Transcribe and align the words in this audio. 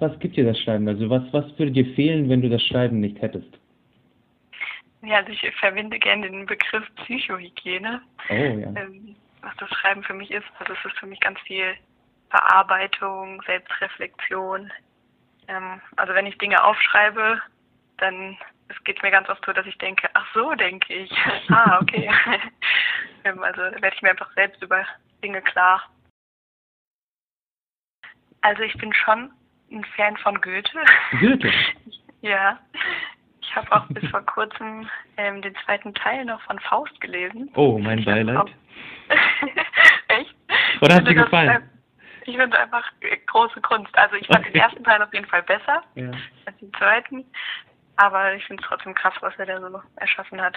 Was 0.00 0.18
gibt 0.18 0.36
dir 0.36 0.44
das 0.44 0.58
Schreiben? 0.58 0.88
Also 0.88 1.08
was, 1.10 1.22
was 1.32 1.46
würde 1.58 1.72
dir 1.72 1.94
fehlen, 1.94 2.28
wenn 2.28 2.40
du 2.40 2.48
das 2.48 2.62
Schreiben 2.62 3.00
nicht 3.00 3.20
hättest? 3.20 3.58
Ja, 5.02 5.16
also 5.16 5.30
ich 5.30 5.40
verwende 5.56 5.98
gerne 5.98 6.30
den 6.30 6.46
Begriff 6.46 6.84
Psychohygiene. 6.96 8.02
Oh 8.28 8.34
ja. 8.34 8.72
Ähm, 8.76 9.16
was 9.42 9.56
das 9.58 9.70
Schreiben 9.70 10.02
für 10.02 10.14
mich 10.14 10.30
ist. 10.30 10.46
Also 10.58 10.72
es 10.72 10.84
ist 10.84 10.98
für 10.98 11.06
mich 11.06 11.20
ganz 11.20 11.38
viel 11.40 11.74
Verarbeitung, 12.30 13.42
Selbstreflexion. 13.46 14.70
Ähm, 15.48 15.80
also 15.96 16.14
wenn 16.14 16.26
ich 16.26 16.38
Dinge 16.38 16.62
aufschreibe, 16.62 17.40
dann 17.98 18.36
es 18.68 18.84
geht 18.84 19.02
mir 19.02 19.10
ganz 19.10 19.28
oft 19.28 19.44
so, 19.44 19.52
dass 19.52 19.66
ich 19.66 19.76
denke, 19.78 20.08
ach 20.14 20.26
so 20.32 20.54
denke 20.54 20.94
ich. 20.94 21.10
ah, 21.50 21.78
okay. 21.80 22.10
ähm, 23.24 23.42
also 23.42 23.60
werde 23.60 23.92
ich 23.94 24.02
mir 24.02 24.10
einfach 24.10 24.32
selbst 24.34 24.62
über 24.62 24.86
Dinge 25.22 25.42
klar. 25.42 25.82
Also 28.42 28.62
ich 28.62 28.76
bin 28.78 28.92
schon 28.94 29.30
ein 29.70 29.84
Fan 29.96 30.16
von 30.18 30.40
Goethe. 30.40 30.78
Goethe? 31.20 31.52
ja. 32.22 32.58
Ich 33.40 33.56
habe 33.56 33.70
auch 33.72 33.86
bis 33.88 34.08
vor 34.10 34.22
kurzem 34.22 34.88
ähm, 35.16 35.42
den 35.42 35.54
zweiten 35.64 35.92
Teil 35.94 36.24
noch 36.24 36.40
von 36.42 36.58
Faust 36.60 37.00
gelesen. 37.00 37.50
Oh, 37.54 37.78
mein 37.78 38.04
Beileid. 38.04 38.48
Echt? 40.08 40.34
Oder 40.80 40.94
hat 40.96 41.06
dir 41.06 41.10
Ich 41.10 41.14
finde 41.14 41.14
das, 41.16 41.24
gefallen? 41.24 41.48
äh, 41.50 41.60
Ich 42.30 42.36
finde 42.36 42.58
einfach 42.58 42.84
große 43.26 43.60
Kunst. 43.62 43.96
Also 43.98 44.16
ich 44.16 44.26
fand 44.26 44.40
Okay. 44.40 44.52
den 44.52 44.60
ersten 44.60 44.84
Teil 44.84 45.02
auf 45.02 45.12
jeden 45.12 45.26
Fall 45.26 45.42
besser 45.42 45.82
Ja. 45.96 46.10
als 46.46 46.56
den 46.58 46.72
zweiten. 46.74 47.24
Aber 47.96 48.34
ich 48.34 48.44
finde 48.46 48.62
es 48.62 48.68
trotzdem 48.68 48.94
krass, 48.94 49.14
was 49.20 49.36
er 49.38 49.46
da 49.46 49.60
so 49.60 49.82
erschaffen 49.96 50.40
hat. 50.40 50.56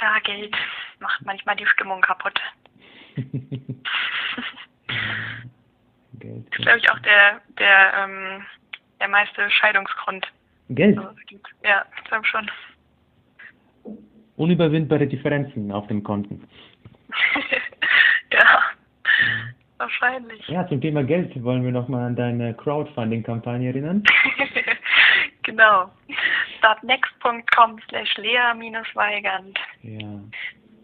Ja, 0.00 0.18
Geld 0.20 0.56
macht 1.00 1.22
manchmal 1.24 1.56
die 1.56 1.66
Stimmung 1.66 2.00
kaputt. 2.02 2.40
Geld. 6.26 6.46
Das 6.50 6.58
ist, 6.58 6.62
glaube 6.64 6.78
ich, 6.78 6.90
auch 6.90 6.98
der, 7.00 7.40
der, 7.58 7.94
ähm, 8.04 8.46
der 9.00 9.08
meiste 9.08 9.50
Scheidungsgrund. 9.50 10.26
Geld. 10.70 10.98
Also, 10.98 11.10
ja, 11.64 11.84
ich 11.96 12.04
glaube 12.04 12.26
schon. 12.26 12.50
Unüberwindbare 14.36 15.06
Differenzen 15.06 15.72
auf 15.72 15.86
den 15.86 16.02
Konten. 16.02 16.46
ja, 18.32 18.60
wahrscheinlich. 19.78 20.46
Ja, 20.48 20.66
zum 20.68 20.80
Thema 20.80 21.04
Geld 21.04 21.42
wollen 21.42 21.64
wir 21.64 21.72
nochmal 21.72 22.06
an 22.06 22.16
deine 22.16 22.52
Crowdfunding-Kampagne 22.54 23.68
erinnern. 23.68 24.02
genau. 25.42 25.90
Startnext.com 26.58 27.80
slash 27.88 28.16
lea-weigand 28.16 29.58
Ja. 29.82 30.20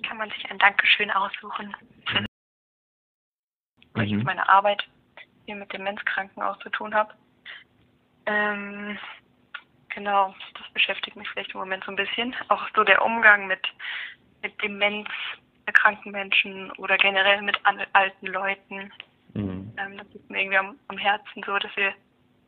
kann 0.09 0.17
man 0.17 0.31
sich 0.31 0.51
ein 0.51 0.59
Dankeschön 0.59 1.11
aussuchen. 1.11 1.75
Mhm. 3.95 4.19
auf 4.19 4.25
meine 4.25 4.49
Arbeit 4.49 4.83
hier 5.47 5.57
mit 5.57 5.73
Demenzkranken 5.73 6.43
auch 6.43 6.59
zu 6.59 6.71
tun 6.71 6.95
habe. 6.95 7.13
Ähm, 8.27 8.99
genau, 9.95 10.35
das 10.55 10.73
beschäftigt 10.73 11.17
mich 11.17 11.29
vielleicht 11.31 11.53
im 11.55 11.61
Moment 11.61 11.85
so 11.85 11.93
ein 11.93 11.97
bisschen. 11.97 12.35
Auch 12.49 12.63
so 12.75 12.85
der 12.85 13.05
Umgang 13.05 13.47
mit, 13.47 13.61
mit 14.43 14.53
demenzkranken 14.63 16.13
Menschen 16.13 16.71
oder 16.73 16.97
generell 16.97 17.43
mit 17.43 17.59
an, 17.65 17.81
alten 17.93 18.27
Leuten. 18.27 18.93
Mhm. 19.35 19.73
Ähm, 19.77 19.99
das 19.99 20.07
liegt 20.13 20.31
mir 20.31 20.41
irgendwie 20.41 20.59
am, 20.59 20.77
am 20.89 20.99
Herzen 20.99 21.43
so, 21.45 21.59
dass 21.59 21.75
wir 21.77 21.93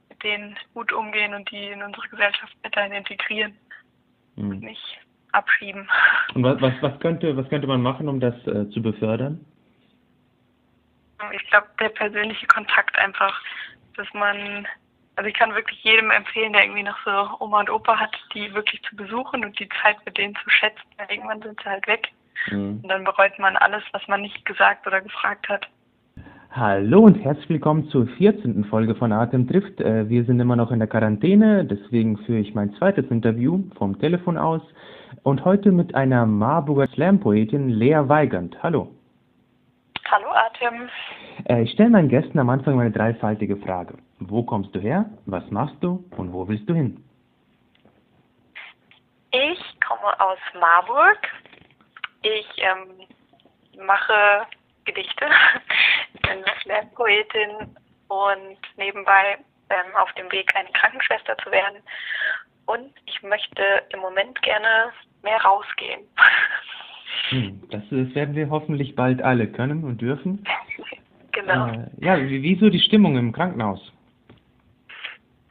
mit 0.08 0.22
denen 0.22 0.56
gut 0.74 0.92
umgehen 0.92 1.34
und 1.34 1.50
die 1.50 1.66
in 1.68 1.82
unsere 1.82 2.08
Gesellschaft 2.08 2.54
weiterhin 2.62 2.92
integrieren 2.92 3.56
und 4.36 4.48
Mhm. 4.48 4.58
nicht 4.58 4.98
abschieben. 5.32 5.88
Und 6.34 6.44
was, 6.44 6.60
was, 6.60 6.72
was, 6.80 7.00
könnte, 7.00 7.36
was 7.36 7.48
könnte 7.48 7.66
man 7.66 7.82
machen, 7.82 8.08
um 8.08 8.20
das 8.20 8.34
äh, 8.46 8.68
zu 8.70 8.82
befördern? 8.82 9.44
Ich 11.32 11.46
glaube, 11.50 11.66
der 11.80 11.88
persönliche 11.90 12.46
Kontakt 12.46 12.98
einfach, 12.98 13.40
dass 13.96 14.06
man, 14.14 14.66
also 15.16 15.28
ich 15.28 15.34
kann 15.34 15.54
wirklich 15.54 15.82
jedem 15.84 16.10
empfehlen, 16.10 16.52
der 16.52 16.64
irgendwie 16.64 16.82
noch 16.82 16.98
so 17.04 17.44
Oma 17.44 17.60
und 17.60 17.70
Opa 17.70 17.98
hat, 17.98 18.14
die 18.34 18.52
wirklich 18.54 18.82
zu 18.82 18.96
besuchen 18.96 19.44
und 19.44 19.58
die 19.58 19.68
Zeit 19.82 19.96
mit 20.04 20.16
denen 20.18 20.34
zu 20.36 20.50
schätzen. 20.50 20.82
Weil 20.96 21.06
irgendwann 21.10 21.42
sind 21.42 21.60
sie 21.62 21.68
halt 21.68 21.86
weg 21.86 22.08
Mhm. 22.50 22.80
und 22.82 22.88
dann 22.88 23.04
bereut 23.04 23.38
man 23.38 23.56
alles, 23.56 23.82
was 23.92 24.06
man 24.08 24.20
nicht 24.20 24.44
gesagt 24.44 24.86
oder 24.86 25.00
gefragt 25.00 25.48
hat. 25.48 25.66
Hallo 26.50 27.00
und 27.00 27.14
herzlich 27.16 27.48
willkommen 27.48 27.88
zur 27.88 28.06
14. 28.06 28.64
Folge 28.64 28.94
von 28.94 29.12
Atem 29.12 29.48
trifft. 29.48 29.80
Äh, 29.80 30.08
Wir 30.08 30.24
sind 30.24 30.38
immer 30.40 30.54
noch 30.56 30.70
in 30.70 30.78
der 30.78 30.88
Quarantäne, 30.88 31.64
deswegen 31.64 32.16
führe 32.18 32.38
ich 32.40 32.54
mein 32.54 32.72
zweites 32.74 33.06
Interview 33.10 33.64
vom 33.76 33.98
Telefon 33.98 34.36
aus 34.36 34.62
und 35.22 35.44
heute 35.44 35.72
mit 35.72 35.94
einer 35.94 36.26
Marburger 36.26 36.86
Slam-Poetin 36.88 37.70
Lea 37.70 38.02
Weigand. 38.08 38.62
Hallo. 38.62 38.88
Hallo 40.10 40.30
Atem. 40.30 40.88
Äh, 41.48 41.62
Ich 41.62 41.72
stelle 41.72 41.90
meinen 41.90 42.08
Gästen 42.08 42.38
am 42.38 42.50
Anfang 42.50 42.76
meine 42.76 42.90
dreifaltige 42.90 43.56
Frage. 43.56 43.96
Wo 44.20 44.42
kommst 44.42 44.74
du 44.74 44.80
her, 44.80 45.06
was 45.26 45.48
machst 45.50 45.76
du 45.82 46.04
und 46.16 46.32
wo 46.32 46.46
willst 46.46 46.68
du 46.68 46.74
hin? 46.74 47.02
Ich 49.32 49.80
komme 49.80 50.20
aus 50.20 50.38
Marburg. 50.58 51.18
Ich 52.22 52.46
ähm, 52.58 53.06
mache 53.84 54.46
Gedichte. 54.84 55.26
Ich 56.14 56.20
bin 56.28 56.44
Slam-Poetin 56.62 57.76
und 58.08 58.58
nebenbei 58.76 59.38
ähm, 59.70 59.96
auf 59.96 60.12
dem 60.12 60.30
Weg, 60.30 60.54
eine 60.54 60.70
Krankenschwester 60.70 61.36
zu 61.38 61.50
werden. 61.50 61.82
Und 62.66 62.92
ich 63.06 63.22
möchte 63.22 63.82
im 63.92 64.00
Moment 64.00 64.40
gerne 64.42 64.92
mehr 65.22 65.40
rausgehen. 65.42 66.02
Hm, 67.30 67.62
das, 67.70 67.82
das 67.90 68.14
werden 68.14 68.34
wir 68.34 68.50
hoffentlich 68.50 68.94
bald 68.94 69.22
alle 69.22 69.46
können 69.46 69.84
und 69.84 70.00
dürfen. 70.00 70.44
genau. 71.32 71.68
Äh, 71.68 71.86
ja, 71.98 72.18
wie, 72.18 72.42
wieso 72.42 72.70
die 72.70 72.80
Stimmung 72.80 73.16
im 73.16 73.32
Krankenhaus? 73.32 73.92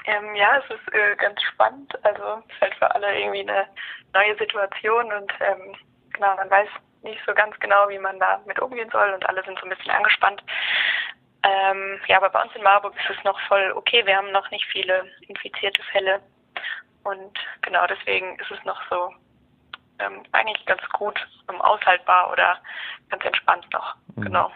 Ähm, 0.06 0.35
ja, 0.35 0.57
es 0.57 0.75
ist 0.75 0.94
äh, 0.94 1.16
ganz 1.16 1.41
spannend. 1.41 1.94
Also 2.03 2.44
es 2.47 2.56
ist 2.56 2.62
halt 2.62 2.75
für 2.75 2.96
alle 2.96 3.19
irgendwie 3.19 3.41
eine 3.41 3.66
neue 4.13 4.38
Situation 4.38 5.12
und 5.13 5.31
ähm, 5.40 5.75
genau, 6.13 6.35
man 6.35 6.50
weiß 6.50 6.68
nicht 7.03 7.22
so 7.25 7.34
ganz 7.34 7.57
genau, 7.59 7.90
wie 7.90 8.00
man 8.00 8.19
da 8.19 8.41
mit 8.46 8.59
umgehen 8.59 8.90
soll 8.91 9.13
und 9.13 9.28
alle 9.28 9.44
sind 9.44 9.57
so 9.59 9.66
ein 9.66 9.69
bisschen 9.69 9.91
angespannt. 9.91 10.44
Ähm, 11.44 12.00
ja, 12.07 12.18
aber 12.18 12.29
bei 12.29 12.41
uns 12.41 12.56
in 12.56 12.63
Marburg 12.63 12.96
ist 12.96 13.18
es 13.18 13.23
noch 13.23 13.40
voll 13.47 13.73
okay. 13.75 14.06
Wir 14.06 14.16
haben 14.16 14.31
noch 14.31 14.50
nicht 14.52 14.66
viele 14.72 15.06
infizierte 15.28 15.84
Fälle 15.91 16.22
und 17.03 17.38
genau 17.62 17.85
deswegen 17.88 18.38
ist 18.40 18.52
es 18.52 18.63
noch 18.63 18.81
so 18.90 19.13
ähm, 20.00 20.24
eigentlich 20.31 20.66
ganz 20.66 20.81
gut 20.94 21.16
aushaltbar 21.59 22.31
oder 22.31 22.58
ganz 23.09 23.24
entspannt 23.26 23.66
noch. 23.72 23.96
Mhm. 24.16 24.22
Genau. 24.24 24.52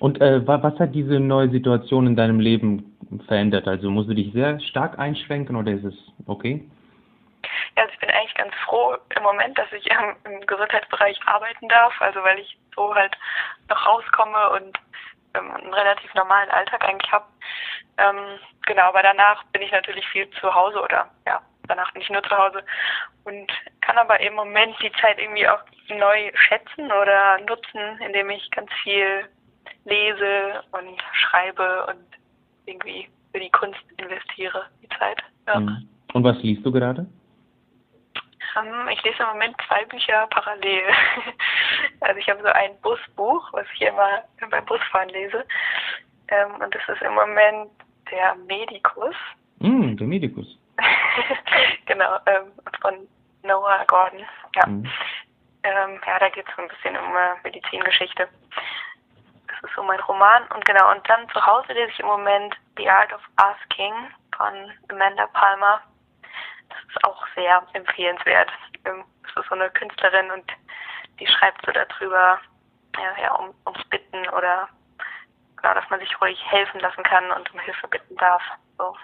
Und 0.00 0.20
äh, 0.20 0.46
wa- 0.46 0.62
was 0.62 0.78
hat 0.78 0.94
diese 0.94 1.20
neue 1.20 1.50
Situation 1.50 2.06
in 2.06 2.16
deinem 2.16 2.40
Leben 2.40 2.96
verändert? 3.26 3.68
Also 3.68 3.90
musst 3.90 4.08
du 4.08 4.14
dich 4.14 4.32
sehr 4.32 4.58
stark 4.60 4.98
einschränken 4.98 5.56
oder 5.56 5.72
ist 5.72 5.84
es 5.84 5.94
okay? 6.26 6.64
Ja, 7.76 7.82
also 7.82 7.92
ich 7.94 8.00
bin 8.00 8.10
eigentlich 8.10 8.34
ganz 8.34 8.54
froh 8.66 8.96
im 9.16 9.22
Moment, 9.22 9.58
dass 9.58 9.70
ich 9.72 9.90
ähm, 9.90 10.16
im 10.24 10.46
Gesundheitsbereich 10.46 11.18
arbeiten 11.26 11.68
darf, 11.68 11.92
also 12.00 12.22
weil 12.22 12.38
ich 12.38 12.58
so 12.74 12.94
halt 12.94 13.16
noch 13.68 13.86
rauskomme 13.86 14.50
und 14.50 14.78
ähm, 15.34 15.50
einen 15.52 15.74
relativ 15.74 16.12
normalen 16.14 16.50
Alltag 16.50 16.82
eigentlich 16.86 17.10
habe. 17.12 17.24
Ähm, 17.98 18.38
genau, 18.66 18.84
aber 18.84 19.02
danach 19.02 19.44
bin 19.52 19.62
ich 19.62 19.72
natürlich 19.72 20.06
viel 20.08 20.28
zu 20.30 20.54
Hause 20.54 20.80
oder 20.82 21.10
ja, 21.26 21.40
danach 21.68 21.92
bin 21.92 22.02
ich 22.02 22.10
nur 22.10 22.22
zu 22.22 22.36
Hause 22.36 22.62
und 23.24 23.50
kann 23.80 23.98
aber 23.98 24.20
im 24.20 24.34
Moment 24.34 24.74
die 24.82 24.92
Zeit 25.00 25.18
irgendwie 25.18 25.48
auch 25.48 25.60
neu 25.88 26.30
schätzen 26.34 26.86
oder 26.86 27.38
nutzen, 27.48 28.00
indem 28.04 28.30
ich 28.30 28.50
ganz 28.50 28.70
viel 28.82 29.28
lese 29.84 30.62
und 30.72 31.00
schreibe 31.12 31.86
und 31.86 32.04
irgendwie 32.66 33.08
für 33.32 33.40
die 33.40 33.50
Kunst 33.50 33.80
investiere, 33.96 34.66
die 34.82 34.88
Zeit. 34.98 35.22
Ja. 35.46 35.60
Mhm. 35.60 35.88
Und 36.12 36.24
was 36.24 36.40
liest 36.42 36.64
du 36.64 36.72
gerade? 36.72 37.06
Ähm, 38.56 38.88
ich 38.92 39.02
lese 39.04 39.22
im 39.22 39.28
Moment 39.28 39.56
zwei 39.66 39.84
Bücher 39.84 40.26
parallel. 40.30 40.82
also 42.00 42.18
ich 42.18 42.28
habe 42.28 42.42
so 42.42 42.48
ein 42.48 42.72
Busbuch, 42.82 43.52
was 43.52 43.66
ich 43.74 43.82
immer 43.82 44.24
beim 44.50 44.64
Busfahren 44.64 45.08
lese. 45.10 45.44
Ähm, 46.28 46.54
und 46.62 46.74
das 46.74 46.82
ist 46.88 47.02
im 47.02 47.14
Moment 47.14 47.70
der 48.10 48.34
Medikus. 48.46 49.14
Hm, 49.60 49.96
der 49.96 50.06
Medikus. 50.06 50.58
genau, 51.86 52.18
ähm, 52.26 52.52
von 52.80 53.08
Noah 53.42 53.84
Gordon. 53.86 54.26
Ja, 54.54 54.66
Mhm. 54.66 54.90
ähm, 55.62 56.00
ja 56.06 56.18
da 56.18 56.28
geht 56.30 56.46
es 56.48 56.56
so 56.56 56.62
ein 56.62 56.68
bisschen 56.68 56.96
um 56.96 57.16
äh, 57.16 57.34
Medizingeschichte. 57.44 58.28
Das 59.48 59.62
ist 59.70 59.74
so 59.76 59.82
mein 59.82 60.00
Roman. 60.00 60.44
Und 60.54 60.64
genau, 60.64 60.90
und 60.90 61.06
dann 61.08 61.28
zu 61.30 61.44
Hause 61.44 61.72
lese 61.72 61.90
ich 61.92 62.00
im 62.00 62.06
Moment 62.06 62.56
The 62.76 62.88
Art 62.88 63.12
of 63.12 63.20
Asking 63.36 63.94
von 64.36 64.72
Amanda 64.90 65.26
Palmer. 65.28 65.80
Das 66.68 66.78
ist 66.88 67.04
auch 67.04 67.26
sehr 67.34 67.62
empfehlenswert. 67.74 68.50
Ähm, 68.84 69.04
Das 69.22 69.42
ist 69.44 69.48
so 69.48 69.54
eine 69.54 69.70
Künstlerin 69.70 70.30
und 70.30 70.50
die 71.18 71.26
schreibt 71.26 71.64
so 71.66 71.72
darüber, 71.72 72.40
ja, 72.96 73.22
ja 73.22 73.32
um, 73.34 73.54
ums 73.66 73.84
Bitten 73.90 74.26
oder 74.30 74.68
genau, 75.56 75.74
dass 75.74 75.88
man 75.90 76.00
sich 76.00 76.20
ruhig 76.20 76.38
helfen 76.50 76.80
lassen 76.80 77.02
kann 77.04 77.30
und 77.32 77.52
um 77.52 77.60
Hilfe 77.60 77.86
bitten 77.88 78.16
darf. 78.16 78.42
So. 78.78 78.96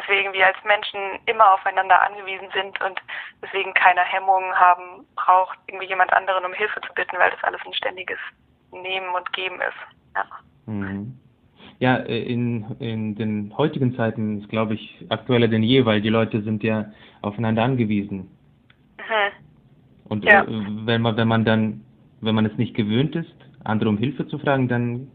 deswegen 0.00 0.32
wir 0.32 0.46
als 0.46 0.56
Menschen 0.64 1.00
immer 1.26 1.54
aufeinander 1.54 2.00
angewiesen 2.02 2.48
sind 2.54 2.80
und 2.80 3.00
deswegen 3.42 3.72
keine 3.74 4.02
Hemmungen 4.02 4.54
haben 4.54 5.06
braucht, 5.14 5.58
irgendwie 5.66 5.88
jemand 5.88 6.12
anderen 6.12 6.44
um 6.44 6.52
Hilfe 6.52 6.80
zu 6.80 6.92
bitten, 6.94 7.16
weil 7.18 7.30
das 7.30 7.42
alles 7.44 7.60
ein 7.66 7.72
ständiges 7.72 8.18
Nehmen 8.72 9.14
und 9.14 9.32
Geben 9.32 9.56
ist. 9.56 10.14
Ja. 10.14 10.24
Mhm. 10.66 11.18
Ja, 11.78 11.96
äh, 11.96 12.22
in, 12.22 12.64
in 12.78 13.14
den 13.16 13.56
heutigen 13.56 13.94
Zeiten 13.96 14.40
ist, 14.40 14.48
glaube 14.48 14.74
ich, 14.74 15.04
aktueller 15.10 15.48
denn 15.48 15.62
je, 15.62 15.84
weil 15.84 16.00
die 16.00 16.08
Leute 16.08 16.42
sind 16.42 16.62
ja 16.62 16.86
aufeinander 17.22 17.62
angewiesen. 17.64 18.30
Mhm. 18.98 19.32
Und 20.08 20.24
ja. 20.24 20.42
äh, 20.42 20.46
wenn 20.48 21.02
man, 21.02 21.16
wenn 21.16 21.28
man 21.28 21.44
dann, 21.44 21.84
wenn 22.20 22.34
man 22.34 22.46
es 22.46 22.56
nicht 22.56 22.74
gewöhnt 22.74 23.14
ist, 23.14 23.34
andere 23.66 23.88
um 23.88 23.98
Hilfe 23.98 24.26
zu 24.26 24.38
fragen, 24.38 24.68
dann. 24.68 25.08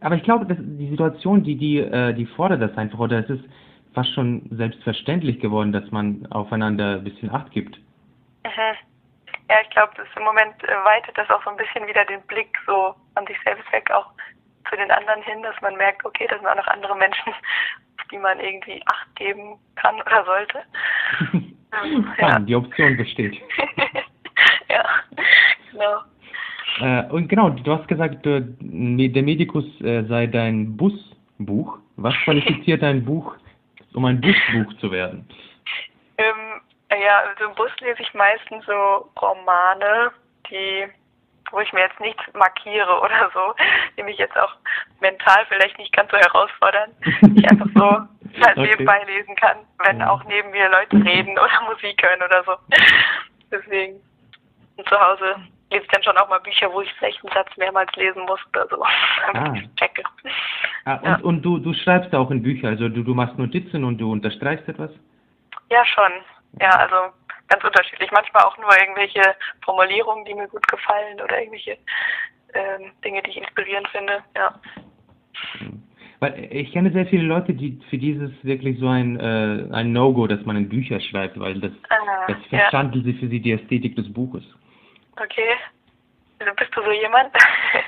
Aber 0.00 0.16
ich 0.16 0.22
glaube, 0.22 0.46
dass 0.46 0.58
die 0.60 0.90
Situation, 0.90 1.42
die, 1.44 1.56
die, 1.56 1.78
äh, 1.78 2.12
die 2.12 2.26
fordert 2.26 2.60
das 2.60 2.76
einfach, 2.76 2.98
oder 2.98 3.20
es 3.20 3.30
ist 3.30 3.44
fast 3.94 4.12
schon 4.12 4.42
selbstverständlich 4.50 5.40
geworden, 5.40 5.72
dass 5.72 5.90
man 5.90 6.26
aufeinander 6.30 6.96
ein 6.96 7.04
bisschen 7.04 7.30
Acht 7.30 7.50
gibt. 7.52 7.78
Mhm. 8.44 8.76
Ja, 9.48 9.56
ich 9.62 9.70
glaube, 9.70 9.92
im 10.16 10.22
Moment 10.24 10.54
äh, 10.64 10.84
weitet 10.84 11.16
das 11.16 11.28
auch 11.30 11.42
so 11.44 11.50
ein 11.50 11.56
bisschen 11.56 11.86
wieder 11.86 12.04
den 12.06 12.22
Blick 12.22 12.56
so 12.66 12.94
an 13.14 13.26
sich 13.26 13.36
selbst 13.44 13.70
weg, 13.72 13.90
auch 13.90 14.10
zu 14.68 14.76
den 14.76 14.90
anderen 14.90 15.22
hin, 15.22 15.42
dass 15.42 15.60
man 15.60 15.76
merkt, 15.76 16.04
okay, 16.04 16.26
das 16.28 16.38
sind 16.38 16.48
auch 16.48 16.56
noch 16.56 16.66
andere 16.66 16.96
Menschen, 16.96 17.32
auf 17.32 18.08
die 18.10 18.18
man 18.18 18.40
irgendwie 18.40 18.82
Acht 18.86 19.16
geben 19.16 19.58
kann 19.76 19.96
oder 20.00 20.24
sollte. 20.24 20.62
ähm, 21.32 22.12
ja, 22.18 22.38
die 22.38 22.56
Option 22.56 22.96
besteht. 22.96 23.34
ja, 24.68 24.84
genau. 25.70 26.00
Äh, 26.80 27.04
und 27.10 27.28
genau, 27.28 27.50
du 27.50 27.72
hast 27.72 27.86
gesagt, 27.88 28.24
der 28.24 28.42
Medikus 28.60 29.64
äh, 29.80 30.02
sei 30.04 30.26
dein 30.26 30.76
Busbuch. 30.76 31.78
Was 31.96 32.14
qualifiziert 32.24 32.82
dein 32.82 33.04
Buch, 33.04 33.34
um 33.94 34.04
ein 34.04 34.20
Busbuch 34.20 34.72
zu 34.80 34.90
werden? 34.90 35.28
Ähm, 36.18 36.60
ja, 36.90 37.22
also 37.28 37.50
im 37.50 37.54
Bus 37.54 37.70
lese 37.80 38.02
ich 38.02 38.14
meistens 38.14 38.64
so 38.66 39.08
Romane, 39.20 40.10
die 40.50 40.86
wo 41.50 41.60
ich 41.60 41.72
mir 41.72 41.82
jetzt 41.82 42.00
nichts 42.00 42.22
markiere 42.34 43.00
oder 43.00 43.30
so, 43.32 43.54
die 43.96 44.02
mich 44.02 44.18
jetzt 44.18 44.36
auch 44.36 44.54
mental 45.00 45.44
vielleicht 45.48 45.78
nicht 45.78 45.92
ganz 45.92 46.10
so 46.10 46.16
herausfordern, 46.16 46.90
ich 47.36 47.48
einfach 47.48 47.68
so 47.74 47.84
halt 48.44 48.56
okay. 48.56 48.70
nebenbei 48.70 49.04
lesen 49.04 49.36
kann, 49.36 49.58
wenn 49.84 50.00
ja. 50.00 50.10
auch 50.10 50.24
neben 50.24 50.50
mir 50.50 50.68
Leute 50.68 50.96
reden 50.96 51.32
oder 51.38 51.62
Musik 51.68 52.02
hören 52.02 52.22
oder 52.22 52.42
so. 52.44 52.52
Deswegen 53.50 54.00
und 54.76 54.88
zu 54.88 54.98
Hause 54.98 55.36
lese 55.74 55.86
dann 55.92 56.02
schon 56.02 56.16
auch 56.16 56.28
mal 56.28 56.40
Bücher, 56.40 56.72
wo 56.72 56.80
ich 56.80 56.92
vielleicht 56.94 57.22
einen 57.24 57.34
Satz 57.34 57.56
mehrmals 57.56 57.90
lesen 57.96 58.22
muss 58.26 58.40
oder 58.48 58.66
so, 58.68 58.82
ah. 59.34 59.54
ich 59.54 59.74
checke. 59.76 60.02
Ah, 60.84 60.94
und, 60.96 61.04
ja. 61.04 61.18
und 61.22 61.42
du, 61.42 61.58
du 61.58 61.74
schreibst 61.74 62.14
auch 62.14 62.30
in 62.30 62.42
Bücher, 62.42 62.68
also 62.68 62.88
du, 62.88 63.02
du 63.02 63.14
machst 63.14 63.38
Notizen 63.38 63.84
und 63.84 63.98
du 63.98 64.10
unterstreichst 64.10 64.68
etwas? 64.68 64.90
Ja, 65.70 65.84
schon. 65.84 66.12
Ja, 66.60 66.70
also 66.70 67.12
ganz 67.48 67.64
unterschiedlich. 67.64 68.10
Manchmal 68.12 68.44
auch 68.44 68.56
nur 68.58 68.70
irgendwelche 68.78 69.22
Formulierungen, 69.64 70.24
die 70.24 70.34
mir 70.34 70.48
gut 70.48 70.66
gefallen 70.68 71.20
oder 71.20 71.38
irgendwelche 71.38 71.76
ähm, 72.54 72.92
Dinge, 73.04 73.22
die 73.22 73.30
ich 73.30 73.38
inspirierend 73.38 73.88
finde. 73.88 74.22
Ja. 74.36 74.54
Weil 76.20 76.48
ich 76.50 76.72
kenne 76.72 76.92
sehr 76.92 77.06
viele 77.06 77.24
Leute, 77.24 77.54
die 77.54 77.80
für 77.90 77.98
dieses 77.98 78.30
wirklich 78.44 78.78
so 78.78 78.88
ein, 78.88 79.18
äh, 79.18 79.66
ein 79.72 79.92
No-Go, 79.92 80.26
dass 80.26 80.44
man 80.44 80.56
in 80.56 80.68
Bücher 80.68 81.00
schreibt, 81.00 81.38
weil 81.38 81.60
das, 81.60 81.72
ah, 81.90 82.26
das 82.28 82.36
verstanden 82.48 82.98
ja. 82.98 83.04
sie 83.04 83.12
für 83.14 83.28
sie 83.28 83.40
die 83.40 83.52
Ästhetik 83.52 83.96
des 83.96 84.10
Buches. 84.12 84.44
Okay. 85.16 85.54
Also 86.38 86.52
bist 86.56 86.70
du 86.74 86.82
so 86.82 86.90
jemand? 86.90 87.30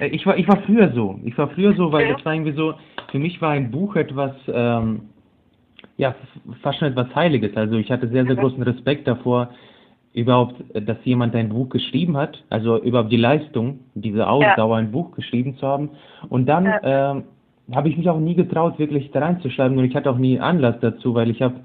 Äh, 0.01 0.09
ich 0.09 0.27
war, 0.27 0.37
ich 0.37 0.49
war 0.49 0.61
früher 0.63 0.91
so. 0.93 1.19
Ich 1.25 1.39
war 1.39 1.49
früher 1.49 1.73
so, 1.75 1.93
weil 1.93 2.13
das 2.13 2.25
war 2.25 2.35
irgendwie 2.35 2.53
so, 2.53 2.75
für 3.11 3.21
mich 3.21 3.41
war 3.41 3.53
ein 3.53 3.71
Buch 3.71 3.95
etwas, 3.95 4.33
ähm, 4.49 5.09
ja, 5.97 6.15
fast 6.61 6.79
schon 6.79 6.89
etwas 6.89 7.15
Heiliges. 7.15 7.57
Also 7.57 7.77
ich 7.77 7.91
hatte 7.91 8.09
sehr, 8.09 8.27
sehr 8.27 8.35
großen 8.35 8.63
Respekt 8.63 9.07
davor, 9.07 9.51
überhaupt, 10.13 10.57
dass 10.75 10.97
jemand 11.05 11.37
ein 11.37 11.51
Buch 11.51 11.69
geschrieben 11.69 12.17
hat, 12.17 12.43
also 12.51 12.83
überhaupt 12.83 13.13
die 13.13 13.17
Leistung, 13.17 13.81
diese 13.95 14.27
Ausdauer, 14.27 14.77
ja. 14.77 14.83
ein 14.83 14.91
Buch 14.91 15.13
geschrieben 15.13 15.57
zu 15.57 15.67
haben. 15.67 15.91
Und 16.29 16.47
dann 16.47 16.65
ja. 16.65 17.13
ähm, 17.13 17.25
habe 17.73 17.89
ich 17.89 17.97
mich 17.97 18.09
auch 18.09 18.19
nie 18.19 18.35
getraut, 18.35 18.79
wirklich 18.79 19.11
da 19.13 19.21
reinzuschreiben 19.21 19.79
und 19.79 19.85
ich 19.85 19.95
hatte 19.95 20.11
auch 20.11 20.19
nie 20.19 20.41
Anlass 20.41 20.77
dazu, 20.81 21.15
weil 21.15 21.31
ich 21.31 21.43
habe 21.43 21.61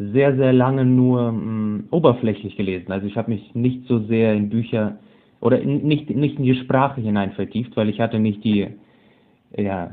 sehr, 0.00 0.34
sehr 0.34 0.54
lange 0.54 0.86
nur 0.86 1.30
mh, 1.30 1.40
mm, 1.40 1.88
oberflächlich 1.90 2.56
gelesen. 2.56 2.90
Also 2.90 3.06
ich 3.06 3.16
habe 3.18 3.30
mich 3.30 3.54
nicht 3.54 3.86
so 3.86 3.98
sehr 3.98 4.32
in 4.32 4.48
Bücher 4.48 4.96
oder 5.40 5.60
in, 5.60 5.86
nicht, 5.86 6.08
nicht 6.08 6.38
in 6.38 6.44
die 6.44 6.54
Sprache 6.54 7.02
hinein 7.02 7.32
vertieft, 7.32 7.76
weil 7.76 7.90
ich 7.90 8.00
hatte 8.00 8.18
nicht 8.18 8.42
die, 8.42 8.68
ja, 9.54 9.90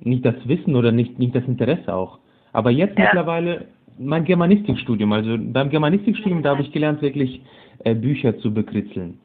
nicht 0.00 0.24
das 0.24 0.36
Wissen 0.48 0.76
oder 0.76 0.92
nicht, 0.92 1.18
nicht 1.18 1.34
das 1.34 1.44
Interesse 1.44 1.94
auch. 1.94 2.18
Aber 2.54 2.70
jetzt 2.70 2.98
ja. 2.98 3.04
mittlerweile 3.04 3.66
mein 3.98 4.24
Germanistikstudium, 4.24 5.12
also 5.12 5.36
beim 5.38 5.68
Germanistikstudium, 5.68 6.42
da 6.42 6.50
habe 6.50 6.62
ich 6.62 6.72
gelernt, 6.72 7.02
wirklich 7.02 7.42
äh, 7.84 7.94
Bücher 7.94 8.38
zu 8.38 8.54
bekritzeln. 8.54 9.20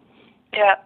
Ja, 0.54 0.78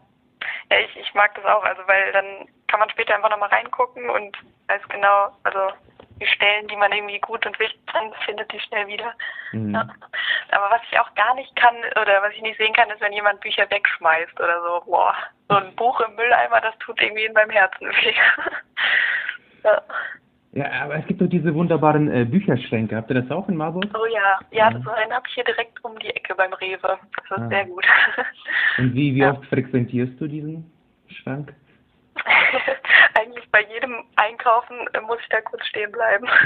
ja 0.70 0.78
ich, 0.86 1.02
ich 1.02 1.14
mag 1.16 1.34
das 1.34 1.46
auch, 1.46 1.64
also 1.64 1.82
weil 1.88 2.12
dann 2.14 2.48
kann 2.68 2.80
man 2.80 2.90
später 2.92 3.16
einfach 3.16 3.32
nochmal 3.32 3.50
reingucken 3.50 4.08
und 4.12 4.38
weiß 4.68 4.82
genau, 4.90 5.30
also 5.44 5.74
die 6.20 6.28
Stellen, 6.28 6.68
die 6.68 6.76
man 6.76 6.92
irgendwie 6.92 7.20
gut 7.20 7.46
und 7.46 7.60
wichtig 7.60 7.80
fand, 7.92 8.14
findet 8.26 8.52
die 8.52 8.60
schnell 8.60 8.88
wieder. 8.88 9.14
Mhm. 9.52 9.74
Ja. 9.74 9.88
Aber 10.52 10.70
was 10.72 10.82
ich 10.92 11.00
auch 11.00 11.14
gar 11.16 11.36
nicht 11.36 11.56
kann 11.56 11.76
oder 12.02 12.22
was 12.22 12.34
ich 12.34 12.42
nicht 12.42 12.58
sehen 12.58 12.74
kann, 12.74 12.90
ist, 12.90 13.02
wenn 13.02 13.14
jemand 13.14 13.40
Bücher 13.42 13.70
wegschmeißt 13.70 14.40
oder 14.40 14.62
so. 14.62 14.86
Boah, 14.86 15.16
so 15.50 15.56
ein 15.56 15.76
Buch 15.76 16.00
im 16.02 16.16
Mülleimer, 16.16 16.62
das 16.62 16.78
tut 16.80 17.02
irgendwie 17.02 17.26
in 17.26 17.34
meinem 17.34 17.52
Herzen 17.52 17.88
weh. 17.88 18.14
ja. 19.64 19.82
Ja, 20.52 20.66
aber 20.84 20.96
es 20.96 21.06
gibt 21.06 21.22
doch 21.22 21.30
diese 21.30 21.54
wunderbaren 21.54 22.12
äh, 22.12 22.26
Bücherschränke. 22.26 22.96
Habt 22.96 23.12
ihr 23.12 23.22
das 23.22 23.30
auch 23.30 23.48
in 23.50 23.56
Marburg? 23.56 23.86
Oh 23.94 24.06
ja, 24.08 24.40
ja, 24.50 24.72
ja. 24.72 24.82
so 24.84 24.90
einen 24.90 25.14
habe 25.14 25.28
ich 25.28 25.36
hier 25.36 25.44
direkt 25.44 25.84
um 25.84 25.98
die 26.00 26.10
Ecke 26.10 26.34
beim 26.34 26.52
Rewe. 26.54 26.80
Das 26.82 27.38
ist 27.38 27.44
ah. 27.44 27.50
sehr 27.50 27.66
gut. 27.66 27.86
Und 28.80 28.96
wie, 28.96 29.14
wie 29.14 29.20
ja. 29.20 29.32
oft 29.32 29.46
frequentierst 29.46 30.20
du 30.20 30.28
diesen 30.28 30.72
Schrank? 31.08 31.54
Einkaufen 34.40 34.78
äh, 34.94 35.02
muss 35.02 35.20
ich 35.22 35.30
da 35.30 35.42
kurz 35.42 35.66
stehen 35.68 35.92
bleiben. 35.92 36.28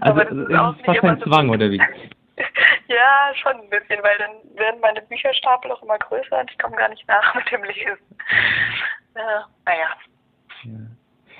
Also 0.00 0.12
aber 0.12 0.24
das 0.24 0.36
ist, 0.36 0.48
ist 0.50 0.86
fast 0.86 1.04
ein 1.04 1.22
Zwang, 1.22 1.46
so 1.46 1.52
oder 1.52 1.70
wie? 1.70 1.76
ja, 2.88 3.32
schon 3.36 3.52
ein 3.60 3.70
bisschen, 3.70 4.02
weil 4.02 4.18
dann 4.18 4.58
werden 4.58 4.80
meine 4.80 5.00
Bücherstapel 5.02 5.70
auch 5.70 5.80
immer 5.84 5.96
größer 5.98 6.40
und 6.40 6.50
ich 6.50 6.58
komme 6.58 6.74
gar 6.74 6.88
nicht 6.88 7.06
nach 7.06 7.32
mit 7.36 7.48
dem 7.52 7.62
Lesen. 7.62 7.96
Äh, 9.14 9.20
naja. 9.64 9.86
Ja. 10.64 10.72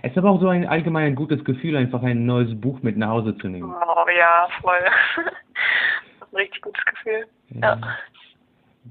Es 0.03 0.13
ist 0.13 0.19
aber 0.19 0.31
auch 0.31 0.41
so 0.41 0.51
ein 0.51 0.69
allgemein 0.69 1.17
gutes 1.17 1.45
Gefühl, 1.45 1.77
einfach 1.77 2.01
ein 2.05 2.27
neues 2.27 2.61
Buch 2.61 2.81
mit 2.83 2.97
nach 2.97 3.09
Hause 3.09 3.37
zu 3.39 3.49
nehmen. 3.49 3.75
Oh 3.75 4.09
ja, 4.17 4.47
voll. 4.61 4.79
das 4.85 5.27
ist 5.27 6.33
ein 6.33 6.37
richtig 6.37 6.63
gutes 6.63 6.85
Gefühl. 6.85 7.27
Ja. 7.49 7.75
ja. 7.75 7.81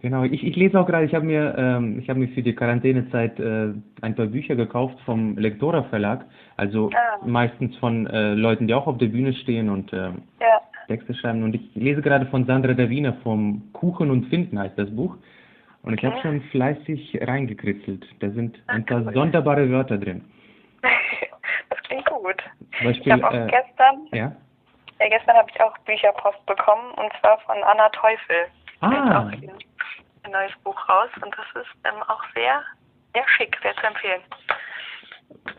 Genau, 0.01 0.24
ich, 0.24 0.44
ich 0.44 0.56
lese 0.56 0.80
auch 0.80 0.86
gerade, 0.86 1.06
ich 1.06 1.16
habe 1.16 1.25
mir, 1.25 1.56
ähm, 1.58 2.00
ich 2.00 2.08
mir 2.13 2.27
für 2.30 2.42
die 2.42 2.54
Quarantänezeit 2.54 3.39
äh, 3.39 3.74
ein 4.01 4.16
paar 4.16 4.27
Bücher 4.27 4.56
gekauft 4.56 4.98
vom 5.06 5.38
Lektora 5.38 5.84
Verlag, 5.84 6.25
also 6.56 6.89
ah. 6.94 7.25
meistens 7.25 7.75
von 7.77 8.06
äh, 8.08 8.34
Leuten, 8.34 8.68
die 8.68 8.74
auch 8.74 8.88
auf 8.88 8.98
der 8.98 9.08
Bühne 9.08 9.34
stehen 9.34 9.70
und 9.70 9.92
äh, 9.94 10.12
ja. 10.39 10.62
Texte 10.88 11.13
schreiben. 11.13 11.44
Und 11.44 11.56
ich 11.56 11.62
lese 11.75 12.01
gerade 12.01 12.25
von 12.27 12.46
Sandra 12.46 12.74
Davina 12.74 13.13
vom 13.24 13.63
Kuchen 13.74 14.12
und 14.12 14.25
Finden 14.27 14.60
heißt 14.60 14.77
das 14.77 14.89
Buch. 14.96 15.16
Und 15.84 15.94
ich 15.94 16.00
okay. 16.00 16.12
habe 16.12 16.22
schon 16.22 16.42
fleißig 16.51 17.20
reingekritzelt. 17.22 18.06
Da 18.20 18.30
sind 18.32 18.58
ein 18.68 18.86
paar 18.86 19.01
cool. 19.06 19.13
sonderbare 19.13 19.70
Wörter 19.70 19.98
drin. 19.98 20.24
das 21.70 21.80
klingt 21.84 22.06
gut. 22.06 22.44
Zum 22.77 22.88
Beispiel, 22.88 23.08
ich 23.08 23.24
habe 23.24 23.27
auch 23.27 23.34
äh, 23.34 23.48
gestern, 23.48 24.08
ja? 24.12 24.36
ja 25.00 25.10
gestern 25.10 25.38
habe 25.38 25.50
ich 25.54 25.62
auch 25.62 25.77
Bücherpost 25.80 26.46
bekommen 26.46 26.92
und 26.98 27.12
zwar 27.20 27.39
von 27.39 27.56
Anna 27.63 27.89
Teufel. 27.89 28.48
Ah. 28.82 29.32
Ein 30.27 30.34
neues 30.34 30.51
Buch 30.62 30.77
raus 30.89 31.07
und 31.24 31.34
das 31.38 31.63
ist 31.63 31.72
ähm, 31.86 32.03
auch 32.10 32.22
sehr, 32.36 32.62
sehr 33.13 33.24
schick, 33.29 33.57
sehr 33.63 33.74
zu 33.77 33.88
empfehlen. 33.88 34.19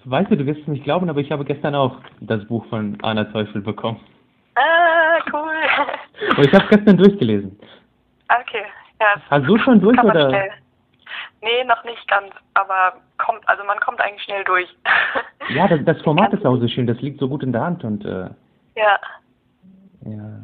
Weißt 0.05 0.31
du, 0.31 0.37
du 0.37 0.45
wirst 0.45 0.61
es 0.61 0.67
nicht 0.67 0.85
glauben, 0.85 1.09
aber 1.09 1.21
ich 1.21 1.33
habe 1.33 1.43
gestern 1.43 1.75
auch 1.75 1.97
das 2.21 2.47
Buch 2.49 2.67
von 2.67 2.99
Anna 3.01 3.25
Teufel 3.25 3.63
bekommen. 3.63 3.99
Ah, 4.57 5.21
cool. 5.33 6.37
Und 6.37 6.47
ich 6.47 6.53
habe 6.53 6.65
es 6.65 6.71
gestern 6.71 6.99
durchgelesen. 6.99 7.59
Okay, 8.29 8.67
ja. 9.01 9.15
Hast 9.31 9.47
du 9.47 9.57
schon 9.57 9.81
durch 9.81 9.99
oder? 10.03 10.29
Schnell. 10.29 10.51
Nee, 11.41 11.65
noch 11.65 11.83
nicht 11.85 12.07
ganz, 12.07 12.35
aber 12.53 13.01
kommt, 13.17 13.49
also 13.49 13.65
man 13.65 13.81
kommt 13.81 14.03
eigentlich 14.03 14.25
schnell 14.25 14.45
durch. 14.45 14.69
ja, 15.49 15.67
das, 15.67 15.81
das 15.87 16.03
Format 16.03 16.35
ist 16.35 16.45
auch 16.45 16.59
so 16.59 16.69
schön, 16.69 16.87
das 16.87 17.01
liegt 17.01 17.21
so 17.21 17.29
gut 17.31 17.43
in 17.43 17.53
der 17.53 17.63
Hand 17.63 17.85
und 17.85 18.05
äh, 18.05 18.29
ja. 18.77 19.01
Ja. 20.05 20.41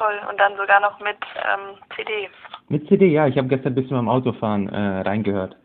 Toll. 0.00 0.18
Und 0.30 0.40
dann 0.40 0.56
sogar 0.56 0.80
noch 0.80 0.98
mit 1.00 1.18
ähm, 1.36 1.76
CD. 1.94 2.30
Mit 2.70 2.88
CD, 2.88 3.08
ja, 3.08 3.26
ich 3.26 3.36
habe 3.36 3.48
gestern 3.48 3.72
ein 3.72 3.74
bisschen 3.74 3.98
beim 3.98 4.08
Autofahren 4.08 4.66
äh, 4.70 5.00
reingehört. 5.00 5.56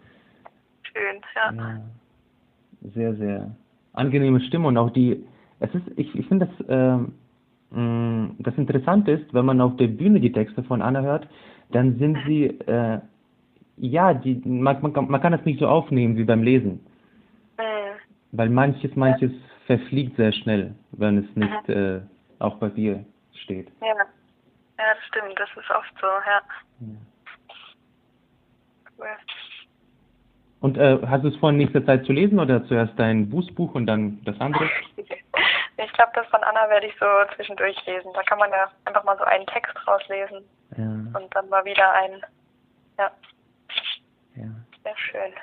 Schön, 0.84 1.22
ja. 1.36 1.52
ja. 1.54 1.82
Sehr, 2.94 3.16
sehr 3.16 3.56
angenehme 3.94 4.42
Stimme 4.42 4.68
und 4.68 4.78
auch 4.78 4.90
die, 4.90 5.26
es 5.62 5.74
ist, 5.74 5.88
ich, 5.96 6.14
ich 6.14 6.28
finde 6.28 6.48
das, 6.48 6.68
äh, 6.68 6.98
das 8.40 8.56
Interessante 8.58 9.12
ist, 9.12 9.34
wenn 9.34 9.46
man 9.46 9.62
auf 9.62 9.78
der 9.78 9.88
Bühne 9.88 10.20
die 10.20 10.34
Texte 10.34 10.64
von 10.64 10.82
Anna 10.82 11.02
hört, 11.02 11.30
dann 11.72 11.98
sind 11.98 12.18
sie 12.28 12.48
äh, 12.68 13.00
ja, 13.78 14.14
die, 14.14 14.42
man, 14.46 14.82
man, 14.82 15.10
man 15.10 15.22
kann 15.22 15.32
das 15.32 15.46
nicht 15.46 15.60
so 15.60 15.68
aufnehmen 15.68 16.18
wie 16.18 16.26
beim 16.26 16.44
Lesen. 16.44 16.86
Mhm. 17.58 17.96
Weil 18.34 18.50
manches, 18.50 18.94
manches 18.98 19.32
verfliegt 19.66 20.18
sehr 20.18 20.34
schnell, 20.34 20.76
wenn 20.92 21.20
es 21.20 21.36
nicht 21.36 21.70
äh, 21.70 22.02
auf 22.40 22.60
Papier 22.60 23.06
steht. 23.34 23.70
Ja. 23.82 24.06
Ja, 24.78 24.94
das 24.94 25.04
stimmt, 25.08 25.40
das 25.40 25.50
ist 25.50 25.70
oft 25.72 25.94
so, 26.00 26.08
ja. 26.08 26.42
Ja. 26.80 26.98
Cool. 28.98 29.08
Und 30.62 30.78
äh, 30.78 30.98
hast 31.06 31.24
du 31.24 31.28
es 31.28 31.36
vor, 31.38 31.50
in 31.52 31.58
nächster 31.58 31.86
Zeit 31.86 32.06
zu 32.06 32.14
lesen 32.14 32.40
oder 32.40 32.66
zuerst 32.66 32.94
dein 32.98 33.30
Bußbuch 33.30 33.76
und 33.76 33.86
dann 33.86 34.24
das 34.24 34.40
andere? 34.40 34.70
Ich 35.78 35.92
glaube, 35.92 36.12
das 36.16 36.26
von 36.28 36.42
Anna 36.42 36.70
werde 36.70 36.88
ich 36.88 36.94
so 37.00 37.06
zwischendurch 37.36 37.76
lesen. 37.86 38.10
Da 38.14 38.22
kann 38.24 38.40
man 38.40 38.50
ja 38.50 38.72
einfach 38.86 39.04
mal 39.04 39.18
so 39.18 39.26
einen 39.26 39.46
Text 39.48 39.76
rauslesen 39.86 40.38
Ja, 40.78 40.84
und 40.84 41.36
dann 41.36 41.50
mal 41.50 41.66
wieder 41.66 41.92
einen. 41.94 42.22
Ja, 42.98 43.12
ja. 44.36 44.46
sehr 44.84 44.98
schön. 44.98 45.34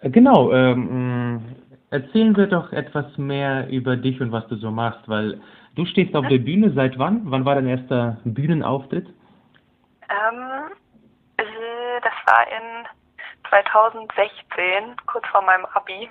Äh, 0.00 0.10
Genau, 0.10 0.50
ähm, 0.52 1.54
erzählen 1.90 2.36
wir 2.36 2.46
doch 2.46 2.72
etwas 2.72 3.16
mehr 3.18 3.68
über 3.68 3.96
dich 3.96 4.20
und 4.20 4.32
was 4.32 4.46
du 4.48 4.56
so 4.56 4.70
machst, 4.70 5.08
weil 5.08 5.40
du 5.74 5.84
stehst 5.86 6.14
auf 6.14 6.26
der 6.28 6.38
Bühne 6.38 6.70
seit 6.72 6.98
wann? 6.98 7.22
Wann 7.24 7.44
war 7.44 7.54
dein 7.54 7.68
erster 7.68 8.18
Bühnenauftritt? 8.24 9.06
Ähm, 10.10 10.70
äh, 11.36 11.44
das 12.02 12.12
war 12.26 12.46
in 12.48 12.86
2016, 13.48 14.96
kurz 15.06 15.26
vor 15.28 15.42
meinem 15.42 15.66
Abi, 15.66 16.08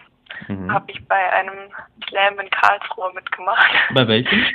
Mhm. 0.48 0.72
habe 0.72 0.91
ich 0.91 1.07
bei 1.07 1.31
einem 1.34 1.72
Slam 2.07 2.39
in 2.39 2.50
Karlsruhe 2.50 3.12
mitgemacht. 3.13 3.72
Bei 3.93 4.07
welchem? 4.07 4.46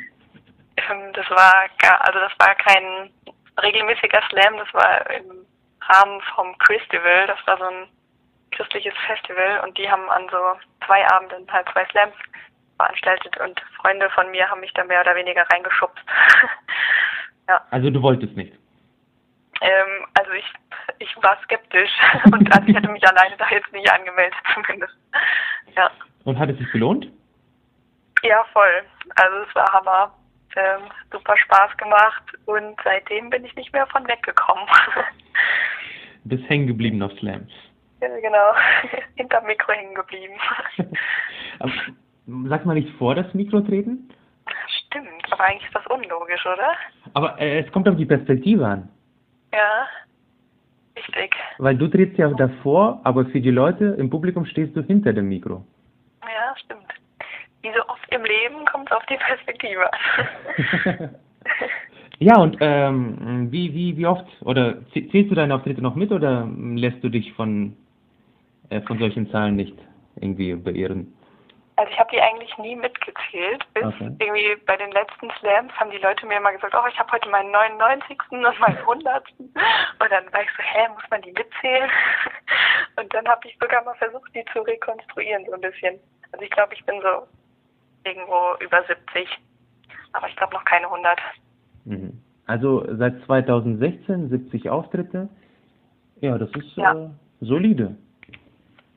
Ähm, 0.76 1.12
das 1.12 1.28
war 1.30 1.66
gar, 1.78 2.00
also 2.06 2.18
das 2.20 2.32
war 2.38 2.54
kein 2.56 3.10
regelmäßiger 3.62 4.20
Slam, 4.30 4.56
das 4.58 4.72
war 4.74 5.10
im 5.10 5.46
Rahmen 5.82 6.20
vom 6.34 6.56
Christival, 6.58 7.26
das 7.26 7.38
war 7.46 7.58
so 7.58 7.64
ein 7.64 7.88
christliches 8.52 8.94
Festival 9.06 9.60
und 9.64 9.76
die 9.76 9.90
haben 9.90 10.08
an 10.10 10.28
so 10.30 10.38
zwei 10.86 11.06
Abenden 11.08 11.50
halt 11.50 11.68
zwei 11.72 11.84
Slams 11.86 12.14
veranstaltet 12.76 13.36
und 13.38 13.60
Freunde 13.80 14.08
von 14.10 14.30
mir 14.30 14.48
haben 14.48 14.60
mich 14.60 14.72
da 14.74 14.84
mehr 14.84 15.00
oder 15.00 15.14
weniger 15.14 15.44
reingeschubst. 15.50 16.04
ja. 17.48 17.60
Also 17.70 17.90
du 17.90 18.02
wolltest 18.02 18.36
nicht. 18.36 18.52
Ähm, 19.60 20.06
also 20.18 20.32
ich, 20.32 20.44
ich 20.98 21.16
war 21.22 21.38
skeptisch 21.44 21.90
und 22.24 22.52
also 22.52 22.66
ich 22.66 22.74
hätte 22.76 22.88
mich 22.88 23.06
alleine 23.06 23.36
da 23.36 23.48
jetzt 23.50 23.72
nicht 23.72 23.90
angemeldet 23.90 24.34
zumindest. 24.54 24.96
Ja. 25.76 25.90
Und 26.24 26.38
hat 26.38 26.50
es 26.50 26.58
sich 26.58 26.70
gelohnt? 26.72 27.08
Ja, 28.22 28.44
voll. 28.52 28.82
Also 29.16 29.36
es 29.48 29.54
war 29.54 29.72
Hammer. 29.72 30.14
Ähm, 30.54 30.82
super 31.10 31.34
Spaß 31.38 31.74
gemacht 31.78 32.24
und 32.44 32.78
seitdem 32.84 33.30
bin 33.30 33.42
ich 33.42 33.56
nicht 33.56 33.72
mehr 33.72 33.86
von 33.86 34.06
weggekommen. 34.06 34.66
Bist 36.24 36.46
hängen 36.46 36.66
geblieben 36.66 37.02
auf 37.02 37.12
Slams. 37.18 37.50
Ja, 38.02 38.20
genau. 38.20 38.52
Hinterm 39.16 39.46
Mikro 39.46 39.72
hängen 39.72 39.94
geblieben. 39.94 40.34
Aber 41.58 41.72
Sag 42.48 42.64
mal 42.66 42.74
nicht 42.74 42.90
vor 42.98 43.14
das 43.14 43.32
Mikro 43.34 43.60
treten? 43.62 44.08
Stimmt, 44.86 45.32
aber 45.32 45.44
eigentlich 45.44 45.64
ist 45.66 45.74
das 45.74 45.86
unlogisch, 45.88 46.44
oder? 46.46 46.72
Aber 47.14 47.40
äh, 47.40 47.60
es 47.60 47.72
kommt 47.72 47.88
auf 47.88 47.96
die 47.96 48.06
Perspektive 48.06 48.64
an. 48.66 48.88
Ja. 49.52 49.86
Richtig. 50.96 51.34
Weil 51.58 51.76
du 51.76 51.88
trittst 51.88 52.18
ja 52.18 52.28
davor, 52.28 53.00
aber 53.04 53.24
für 53.26 53.40
die 53.40 53.50
Leute 53.50 53.96
im 53.98 54.08
Publikum 54.10 54.44
stehst 54.46 54.76
du 54.76 54.82
hinter 54.82 55.12
dem 55.12 55.28
Mikro. 55.28 55.64
Ja, 56.22 56.54
stimmt. 56.56 56.86
Wie 57.62 57.70
so 57.76 57.82
oft 57.88 58.06
im 58.14 58.22
Leben 58.24 58.64
kommt 58.66 58.90
es 58.90 58.96
auf 58.96 59.04
die 59.06 59.16
Perspektive 59.16 59.90
an. 59.92 61.10
ja, 62.18 62.36
und 62.38 62.56
ähm, 62.60 63.50
wie, 63.50 63.72
wie, 63.74 63.96
wie 63.96 64.06
oft, 64.06 64.26
oder 64.42 64.76
zäh- 64.92 65.10
zählst 65.10 65.30
du 65.30 65.34
deine 65.34 65.54
Auftritte 65.54 65.82
noch 65.82 65.94
mit 65.96 66.12
oder 66.12 66.48
lässt 66.56 67.02
du 67.02 67.08
dich 67.08 67.32
von, 67.32 67.76
von 68.82 68.98
solchen 68.98 69.30
Zahlen 69.30 69.56
nicht 69.56 69.76
irgendwie 70.16 70.54
beirren? 70.54 71.12
Also 71.76 71.90
ich 71.92 71.98
habe 71.98 72.10
die 72.12 72.20
eigentlich 72.20 72.56
nie 72.58 72.76
mitgezählt. 72.76 73.64
Bis 73.74 73.84
Okay. 73.84 74.14
irgendwie 74.20 74.56
bei 74.66 74.76
den 74.76 74.92
letzten 74.92 75.30
Slams 75.40 75.72
haben 75.80 75.90
die 75.90 75.98
Leute 75.98 76.26
mir 76.26 76.36
immer 76.36 76.52
gesagt, 76.52 76.74
oh, 76.76 76.86
ich 76.88 76.98
habe 76.98 77.10
heute 77.12 77.28
meinen 77.30 77.50
99. 77.50 78.18
und 78.30 78.42
meinen 78.60 78.76
100. 78.78 79.24
Und 79.40 79.52
dann 80.10 80.32
war 80.32 80.42
ich 80.42 80.50
so, 80.56 80.62
hä, 80.62 80.88
muss 80.94 81.02
man 81.10 81.22
die 81.22 81.32
mitzählen? 81.32 81.90
Und 83.00 83.12
dann 83.14 83.26
habe 83.26 83.48
ich 83.48 83.56
sogar 83.60 83.82
mal 83.84 83.94
versucht, 83.94 84.30
die 84.34 84.44
zu 84.52 84.60
rekonstruieren 84.60 85.44
so 85.46 85.52
ein 85.52 85.60
bisschen. 85.62 85.98
Also 86.32 86.44
ich 86.44 86.50
glaube, 86.50 86.74
ich 86.74 86.84
bin 86.84 86.96
so 87.00 87.26
irgendwo 88.04 88.54
über 88.62 88.82
70. 88.86 89.26
Aber 90.12 90.28
ich 90.28 90.36
glaube 90.36 90.52
noch 90.52 90.64
keine 90.66 90.86
100. 90.86 91.18
Mhm. 91.86 92.20
Also 92.46 92.84
seit 92.96 93.18
2016 93.24 94.28
70 94.28 94.68
Auftritte. 94.68 95.28
Ja, 96.20 96.36
das 96.36 96.50
ist 96.50 96.76
Ja. 96.76 96.92
äh, 96.94 97.08
solide. 97.40 97.96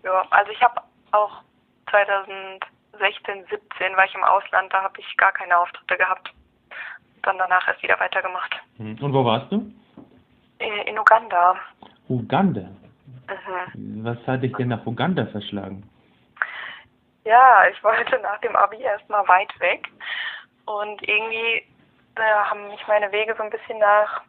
Ja, 0.06 0.24
also 0.30 0.52
ich 0.52 0.62
habe 0.62 0.82
auch 1.12 1.42
2016, 1.90 3.46
17 3.50 3.98
war 3.98 4.06
ich 4.06 4.14
im 4.14 4.24
Ausland, 4.24 4.72
da 4.72 4.84
habe 4.84 5.00
ich 5.00 5.18
gar 5.18 5.32
keine 5.32 5.58
Auftritte 5.58 5.98
gehabt. 5.98 6.32
Dann 7.24 7.40
danach 7.40 7.68
erst 7.68 7.82
wieder 7.82 8.00
weitergemacht. 8.00 8.56
Mhm. 8.78 8.98
Und 9.02 9.14
wo 9.14 9.26
warst 9.26 9.52
du? 9.52 9.74
In, 10.60 10.74
in 10.86 11.00
Uganda. 11.00 11.56
Uganda. 12.08 12.62
Mhm. 12.62 14.06
Was 14.06 14.18
hat 14.28 14.44
dich 14.44 14.56
denn 14.56 14.68
nach 14.68 14.86
Uganda 14.86 15.26
verschlagen? 15.26 15.90
Ja, 17.24 17.68
ich 17.68 17.84
wollte 17.84 18.20
nach 18.20 18.40
dem 18.42 18.56
Abi 18.56 18.78
erstmal 18.78 19.28
weit 19.28 19.60
weg. 19.60 19.88
Und 20.66 21.02
irgendwie 21.02 21.64
äh, 22.16 22.22
haben 22.22 22.68
mich 22.68 22.88
meine 22.88 23.12
Wege 23.12 23.34
so 23.36 23.42
ein 23.42 23.50
bisschen 23.50 23.80
nach 23.80 24.22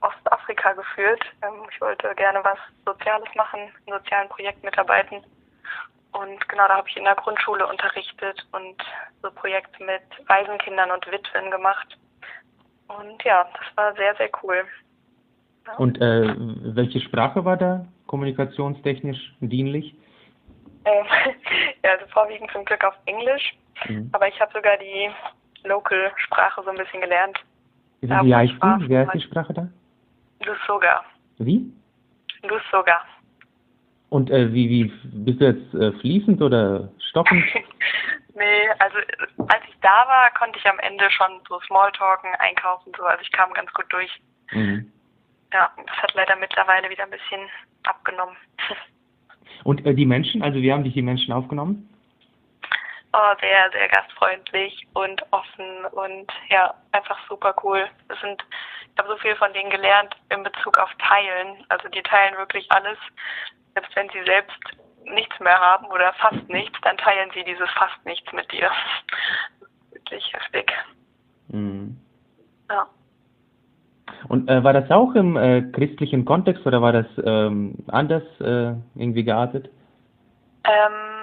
Ostafrika 0.00 0.72
geführt. 0.72 1.20
Ähm, 1.42 1.66
ich 1.72 1.80
wollte 1.80 2.14
gerne 2.14 2.40
was 2.42 2.58
Soziales 2.84 3.28
machen, 3.34 3.60
in 3.86 3.92
sozialen 3.92 4.28
Projekten 4.28 4.66
mitarbeiten. 4.66 5.22
Und 6.12 6.48
genau, 6.48 6.66
da 6.68 6.76
habe 6.76 6.88
ich 6.88 6.96
in 6.96 7.04
der 7.04 7.14
Grundschule 7.14 7.66
unterrichtet 7.66 8.46
und 8.52 8.76
so 9.22 9.30
Projekte 9.30 9.84
mit 9.84 10.02
Waisenkindern 10.28 10.90
und 10.90 11.06
Witwen 11.10 11.50
gemacht. 11.50 11.98
Und 12.88 13.22
ja, 13.24 13.46
das 13.52 13.76
war 13.76 13.94
sehr, 13.94 14.14
sehr 14.16 14.30
cool. 14.42 14.64
Ja. 15.66 15.74
Und 15.74 16.00
äh, 16.00 16.34
welche 16.74 17.00
Sprache 17.00 17.44
war 17.44 17.56
da 17.56 17.84
kommunikationstechnisch 18.06 19.34
dienlich? 19.40 19.94
Ähm, 20.84 21.04
ja, 21.84 21.92
also 21.92 22.06
vorwiegend 22.06 22.50
zum 22.52 22.64
Glück 22.64 22.84
auf 22.84 22.94
Englisch. 23.06 23.54
Mhm. 23.88 24.08
Aber 24.12 24.28
ich 24.28 24.40
habe 24.40 24.52
sogar 24.52 24.76
die 24.78 25.10
Local-Sprache 25.64 26.62
so 26.62 26.70
ein 26.70 26.76
bisschen 26.76 27.00
gelernt. 27.00 27.38
Wie, 28.00 28.34
heißt 28.34 28.52
die? 28.52 28.88
Wie 28.88 28.96
heißt 28.96 29.14
die. 29.14 29.20
Sprache 29.20 29.52
da? 29.52 29.68
Lusoga. 30.46 31.04
Wie? 31.38 31.72
Lusoga. 32.42 33.02
Und 34.08 34.30
äh, 34.30 34.52
wie, 34.52 34.68
wie 34.70 34.84
bist 35.24 35.40
du 35.40 35.46
jetzt 35.46 35.74
äh, 35.74 35.92
fließend 36.00 36.40
oder 36.40 36.88
stockend? 37.10 37.44
nee, 38.34 38.68
also 38.78 38.98
als 39.48 39.62
ich 39.68 39.76
da 39.80 40.06
war, 40.06 40.30
konnte 40.38 40.58
ich 40.58 40.66
am 40.66 40.78
Ende 40.78 41.10
schon 41.10 41.40
so 41.48 41.60
Smalltalken, 41.66 42.30
einkaufen, 42.38 42.92
so. 42.96 43.04
Also 43.04 43.22
ich 43.22 43.32
kam 43.32 43.52
ganz 43.52 43.72
gut 43.72 43.86
durch. 43.88 44.10
Mhm. 44.52 44.90
Ja, 45.52 45.70
das 45.76 45.96
hat 45.96 46.14
leider 46.14 46.36
mittlerweile 46.36 46.88
wieder 46.88 47.04
ein 47.04 47.10
bisschen 47.10 47.48
abgenommen. 47.84 48.36
Und 49.64 49.84
äh, 49.84 49.94
die 49.94 50.06
Menschen, 50.06 50.42
also 50.42 50.60
wie 50.60 50.72
haben 50.72 50.84
dich 50.84 50.94
die 50.94 51.02
Menschen 51.02 51.32
aufgenommen? 51.32 51.88
Oh, 53.18 53.34
sehr, 53.40 53.70
sehr 53.72 53.88
gastfreundlich 53.88 54.86
und 54.92 55.22
offen 55.30 55.86
und 55.92 56.30
ja, 56.50 56.74
einfach 56.92 57.16
super 57.30 57.54
cool. 57.62 57.86
Es 58.08 58.20
sind, 58.20 58.44
ich 58.92 58.98
habe 58.98 59.08
so 59.08 59.16
viel 59.16 59.34
von 59.36 59.50
denen 59.54 59.70
gelernt 59.70 60.14
in 60.28 60.42
Bezug 60.42 60.76
auf 60.76 60.90
Teilen. 60.98 61.64
Also 61.70 61.88
die 61.88 62.02
teilen 62.02 62.36
wirklich 62.36 62.70
alles. 62.70 62.98
Selbst 63.72 63.96
wenn 63.96 64.10
sie 64.10 64.22
selbst 64.26 64.58
nichts 65.04 65.40
mehr 65.40 65.58
haben 65.58 65.86
oder 65.86 66.12
fast 66.14 66.46
nichts, 66.48 66.78
dann 66.82 66.98
teilen 66.98 67.30
sie 67.32 67.42
dieses 67.44 67.70
fast 67.70 68.04
nichts 68.04 68.30
mit 68.34 68.52
dir. 68.52 68.70
Das 69.60 69.70
ist 69.70 69.94
wirklich 69.94 70.32
heftig. 70.34 70.72
Mhm. 71.48 71.96
Ja. 72.68 72.86
Und 74.28 74.50
äh, 74.50 74.62
war 74.62 74.74
das 74.74 74.90
auch 74.90 75.14
im 75.14 75.38
äh, 75.38 75.62
christlichen 75.72 76.26
Kontext 76.26 76.66
oder 76.66 76.82
war 76.82 76.92
das 76.92 77.06
ähm, 77.24 77.76
anders 77.88 78.24
äh, 78.40 78.74
irgendwie 78.94 79.24
geartet? 79.24 79.70
Ähm, 80.64 81.15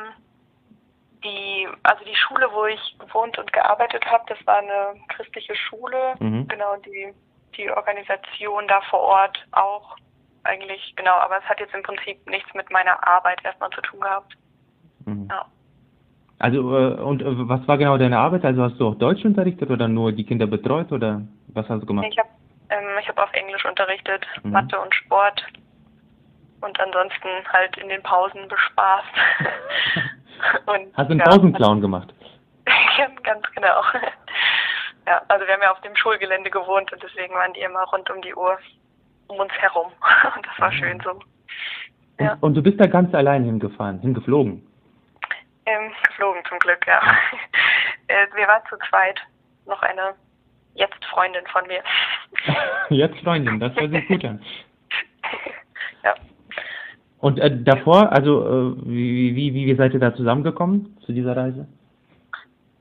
die, 1.63 1.67
also 1.83 2.03
die 2.05 2.15
Schule, 2.15 2.47
wo 2.51 2.65
ich 2.65 2.97
gewohnt 2.99 3.37
und 3.37 3.51
gearbeitet 3.53 4.05
habe, 4.05 4.23
das 4.27 4.37
war 4.45 4.57
eine 4.57 4.99
christliche 5.09 5.55
Schule. 5.55 6.15
Mhm. 6.19 6.47
Genau, 6.47 6.75
die, 6.77 7.13
die 7.57 7.69
Organisation 7.71 8.67
da 8.67 8.81
vor 8.89 8.99
Ort 8.99 9.45
auch 9.51 9.95
eigentlich, 10.43 10.93
genau, 10.95 11.15
aber 11.15 11.37
es 11.37 11.43
hat 11.45 11.59
jetzt 11.59 11.73
im 11.73 11.83
Prinzip 11.83 12.29
nichts 12.29 12.53
mit 12.53 12.69
meiner 12.71 13.07
Arbeit 13.07 13.43
erstmal 13.43 13.69
zu 13.69 13.81
tun 13.81 14.01
gehabt. 14.01 14.33
Mhm. 15.05 15.27
Ja. 15.29 15.45
Also 16.39 16.77
äh, 16.77 17.01
und 17.01 17.21
äh, 17.21 17.47
was 17.47 17.65
war 17.67 17.77
genau 17.77 17.97
deine 17.97 18.17
Arbeit? 18.17 18.43
Also 18.43 18.63
hast 18.63 18.77
du 18.77 18.89
auch 18.89 18.95
Deutsch 18.95 19.23
unterrichtet 19.23 19.69
oder 19.69 19.87
nur 19.87 20.11
die 20.11 20.25
Kinder 20.25 20.47
betreut 20.47 20.91
oder 20.91 21.21
was 21.47 21.69
hast 21.69 21.81
du 21.81 21.85
gemacht? 21.85 22.07
Ich 22.09 22.17
habe 22.17 22.29
ähm, 22.69 22.97
ich 22.99 23.07
hab 23.07 23.17
auf 23.17 23.31
Englisch 23.33 23.63
unterrichtet, 23.65 24.25
Mhm. 24.43 24.51
Mathe 24.51 24.79
und 24.79 24.93
Sport 24.93 25.45
und 26.59 26.79
ansonsten 26.79 27.29
halt 27.51 27.77
in 27.77 27.87
den 27.87 28.03
Pausen 28.03 28.47
bespaßt. 28.47 29.13
und, 30.65 30.95
Hast 30.95 31.07
du 31.09 31.11
einen 31.11 31.19
ja, 31.19 31.25
Pausenclown 31.25 31.81
gemacht? 31.81 32.13
Ganz, 33.23 33.45
genau. 33.55 33.81
Ja, 35.05 35.21
also 35.27 35.45
wir 35.45 35.53
haben 35.53 35.61
ja 35.61 35.71
auf 35.73 35.81
dem 35.81 35.93
Schulgelände 35.97 36.49
gewohnt 36.49 36.89
und 36.93 37.03
deswegen 37.03 37.33
waren 37.33 37.51
die 37.51 37.59
immer 37.59 37.83
rund 37.91 38.09
um 38.09 38.21
die 38.21 38.33
Uhr 38.33 38.57
um 39.27 39.37
uns 39.37 39.51
herum. 39.53 39.91
Und 40.35 40.47
das 40.47 40.59
war 40.59 40.71
schön 40.71 40.97
so. 41.03 41.11
Und, 41.11 41.23
Ja. 42.21 42.37
und 42.39 42.53
du 42.53 42.61
bist 42.61 42.79
da 42.79 42.85
ganz 42.87 43.13
allein 43.13 43.43
hingefahren, 43.43 43.99
hingeflogen. 43.99 44.65
Ähm, 45.65 45.91
geflogen 46.07 46.41
zum 46.47 46.57
Glück, 46.59 46.87
ja. 46.87 47.01
Äh, 48.07 48.27
wir 48.35 48.47
waren 48.47 48.61
zu 48.69 48.77
zweit. 48.89 49.19
Noch 49.65 49.81
eine 49.81 50.13
jetzt 50.75 51.03
Freundin 51.05 51.45
von 51.47 51.65
mir. 51.67 51.83
jetzt 52.89 53.19
Freundin, 53.23 53.59
das 53.59 53.75
hört 53.75 53.91
sich 53.91 54.07
gut 54.07 54.23
an. 54.25 54.41
ja. 56.03 56.15
Und 57.23 57.39
äh, 57.39 57.63
davor, 57.63 58.11
also 58.11 58.43
äh, 58.45 58.75
wie, 58.85 59.33
wie, 59.33 59.53
wie 59.53 59.75
seid 59.75 59.93
ihr 59.93 59.99
da 60.01 60.13
zusammengekommen 60.13 60.97
zu 61.05 61.13
dieser 61.13 61.37
Reise? 61.37 61.65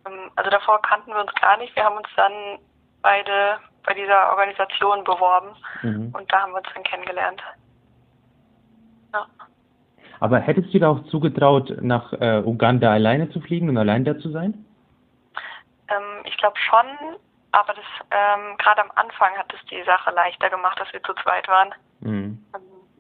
Ähm, 0.05 0.33
also 0.35 0.51
davor 0.51 0.83
kannten 0.83 1.13
wir 1.13 1.21
uns 1.21 1.33
gar 1.41 1.57
nicht. 1.59 1.77
Wir 1.77 1.85
haben 1.85 1.97
uns 1.97 2.09
dann 2.17 2.33
beide 3.03 3.59
bei 3.87 3.95
dieser 3.95 4.31
Organisation 4.31 5.05
beworben 5.05 5.51
mhm. 5.83 6.13
und 6.13 6.33
da 6.33 6.41
haben 6.41 6.51
wir 6.51 6.57
uns 6.57 6.67
dann 6.75 6.83
kennengelernt. 6.83 7.41
Ja. 9.15 9.27
Aber 10.19 10.41
hättest 10.41 10.75
du 10.75 10.81
dir 10.81 10.89
auch 10.89 11.05
zugetraut, 11.05 11.77
nach 11.81 12.13
äh, 12.15 12.43
Uganda 12.45 12.91
alleine 12.91 13.31
zu 13.31 13.41
fliegen 13.41 13.69
und 13.69 13.79
allein 13.79 14.05
da 14.05 14.19
zu 14.19 14.29
sein? 14.31 14.67
Ähm, 15.87 16.25
ich 16.25 16.37
glaube 16.39 16.59
schon, 16.59 17.17
aber 17.53 17.75
das 17.75 17.85
ähm, 18.11 18.57
gerade 18.59 18.81
am 18.81 18.91
Anfang 18.97 19.37
hat 19.39 19.55
es 19.55 19.65
die 19.67 19.85
Sache 19.85 20.11
leichter 20.11 20.51
gemacht, 20.51 20.81
dass 20.81 20.93
wir 20.93 21.03
zu 21.05 21.15
zweit 21.23 21.47
waren. 21.47 21.73
Mhm. 22.01 22.45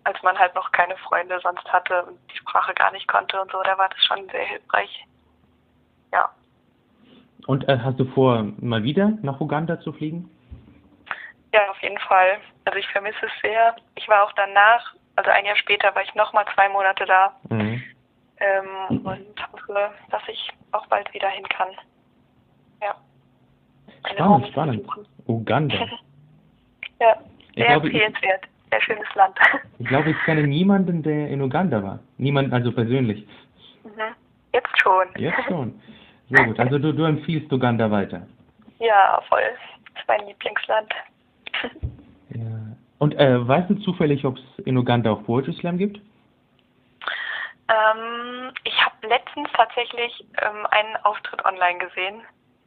Als 0.04 0.20
man 0.22 0.38
halt 0.38 0.54
noch 0.54 0.72
keine 0.72 0.96
Freunde 0.96 1.38
sonst 1.42 1.64
hatte 1.72 2.04
und 2.04 2.18
die 2.32 2.36
Sprache 2.38 2.74
gar 2.74 2.90
nicht 2.92 3.06
konnte 3.06 3.40
und 3.40 3.50
so, 3.52 3.62
da 3.62 3.78
war 3.78 3.88
das 3.88 4.04
schon 4.04 4.28
sehr 4.30 4.44
hilfreich. 4.44 5.06
Ja. 6.12 6.30
Und 7.46 7.68
äh, 7.68 7.78
hast 7.78 7.98
du 7.98 8.04
vor, 8.06 8.46
mal 8.58 8.82
wieder 8.82 9.12
nach 9.22 9.40
Uganda 9.40 9.80
zu 9.80 9.92
fliegen? 9.92 10.28
Ja, 11.52 11.70
auf 11.70 11.80
jeden 11.82 11.98
Fall. 11.98 12.38
Also 12.64 12.78
ich 12.78 12.88
vermisse 12.88 13.26
es 13.26 13.32
sehr. 13.42 13.76
Ich 13.94 14.08
war 14.08 14.24
auch 14.24 14.32
danach, 14.32 14.94
also 15.16 15.30
ein 15.30 15.44
Jahr 15.44 15.56
später, 15.56 15.94
war 15.94 16.02
ich 16.02 16.14
nochmal 16.14 16.44
zwei 16.54 16.68
Monate 16.68 17.04
da. 17.04 17.34
Mhm. 17.50 17.82
Ähm, 18.38 19.04
und 19.04 19.52
hoffe, 19.52 19.90
dass 20.10 20.22
ich 20.28 20.50
auch 20.72 20.86
bald 20.86 21.12
wieder 21.14 21.28
hin 21.28 21.48
kann. 21.48 21.68
Ja. 22.80 22.96
Spannend, 24.10 24.48
spannend. 24.48 24.88
Uganda. 25.26 25.76
ja, 27.00 27.16
sehr 27.54 27.68
empfehlenswert. 27.70 28.48
Sehr 28.72 28.80
schönes 28.80 29.14
Land. 29.14 29.38
Ich 29.78 29.88
glaube, 29.88 30.10
ich 30.10 30.16
kenne 30.24 30.46
niemanden, 30.46 31.02
der 31.02 31.28
in 31.28 31.42
Uganda 31.42 31.82
war. 31.82 31.98
Niemand, 32.16 32.52
also 32.52 32.72
persönlich. 32.72 33.26
Mhm. 33.82 34.14
Jetzt 34.54 34.80
schon. 34.80 35.06
Jetzt 35.16 35.44
schon. 35.48 35.78
Sehr 36.30 36.46
gut. 36.46 36.58
Also 36.58 36.78
du, 36.78 36.92
du 36.92 37.04
empfiehlst 37.04 37.52
Uganda 37.52 37.90
weiter. 37.90 38.26
Ja, 38.78 39.20
voll. 39.28 39.42
Das 39.92 40.02
ist 40.02 40.08
mein 40.08 40.26
Lieblingsland. 40.26 40.92
Ja. 42.34 42.48
Und 42.98 43.14
äh, 43.20 43.46
weißt 43.46 43.68
du 43.68 43.74
zufällig, 43.80 44.24
ob 44.24 44.38
es 44.38 44.64
in 44.64 44.78
Uganda 44.78 45.12
auch 45.12 45.22
Poetry 45.24 45.52
Slam 45.52 45.76
gibt? 45.76 46.00
Ähm, 47.68 48.52
ich 48.64 48.72
habe 48.82 49.06
letztens 49.06 49.50
tatsächlich 49.54 50.24
ähm, 50.40 50.66
einen 50.70 50.96
Auftritt 51.02 51.44
online 51.44 51.76
gesehen 51.76 52.22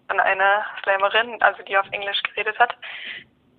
von 0.07 0.19
einer 0.19 0.63
Slammerin, 0.83 1.41
also 1.41 1.63
die 1.63 1.75
auf 1.75 1.87
Englisch 1.91 2.21
geredet 2.21 2.59
hat. 2.59 2.75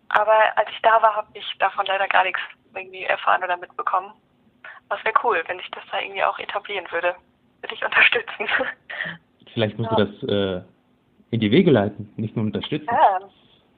Aber 0.08 0.56
als 0.56 0.68
ich 0.70 0.80
da 0.82 1.00
war, 1.02 1.16
habe 1.16 1.28
ich 1.34 1.44
davon 1.58 1.86
leider 1.86 2.06
gar 2.08 2.24
nichts 2.24 2.40
irgendwie 2.74 3.04
erfahren 3.04 3.42
oder 3.42 3.56
mitbekommen. 3.56 4.12
Was 4.88 5.04
wäre 5.04 5.14
cool, 5.24 5.42
wenn 5.46 5.58
sich 5.58 5.70
das 5.70 5.82
da 5.90 6.00
irgendwie 6.00 6.22
auch 6.22 6.38
etablieren 6.38 6.86
würde. 6.90 7.14
Würde 7.60 7.74
ich 7.74 7.84
unterstützen. 7.84 8.48
Vielleicht 9.52 9.78
musst 9.78 9.90
ja. 9.90 9.96
du 9.96 10.04
das 10.04 10.22
äh, 10.28 10.62
in 11.30 11.40
die 11.40 11.50
Wege 11.50 11.70
leiten, 11.70 12.12
nicht 12.16 12.36
nur 12.36 12.44
unterstützen. 12.44 12.88
Ja, 12.90 13.18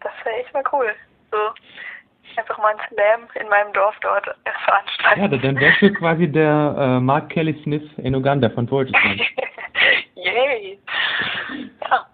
das 0.01 0.13
wäre 0.25 0.37
echt 0.37 0.53
mal 0.53 0.65
cool. 0.73 0.95
So 1.31 1.39
einfach 2.39 2.59
mal 2.59 2.75
ein 2.75 2.89
Slam 2.89 3.29
in 3.41 3.49
meinem 3.49 3.73
Dorf 3.73 3.97
dort 4.01 4.27
veranstalten. 4.65 5.21
Ja, 5.21 5.29
dann 5.29 5.61
wärst 5.61 5.83
du 5.83 5.93
quasi 5.93 6.31
der 6.31 6.75
äh, 6.79 7.01
Mark 7.01 7.31
Kelly 7.31 7.61
Smith 7.63 7.83
in 7.99 8.15
Uganda 8.15 8.49
von 8.51 8.69
Slam. 8.69 8.93
Yay! 10.15 10.79
Ja, 11.83 12.07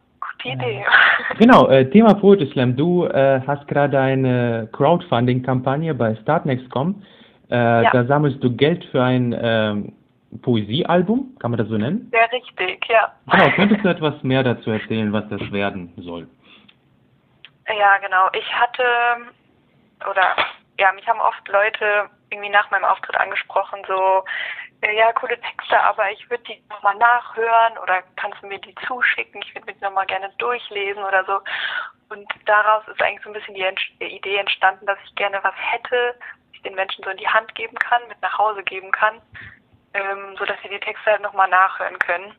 gute 0.44 0.54
Idee. 0.54 0.84
Genau, 1.38 1.68
äh, 1.68 1.88
Thema 1.90 2.14
Poetry 2.14 2.46
Slam. 2.52 2.76
Du 2.76 3.06
äh, 3.06 3.40
hast 3.46 3.66
gerade 3.66 3.98
eine 3.98 4.68
Crowdfunding-Kampagne 4.72 5.92
bei 5.94 6.14
Startnext.com. 6.16 7.02
Äh, 7.50 7.82
ja. 7.82 7.90
Da 7.90 8.04
sammelst 8.04 8.42
du 8.42 8.54
Geld 8.54 8.84
für 8.86 9.02
ein 9.02 9.34
ähm, 9.36 9.92
Poesiealbum, 10.42 11.34
kann 11.40 11.50
man 11.50 11.58
das 11.58 11.68
so 11.68 11.76
nennen? 11.76 12.08
Sehr 12.12 12.30
richtig, 12.30 12.86
ja. 12.88 13.12
Genau, 13.30 13.50
könntest 13.56 13.84
du 13.84 13.88
etwas 13.88 14.22
mehr 14.22 14.42
dazu 14.42 14.70
erzählen, 14.70 15.12
was 15.12 15.28
das 15.28 15.40
werden 15.50 15.92
soll? 15.96 16.28
Ja, 17.66 17.98
genau. 17.98 18.28
Ich 18.32 18.52
hatte, 18.54 18.84
oder 20.08 20.36
ja, 20.78 20.92
mich 20.92 21.06
haben 21.08 21.20
oft 21.20 21.48
Leute 21.48 22.10
irgendwie 22.30 22.50
nach 22.50 22.70
meinem 22.70 22.84
Auftritt 22.84 23.18
angesprochen, 23.18 23.80
so, 23.88 24.24
ja, 24.92 25.12
coole 25.12 25.40
Texte, 25.40 25.80
aber 25.80 26.10
ich 26.10 26.28
würde 26.28 26.44
die 26.44 26.62
nochmal 26.68 26.96
nachhören 26.96 27.78
oder 27.78 28.02
kannst 28.16 28.42
du 28.42 28.46
mir 28.46 28.58
die 28.58 28.74
zuschicken? 28.86 29.40
Ich 29.42 29.54
würde 29.54 29.66
mir 29.66 29.74
die 29.74 29.84
nochmal 29.84 30.06
gerne 30.06 30.30
durchlesen 30.38 31.02
oder 31.02 31.24
so. 31.24 31.40
Und 32.08 32.28
daraus 32.46 32.86
ist 32.88 33.00
eigentlich 33.02 33.22
so 33.22 33.30
ein 33.30 33.34
bisschen 33.34 33.54
die 33.54 34.04
Idee 34.04 34.36
entstanden, 34.36 34.86
dass 34.86 34.98
ich 35.04 35.14
gerne 35.14 35.40
was 35.42 35.54
hätte, 35.56 36.14
was 36.18 36.54
ich 36.54 36.62
den 36.62 36.74
Menschen 36.74 37.02
so 37.04 37.10
in 37.10 37.16
die 37.16 37.28
Hand 37.28 37.54
geben 37.54 37.76
kann, 37.78 38.06
mit 38.08 38.20
nach 38.20 38.36
Hause 38.38 38.62
geben 38.62 38.90
kann, 38.90 39.20
ähm, 39.94 40.36
sodass 40.38 40.56
sie 40.62 40.68
die 40.68 40.80
Texte 40.80 41.12
halt 41.12 41.22
nochmal 41.22 41.48
nachhören 41.48 41.98
können. 42.00 42.34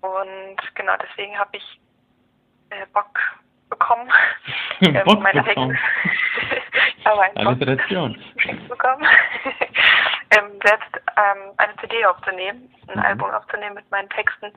Und 0.00 0.74
genau 0.74 0.94
deswegen 0.96 1.38
habe 1.38 1.56
ich 1.56 1.80
äh, 2.70 2.86
Bock 2.92 3.18
bekommen. 3.68 4.10
ähm, 4.80 5.02
Bock 5.04 5.22
bekommen. 5.22 5.78
aber 7.04 7.22
ein 7.22 7.36
Alliteration. 7.36 8.16
bekommen. 8.68 9.06
ähm, 10.30 10.58
selbst 10.64 11.00
ähm, 11.16 11.52
eine 11.58 11.76
CD 11.76 12.04
aufzunehmen, 12.06 12.74
ein 12.88 12.98
mhm. 12.98 13.04
Album 13.04 13.30
aufzunehmen 13.30 13.74
mit 13.74 13.90
meinen 13.90 14.08
Texten. 14.10 14.52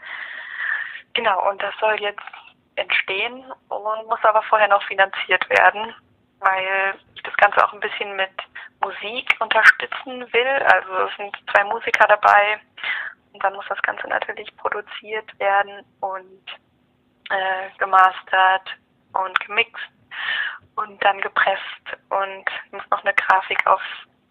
Genau, 1.13 1.49
und 1.49 1.61
das 1.61 1.73
soll 1.79 1.99
jetzt 1.99 2.21
entstehen 2.75 3.43
und 3.69 4.07
muss 4.07 4.23
aber 4.23 4.41
vorher 4.43 4.67
noch 4.67 4.83
finanziert 4.83 5.49
werden, 5.49 5.93
weil 6.39 6.95
ich 7.15 7.23
das 7.23 7.35
Ganze 7.37 7.65
auch 7.65 7.73
ein 7.73 7.79
bisschen 7.79 8.15
mit 8.15 8.31
Musik 8.81 9.33
unterstützen 9.39 10.31
will. 10.33 10.65
Also 10.67 11.07
es 11.09 11.17
sind 11.17 11.35
zwei 11.51 11.63
Musiker 11.63 12.05
dabei 12.07 12.59
und 13.33 13.43
dann 13.43 13.53
muss 13.53 13.65
das 13.69 13.81
Ganze 13.81 14.07
natürlich 14.07 14.55
produziert 14.57 15.39
werden 15.39 15.85
und 16.01 16.43
äh, 17.29 17.69
gemastert 17.77 18.77
und 19.13 19.39
gemixt 19.41 19.85
und 20.75 21.03
dann 21.03 21.19
gepresst 21.21 21.85
und 22.09 22.45
muss 22.71 22.83
noch 22.91 23.03
eine 23.03 23.13
Grafik 23.13 23.65
aufs 23.65 23.83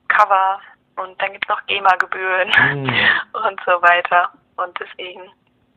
Cover 0.09 0.61
und 0.97 1.21
dann 1.21 1.33
gibt 1.33 1.45
es 1.45 1.49
noch 1.49 1.67
GEMA-Gebühren 1.67 2.49
mm. 2.49 2.89
und 3.47 3.61
so 3.67 3.73
weiter. 3.83 4.31
Und 4.57 4.79
deswegen 4.79 5.23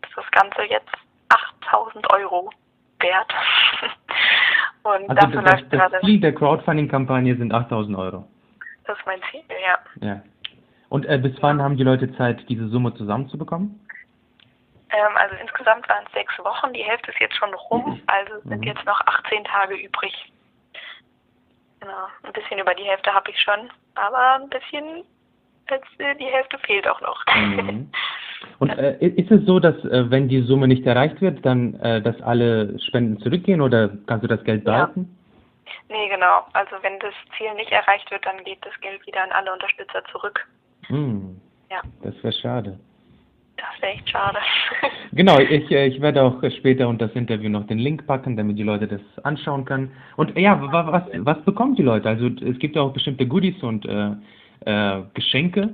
ist 0.04 0.16
das 0.16 0.30
Ganze 0.32 0.64
jetzt 0.64 0.92
8000 1.30 2.12
Euro 2.12 2.50
wert. 3.00 3.34
und 4.84 5.10
also 5.10 5.16
dafür 5.16 5.42
das, 5.42 5.52
läuft 5.52 5.74
das 5.74 5.80
gerade. 5.80 6.00
Ziel 6.02 6.20
der 6.20 6.36
Crowdfunding-Kampagne 6.36 7.36
sind 7.36 7.54
8000 7.54 7.98
Euro. 7.98 8.28
Das 8.86 8.98
ist 8.98 9.06
mein 9.06 9.20
Ziel, 9.32 9.44
ja. 9.50 10.08
ja. 10.08 10.22
Und 10.90 11.06
äh, 11.06 11.18
bis 11.18 11.36
wann 11.42 11.62
haben 11.62 11.78
die 11.78 11.84
Leute 11.84 12.16
Zeit, 12.16 12.48
diese 12.48 12.68
Summe 12.70 12.94
zusammenzubekommen? 12.94 13.87
Ähm, 14.98 15.16
also 15.16 15.36
insgesamt 15.36 15.88
waren 15.90 16.06
es 16.08 16.14
sechs 16.14 16.38
Wochen, 16.40 16.74
die 16.74 16.84
Hälfte 16.84 17.12
ist 17.12 17.20
jetzt 17.20 17.36
schon 17.36 17.54
rum, 17.54 18.02
also 18.08 18.40
sind 18.50 18.62
mhm. 18.62 18.64
jetzt 18.64 18.86
noch 18.86 19.00
18 19.02 19.44
Tage 19.44 19.76
übrig. 19.76 20.32
Genau, 21.80 22.08
ein 22.24 22.34
bisschen 22.34 22.60
über 22.60 22.74
die 22.74 22.84
Hälfte 22.84 23.14
habe 23.14 23.30
ich 23.30 23.40
schon, 23.40 23.70
aber 23.94 24.40
ein 24.42 24.50
bisschen 24.50 25.04
als 25.70 25.84
äh, 26.00 26.16
die 26.16 26.26
Hälfte 26.26 26.58
fehlt 26.60 26.88
auch 26.88 27.02
noch. 27.02 27.24
Mhm. 27.36 27.92
Und 28.60 28.70
äh, 28.70 28.98
ist 29.00 29.30
es 29.32 29.46
so, 29.46 29.60
dass 29.60 29.76
äh, 29.86 30.10
wenn 30.10 30.30
die 30.30 30.42
Summe 30.42 30.68
nicht 30.68 30.86
erreicht 30.86 31.22
wird, 31.22 31.46
dann 31.46 31.76
äh, 31.82 32.02
dass 32.02 32.20
alle 32.22 32.80
Spenden 32.80 33.20
zurückgehen 33.20 33.62
oder 33.62 33.90
kannst 34.08 34.24
du 34.24 34.28
das 34.28 34.44
Geld 34.44 34.64
behalten? 34.64 35.16
Ja. 35.66 35.96
Nee, 35.96 36.10
genau. 36.10 36.46
Also 36.54 36.76
wenn 36.82 37.00
das 37.00 37.14
Ziel 37.38 37.54
nicht 37.56 37.72
erreicht 37.72 38.10
wird, 38.10 38.26
dann 38.26 38.44
geht 38.44 38.66
das 38.66 38.80
Geld 38.82 39.06
wieder 39.06 39.24
an 39.24 39.32
alle 39.32 39.54
Unterstützer 39.54 40.04
zurück. 40.12 40.48
Mhm. 40.90 41.40
Ja. 41.70 41.82
Das 42.02 42.16
wäre 42.24 42.34
schade. 42.34 42.80
Das 43.58 43.82
wäre 43.82 43.94
echt 43.94 44.10
schade. 44.10 44.40
genau, 45.12 45.40
ich, 45.40 45.70
äh, 45.72 45.88
ich 45.88 46.00
werde 46.00 46.22
auch 46.22 46.42
später 46.58 46.88
unter 46.88 47.08
das 47.08 47.16
Interview 47.16 47.50
noch 47.50 47.66
den 47.68 47.80
Link 47.80 48.06
packen, 48.06 48.38
damit 48.38 48.58
die 48.58 48.64
Leute 48.64 48.88
das 48.88 49.02
anschauen 49.24 49.66
können. 49.66 49.92
Und 50.16 50.38
ja, 50.38 50.60
was, 50.72 51.06
was 51.14 51.42
bekommen 51.44 51.76
die 51.76 51.84
Leute? 51.84 52.08
Also 52.08 52.28
es 52.28 52.60
gibt 52.60 52.78
auch 52.78 52.94
bestimmte 52.94 53.28
Goodies 53.28 53.62
und 53.64 53.86
äh, 53.86 54.12
äh, 54.66 55.04
Geschenke 55.14 55.74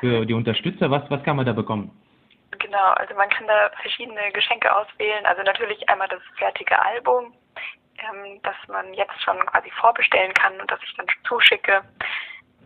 für 0.00 0.24
die 0.24 0.34
Unterstützer. 0.34 0.90
Was, 0.90 1.02
was 1.10 1.22
kann 1.22 1.36
man 1.36 1.46
da 1.46 1.52
bekommen? 1.52 1.90
Genau, 2.58 2.92
also 2.96 3.14
man 3.14 3.28
kann 3.28 3.46
da 3.46 3.70
verschiedene 3.80 4.32
Geschenke 4.32 4.74
auswählen. 4.74 5.24
Also 5.26 5.42
natürlich 5.42 5.86
einmal 5.88 6.08
das 6.08 6.22
fertige 6.36 6.80
Album, 6.82 7.34
ähm, 7.98 8.40
das 8.42 8.56
man 8.68 8.92
jetzt 8.94 9.20
schon 9.22 9.38
quasi 9.46 9.70
vorbestellen 9.72 10.32
kann 10.34 10.58
und 10.60 10.70
das 10.70 10.80
ich 10.82 10.94
dann 10.96 11.06
zuschicke. 11.26 11.82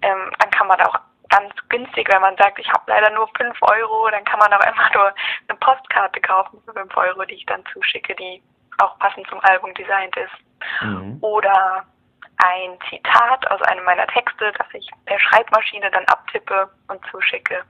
Ähm, 0.03 0.31
dann 0.39 0.51
kann 0.51 0.69
man 0.69 0.79
da 0.79 0.87
auch 0.87 1.01
ganz 1.33 1.53
günstig, 1.69 2.09
wenn 2.13 2.21
man 2.21 2.37
sagt, 2.37 2.59
ich 2.59 2.69
habe 2.71 2.85
leider 2.87 3.11
nur 3.11 3.29
5 3.37 3.57
Euro, 3.63 4.09
dann 4.11 4.25
kann 4.25 4.39
man 4.39 4.53
auch 4.53 4.61
einfach 4.61 4.95
nur 4.95 5.13
eine 5.49 5.59
Postkarte 5.59 6.21
kaufen 6.21 6.61
für 6.65 6.73
5 6.73 6.97
Euro, 6.97 7.25
die 7.25 7.35
ich 7.35 7.47
dann 7.47 7.65
zuschicke, 7.73 8.15
die 8.15 8.43
auch 8.79 8.99
passend 8.99 9.27
zum 9.29 9.41
Album 9.41 9.73
designt 9.75 10.15
ist. 10.17 10.83
Mhm. 10.83 11.19
Oder 11.21 11.85
ein 12.39 12.79
Zitat 12.89 13.51
aus 13.51 13.63
einem 13.63 13.85
meiner 13.85 14.07
Texte, 14.09 14.53
das 14.59 14.67
ich 14.73 14.89
per 15.07 15.19
Schreibmaschine 15.19 15.91
dann 15.91 16.05
abtippe 16.07 16.71
und 16.89 17.01
zuschicke. 17.11 17.63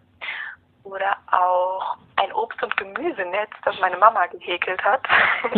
Oder 0.84 1.16
auch 1.30 1.96
ein 2.16 2.32
Obst- 2.32 2.62
und 2.62 2.76
Gemüsenetz, 2.76 3.50
das 3.64 3.78
meine 3.80 3.96
Mama 3.98 4.26
gehäkelt 4.26 4.82
hat. 4.84 5.06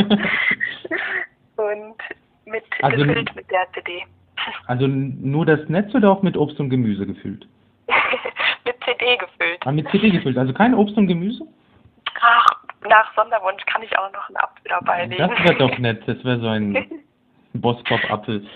und 1.57 1.97
mit 2.45 2.64
Also- 2.83 3.05
gefüllt 3.05 3.35
mit 3.35 3.51
der 3.51 3.67
CD. 3.73 4.05
Also 4.67 4.87
nur 4.87 5.47
das 5.47 5.67
Netz 5.69 5.95
oder 5.95 6.11
auch 6.11 6.23
mit 6.23 6.37
Obst 6.37 6.61
und 6.61 6.69
Gemüse 6.69 7.07
gefüllt? 7.07 7.47
mit 8.64 8.77
CD 8.85 9.16
gefüllt. 9.16 9.59
Ah, 9.66 9.73
mit 9.73 9.88
CD 9.90 10.11
gefüllt, 10.11 10.38
also 10.38 10.53
kein 10.53 10.75
Obst 10.75 10.97
und 10.97 11.07
Gemüse? 11.07 11.47
Ach, 12.20 12.47
nach 12.88 13.14
Sonderwunsch 13.14 13.64
kann 13.66 13.83
ich 13.83 13.97
auch 13.99 14.11
noch 14.12 14.29
einen 14.29 14.37
Apfel 14.37 14.64
dabei 14.68 15.07
legen. 15.07 15.18
Das 15.18 15.31
wäre 15.44 15.55
doch 15.57 15.79
nett, 15.79 16.03
das 16.07 16.23
wäre 16.25 16.40
so 16.40 16.49
ein 16.49 16.87
Boskop-Apfel. 17.55 18.47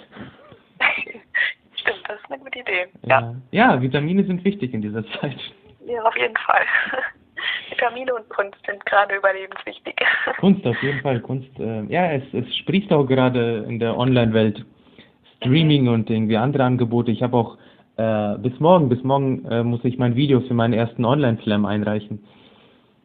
Stimmt, 1.77 2.09
das 2.09 2.19
ist 2.21 2.31
eine 2.31 2.39
gute 2.43 2.59
Idee. 2.61 2.87
Ja, 3.07 3.35
Ja. 3.51 3.81
Vitamine 3.81 4.25
sind 4.25 4.45
wichtig 4.45 4.73
in 4.75 4.83
dieser 4.83 5.05
Zeit. 5.21 5.37
ja 5.87 6.03
auf 6.03 6.17
jeden 6.17 6.37
Fall. 6.37 6.63
Vitamine 7.71 8.15
und 8.15 8.29
Kunst 8.31 8.59
sind 8.67 8.85
gerade 8.87 9.15
überlebenswichtig. 9.17 9.95
Kunst 10.41 10.67
auf 10.67 10.81
jeden 10.83 11.01
Fall, 11.03 11.21
Kunst. 11.21 11.49
Äh, 11.59 11.85
ja, 11.85 12.11
es, 12.13 12.23
es 12.33 12.57
sprießt 12.59 12.93
auch 12.93 13.05
gerade 13.05 13.65
in 13.69 13.79
der 13.79 13.97
Online-Welt. 13.97 14.65
Streaming 15.37 15.87
und 15.89 16.11
irgendwie 16.11 16.37
andere 16.37 16.65
Angebote. 16.65 17.13
Ich 17.13 17.23
habe 17.23 17.37
auch 17.37 17.57
äh, 17.99 18.39
bis 18.39 18.59
morgen, 18.61 18.89
bis 18.89 19.03
morgen 19.03 19.45
äh, 19.47 19.63
muss 19.63 19.85
ich 19.85 19.99
mein 19.99 20.15
Video 20.15 20.41
für 20.41 20.55
meinen 20.55 20.73
ersten 20.73 21.05
Online-Slam 21.05 21.67
einreichen. 21.67 22.25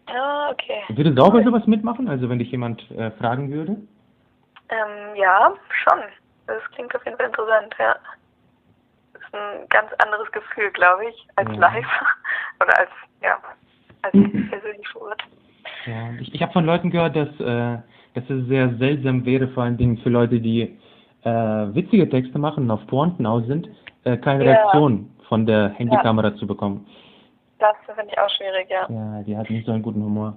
Ah, 0.06 0.52
okay. 0.52 0.82
Würdest 0.90 1.18
du 1.18 1.24
auch 1.24 1.34
bei 1.34 1.44
sowas 1.44 1.66
mitmachen? 1.66 2.08
Also 2.08 2.30
wenn 2.30 2.40
dich 2.40 2.52
jemand 2.52 2.90
äh, 2.92 3.12
fragen 3.12 3.52
würde? 3.52 3.78
Ähm, 4.70 5.16
ja, 5.16 5.54
schon. 5.84 6.00
Das 6.48 6.62
klingt 6.76 6.94
auf 6.96 7.04
jeden 7.06 7.18
Fall 7.18 7.28
interessant, 7.28 7.74
ja. 7.80 7.96
Das 9.14 9.22
ist 9.22 9.34
ein 9.34 9.68
ganz 9.70 9.90
anderes 10.04 10.32
Gefühl, 10.32 10.70
glaube 10.72 11.06
ich, 11.10 11.28
als 11.36 11.50
Ja. 11.54 11.56
live. 11.58 11.86
Oder 12.62 12.80
als, 12.80 12.90
ja, 13.22 13.38
als 14.04 14.14
persönlich 14.50 14.88
vor 14.90 15.04
Ort. 15.10 15.24
Ja, 15.86 16.12
ich, 16.20 16.34
ich 16.34 16.42
habe 16.42 16.54
von 16.54 16.66
Leuten 16.66 16.92
gehört, 16.92 17.16
dass, 17.16 17.30
äh, 17.40 17.78
dass 18.14 18.30
es 18.30 18.48
sehr 18.48 18.70
seltsam 18.78 19.26
wäre, 19.26 19.48
vor 19.50 19.64
allen 19.64 19.78
Dingen 19.78 19.98
für 19.98 20.10
Leute, 20.10 20.40
die 20.40 20.78
äh, 21.24 21.30
witzige 21.30 22.10
Texte 22.10 22.38
machen 22.38 22.66
und 22.66 22.72
auf 22.72 22.86
Pointen 22.88 23.26
aus 23.26 23.46
sind, 23.48 23.68
äh, 24.06 24.18
keine 24.18 24.46
Ja. 24.46 24.52
Reaktion 24.52 25.10
von 25.28 25.46
der 25.46 25.70
Handykamera 25.70 26.36
zu 26.36 26.46
bekommen. 26.48 26.88
Das 27.60 27.76
finde 27.86 28.12
ich 28.12 28.20
auch 28.20 28.30
schwierig, 28.30 28.70
ja. 28.70 28.88
Ja, 28.90 29.24
die 29.24 29.38
hat 29.38 29.50
nicht 29.50 29.66
so 29.66 29.72
einen 29.72 29.84
guten 29.84 30.04
Humor. 30.04 30.36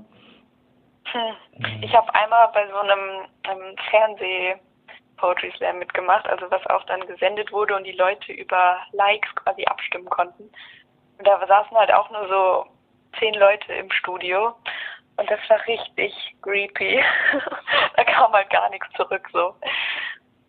Hm. 1.12 1.83
Ich 1.83 1.94
habe 1.94 2.12
einmal 2.14 2.48
bei 2.52 2.66
so 2.68 2.76
einem 2.76 3.26
ähm, 3.44 3.76
Fernseh-Poetry 3.90 5.52
Slam 5.57 5.79
mitgemacht, 5.79 6.26
also 6.29 6.46
was 6.50 6.64
auch 6.66 6.85
dann 6.85 7.07
gesendet 7.07 7.52
wurde 7.52 7.76
und 7.76 7.85
die 7.85 7.92
Leute 7.92 8.33
über 8.33 8.79
Likes 8.92 9.35
quasi 9.37 9.64
abstimmen 9.64 10.09
konnten. 10.09 10.44
Und 11.18 11.26
da 11.26 11.44
saßen 11.46 11.76
halt 11.76 11.92
auch 11.92 12.11
nur 12.11 12.29
so 12.29 12.66
zehn 13.18 13.35
Leute 13.35 13.72
im 13.72 13.90
Studio 13.90 14.55
und 15.16 15.31
das 15.31 15.40
war 15.48 15.59
richtig 15.66 16.12
creepy. 16.42 17.02
da 17.96 18.05
kam 18.05 18.33
halt 18.33 18.50
gar 18.50 18.68
nichts 18.70 18.88
zurück, 18.96 19.29
so. 19.33 19.55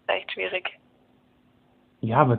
Echt 0.08 0.32
schwierig. 0.32 0.78
Ja, 2.02 2.18
aber 2.20 2.38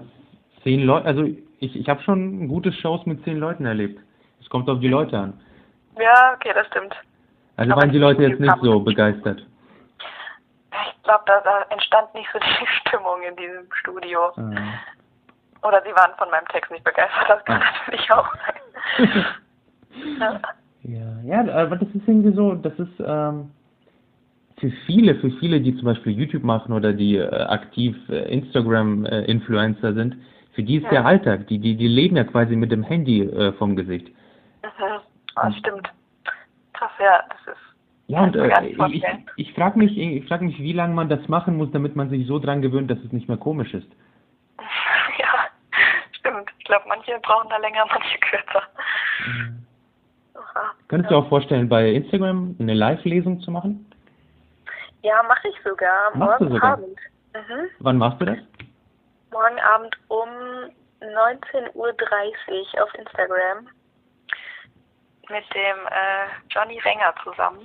zehn 0.69 0.83
Leute, 0.83 1.07
also 1.07 1.23
ich, 1.61 1.75
ich 1.75 1.89
habe 1.89 2.03
schon 2.03 2.47
gute 2.47 2.73
Shows 2.73 3.07
mit 3.07 3.25
zehn 3.25 3.39
Leuten 3.39 3.65
erlebt. 3.65 3.99
Es 4.41 4.49
kommt 4.51 4.69
auf 4.69 4.81
die 4.81 4.89
Leute 4.89 5.19
an. 5.19 5.41
Ja, 5.99 6.35
okay, 6.35 6.53
das 6.55 6.67
stimmt. 6.67 6.95
Also 7.57 7.73
Aber 7.73 7.81
waren 7.81 7.91
die 7.91 7.99
Leute 7.99 8.23
jetzt 8.23 8.39
nicht 8.39 8.57
so 8.61 8.79
begeistert. 8.79 9.45
Ich 10.71 11.03
glaube, 11.03 11.25
da, 11.27 11.41
da 11.41 11.63
entstand 11.71 12.13
nicht 12.15 12.29
so 12.33 12.39
die 12.61 12.67
Stimmung 12.81 13.23
in 13.27 13.35
diesem 13.37 13.67
Studio. 13.81 14.27
Ah. 14.37 15.67
Oder 15.67 15.83
sie 15.83 15.93
waren 15.97 16.13
von 16.19 16.31
meinem 16.31 16.47
Text 16.49 16.71
nicht 16.71 16.85
begeistert, 16.85 17.29
das 17.29 17.45
kann 17.47 17.63
Ah. 17.63 17.65
natürlich 17.87 18.13
auch 18.13 18.29
sein. 18.37 19.25
ja. 20.21 20.41
Ja, 20.83 21.43
ja, 21.43 21.55
aber 21.55 21.77
das 21.77 21.89
ist 21.89 22.07
irgendwie 22.07 22.33
so, 22.33 22.55
das 22.55 22.73
ist 22.79 23.01
ähm, 23.05 23.51
für 24.59 24.71
viele, 24.87 25.15
für 25.17 25.31
viele, 25.41 25.61
die 25.61 25.75
zum 25.77 25.87
Beispiel 25.87 26.13
YouTube 26.13 26.45
machen 26.45 26.73
oder 26.73 26.93
die 26.93 27.17
äh, 27.17 27.29
aktiv 27.29 27.97
äh, 28.09 28.33
Instagram-Influencer 28.33 29.95
sind, 29.95 30.17
für 30.59 30.65
die 30.65 30.79
ist 30.79 30.83
Ja. 30.87 30.91
der 30.91 31.07
Alltag, 31.07 31.47
die, 31.47 31.61
die, 31.61 31.77
die 31.77 31.87
leben 31.87 32.17
ja 32.17 32.25
quasi 32.25 32.57
mit 32.57 32.73
dem 32.73 32.83
Handy 32.83 33.23
äh, 33.23 33.53
vom 33.53 33.77
Gesicht. 33.77 34.09
Mhm. 34.09 34.99
Ah, 35.37 35.53
stimmt. 35.53 35.89
Krass, 36.73 36.91
ja, 36.99 37.23
das 37.29 37.55
ist. 37.55 37.63
Ja, 38.09 38.25
und 38.25 38.35
äh, 38.35 38.67
ich, 38.89 39.05
ich 39.37 39.55
frage 39.55 39.79
mich, 39.79 39.97
ich 39.97 40.27
frag 40.27 40.43
mich, 40.43 40.59
wie 40.59 40.73
lange 40.73 40.95
man 40.97 41.09
das 41.09 41.29
machen 41.29 41.57
muss, 41.59 41.71
damit 41.71 41.95
man 41.95 42.11
sich 42.11 42.27
so 42.27 42.41
dran 42.41 42.61
gewöhnt, 42.61 42.91
dass 42.91 42.99
es 43.05 43.13
nicht 43.13 43.29
mehr 43.29 43.37
komisch 43.37 43.73
ist. 43.73 43.87
ja, 45.21 45.47
stimmt. 46.11 46.51
Ich 46.59 46.65
glaube, 46.65 46.87
manche 46.89 47.17
brauchen 47.23 47.49
da 47.51 47.59
länger, 47.59 47.85
manche 47.89 48.19
kürzer. 48.19 48.63
Aha. 50.35 50.73
Könntest 50.89 51.13
du 51.13 51.19
auch 51.19 51.29
vorstellen, 51.29 51.69
bei 51.69 51.89
Instagram 51.93 52.57
eine 52.59 52.75
Live-Lesung 52.75 53.39
zu 53.43 53.53
machen? 53.53 53.87
Ja, 55.03 55.23
mache 55.29 55.47
ich 55.47 55.55
sogar. 55.63 56.17
Machst 56.17 56.41
Morgen 56.41 56.55
sogar? 56.55 56.73
Abend. 56.73 56.99
Mhm. 57.33 57.69
Wann 57.79 57.99
machst 57.99 58.21
du 58.21 58.25
das? 58.25 58.39
Morgen 59.31 59.59
Abend 59.61 59.97
um 60.09 60.29
19.30 61.01 61.75
Uhr 61.75 61.95
auf 62.83 62.95
Instagram 62.95 63.69
mit 65.29 65.45
dem 65.55 65.87
äh, 65.91 66.27
Johnny 66.51 66.79
Renger 66.79 67.15
zusammen. 67.23 67.61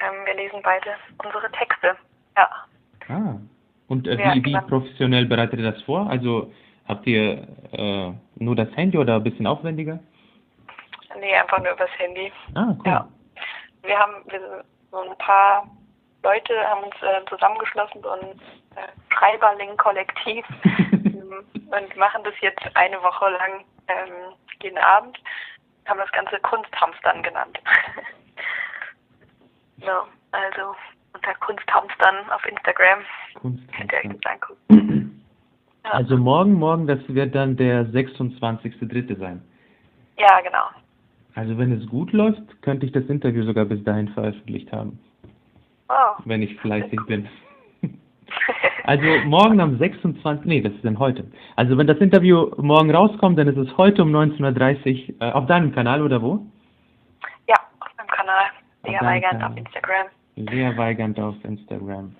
Ähm, 0.00 0.24
wir 0.24 0.34
lesen 0.34 0.60
beide 0.62 0.94
unsere 1.24 1.50
Texte. 1.52 1.96
Ja. 2.36 2.48
Ah. 3.08 3.36
Und 3.88 4.06
äh, 4.06 4.16
Ja, 4.16 4.34
wie, 4.34 4.44
wie 4.44 4.50
klar. 4.52 4.66
professionell 4.66 5.26
bereitet 5.26 5.58
ihr 5.58 5.72
das 5.72 5.82
vor? 5.82 6.08
Also 6.08 6.52
habt 6.86 7.06
ihr 7.06 7.46
äh, 7.72 8.12
nur 8.36 8.56
das 8.56 8.68
Handy 8.76 8.96
oder 8.96 9.16
ein 9.16 9.24
bisschen 9.24 9.46
aufwendiger? 9.46 9.98
Nee, 11.18 11.34
einfach 11.34 11.58
nur 11.58 11.72
übers 11.72 11.90
Handy. 11.98 12.32
Ah, 12.54 12.74
cool. 12.78 12.86
Ja. 12.86 13.08
Wir 13.82 13.98
haben 13.98 14.14
wir, 14.28 14.64
so 14.90 14.98
ein 15.00 15.18
paar 15.18 15.68
Leute 16.24 16.54
haben 16.66 16.84
uns 16.84 16.94
äh, 17.02 17.24
zusammengeschlossen, 17.28 18.02
so 18.02 18.10
ein 18.10 18.22
äh, 18.76 18.88
Schreiberling-Kollektiv 19.14 20.44
ähm, 20.64 21.44
und 21.54 21.96
machen 21.96 22.24
das 22.24 22.34
jetzt 22.40 22.64
eine 22.74 23.00
Woche 23.02 23.28
lang 23.30 23.64
ähm, 23.88 24.34
jeden 24.62 24.78
Abend. 24.78 25.18
Haben 25.86 25.98
das 26.00 26.10
Ganze 26.12 26.40
Kunsthamstern 26.40 27.22
genannt. 27.22 27.58
ja, 29.76 30.04
also 30.32 30.74
unter 31.12 31.34
Kunsthamstern 31.34 32.30
auf 32.30 32.44
Instagram 32.46 33.00
Kunst. 33.34 33.62
könnt 33.76 33.92
ihr 33.92 33.98
euch 33.98 34.18
das 34.20 34.32
angucken. 34.32 35.10
Ja, 35.86 35.90
Also 35.90 36.16
morgen, 36.16 36.54
morgen, 36.54 36.86
das 36.86 36.98
wird 37.08 37.34
dann 37.34 37.58
der 37.58 37.84
26.3. 37.84 39.18
sein. 39.18 39.42
ja 40.16 40.40
genau. 40.40 40.64
Also 41.34 41.58
wenn 41.58 41.72
es 41.78 41.86
gut 41.90 42.10
läuft, 42.12 42.40
könnte 42.62 42.86
ich 42.86 42.92
das 42.92 43.04
Interview 43.04 43.44
sogar 43.44 43.66
bis 43.66 43.84
dahin 43.84 44.08
veröffentlicht 44.08 44.72
haben, 44.72 44.98
Oh. 45.88 46.22
wenn 46.24 46.42
ich 46.42 46.56
fleißig 46.60 46.98
bin. 47.06 47.28
Also 48.84 49.04
morgen 49.26 49.60
am 49.60 49.78
26. 49.78 50.44
Nee, 50.46 50.60
das 50.60 50.72
ist 50.72 50.84
dann 50.84 50.98
heute. 50.98 51.24
Also 51.56 51.78
wenn 51.78 51.86
das 51.86 51.98
Interview 51.98 52.50
morgen 52.56 52.90
rauskommt, 52.94 53.38
dann 53.38 53.48
ist 53.48 53.56
es 53.56 53.76
heute 53.76 54.02
um 54.02 54.14
19.30 54.14 55.08
Uhr 55.08 55.14
äh, 55.20 55.32
auf 55.32 55.46
deinem 55.46 55.72
Kanal 55.72 56.02
oder 56.02 56.20
wo? 56.20 56.46
ja, 57.48 57.56
auf 57.80 57.88
meinem 57.96 58.08
Kanal. 58.08 58.44
Lea 58.84 58.98
Weigand 59.00 59.42
auf 59.42 59.56
Instagram. 59.56 60.06
Lea 60.36 60.76
Weigand 60.76 61.20
auf 61.20 61.36
Instagram. 61.44 62.14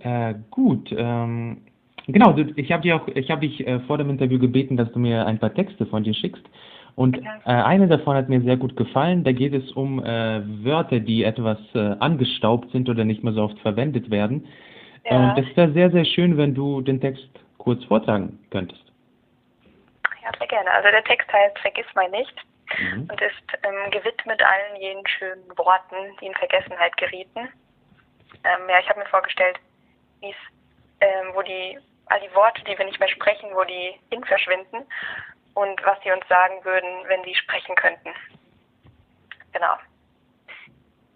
Äh, 0.00 0.34
gut, 0.50 0.92
ähm, 0.96 1.62
genau, 2.06 2.36
ich 2.36 2.72
habe 2.72 2.82
dich 2.82 2.92
auch, 2.92 3.08
ich 3.08 3.30
habe 3.30 3.40
dich 3.40 3.66
äh, 3.66 3.80
vor 3.80 3.96
dem 3.98 4.10
Interview 4.10 4.38
gebeten, 4.38 4.76
dass 4.76 4.92
du 4.92 4.98
mir 4.98 5.26
ein 5.26 5.38
paar 5.38 5.54
Texte 5.54 5.86
von 5.86 6.04
dir 6.04 6.14
schickst. 6.14 6.44
Und 6.96 7.18
äh, 7.18 7.50
eine 7.50 7.88
davon 7.88 8.16
hat 8.16 8.28
mir 8.28 8.40
sehr 8.42 8.56
gut 8.56 8.76
gefallen. 8.76 9.24
Da 9.24 9.32
geht 9.32 9.52
es 9.52 9.72
um 9.72 10.04
äh, 10.04 10.42
Wörter, 10.64 11.00
die 11.00 11.24
etwas 11.24 11.58
äh, 11.74 11.96
angestaubt 11.98 12.70
sind 12.70 12.88
oder 12.88 13.04
nicht 13.04 13.24
mehr 13.24 13.32
so 13.32 13.42
oft 13.42 13.58
verwendet 13.60 14.10
werden. 14.10 14.46
Ja. 15.04 15.30
Und 15.30 15.38
das 15.38 15.56
wäre 15.56 15.72
sehr, 15.72 15.90
sehr 15.90 16.04
schön, 16.04 16.36
wenn 16.36 16.54
du 16.54 16.80
den 16.80 17.00
Text 17.00 17.28
kurz 17.58 17.82
vortragen 17.84 18.38
könntest. 18.50 18.82
Ja, 20.22 20.30
sehr 20.38 20.46
gerne. 20.46 20.70
Also 20.70 20.88
der 20.90 21.04
Text 21.04 21.30
heißt 21.32 21.58
Vergiss 21.58 21.86
mal 21.94 22.08
nicht 22.10 22.34
Mhm. 22.80 23.08
und 23.10 23.20
ist 23.20 23.44
ähm, 23.62 23.90
gewidmet 23.90 24.42
allen 24.42 24.76
jenen 24.80 25.06
schönen 25.06 25.58
Worten, 25.58 25.96
die 26.20 26.26
in 26.26 26.34
Vergessenheit 26.34 26.96
gerieten. 26.96 27.48
Ähm, 28.42 28.68
ja, 28.68 28.78
ich 28.80 28.88
habe 28.88 29.00
mir 29.00 29.06
vorgestellt, 29.06 29.58
ähm, 30.22 31.26
wo 31.34 31.42
die, 31.42 31.78
all 32.06 32.20
die 32.20 32.34
Worte, 32.34 32.62
die 32.64 32.76
wir 32.76 32.84
nicht 32.84 32.98
mehr 32.98 33.08
sprechen, 33.08 33.50
wo 33.54 33.64
die 33.64 33.94
hin 34.10 34.24
verschwinden 34.24 34.86
und 35.54 35.84
was 35.84 36.00
sie 36.02 36.10
uns 36.10 36.26
sagen 36.28 36.64
würden, 36.64 37.08
wenn 37.08 37.22
sie 37.24 37.34
sprechen 37.34 37.74
könnten. 37.76 38.12
Genau. 39.52 39.76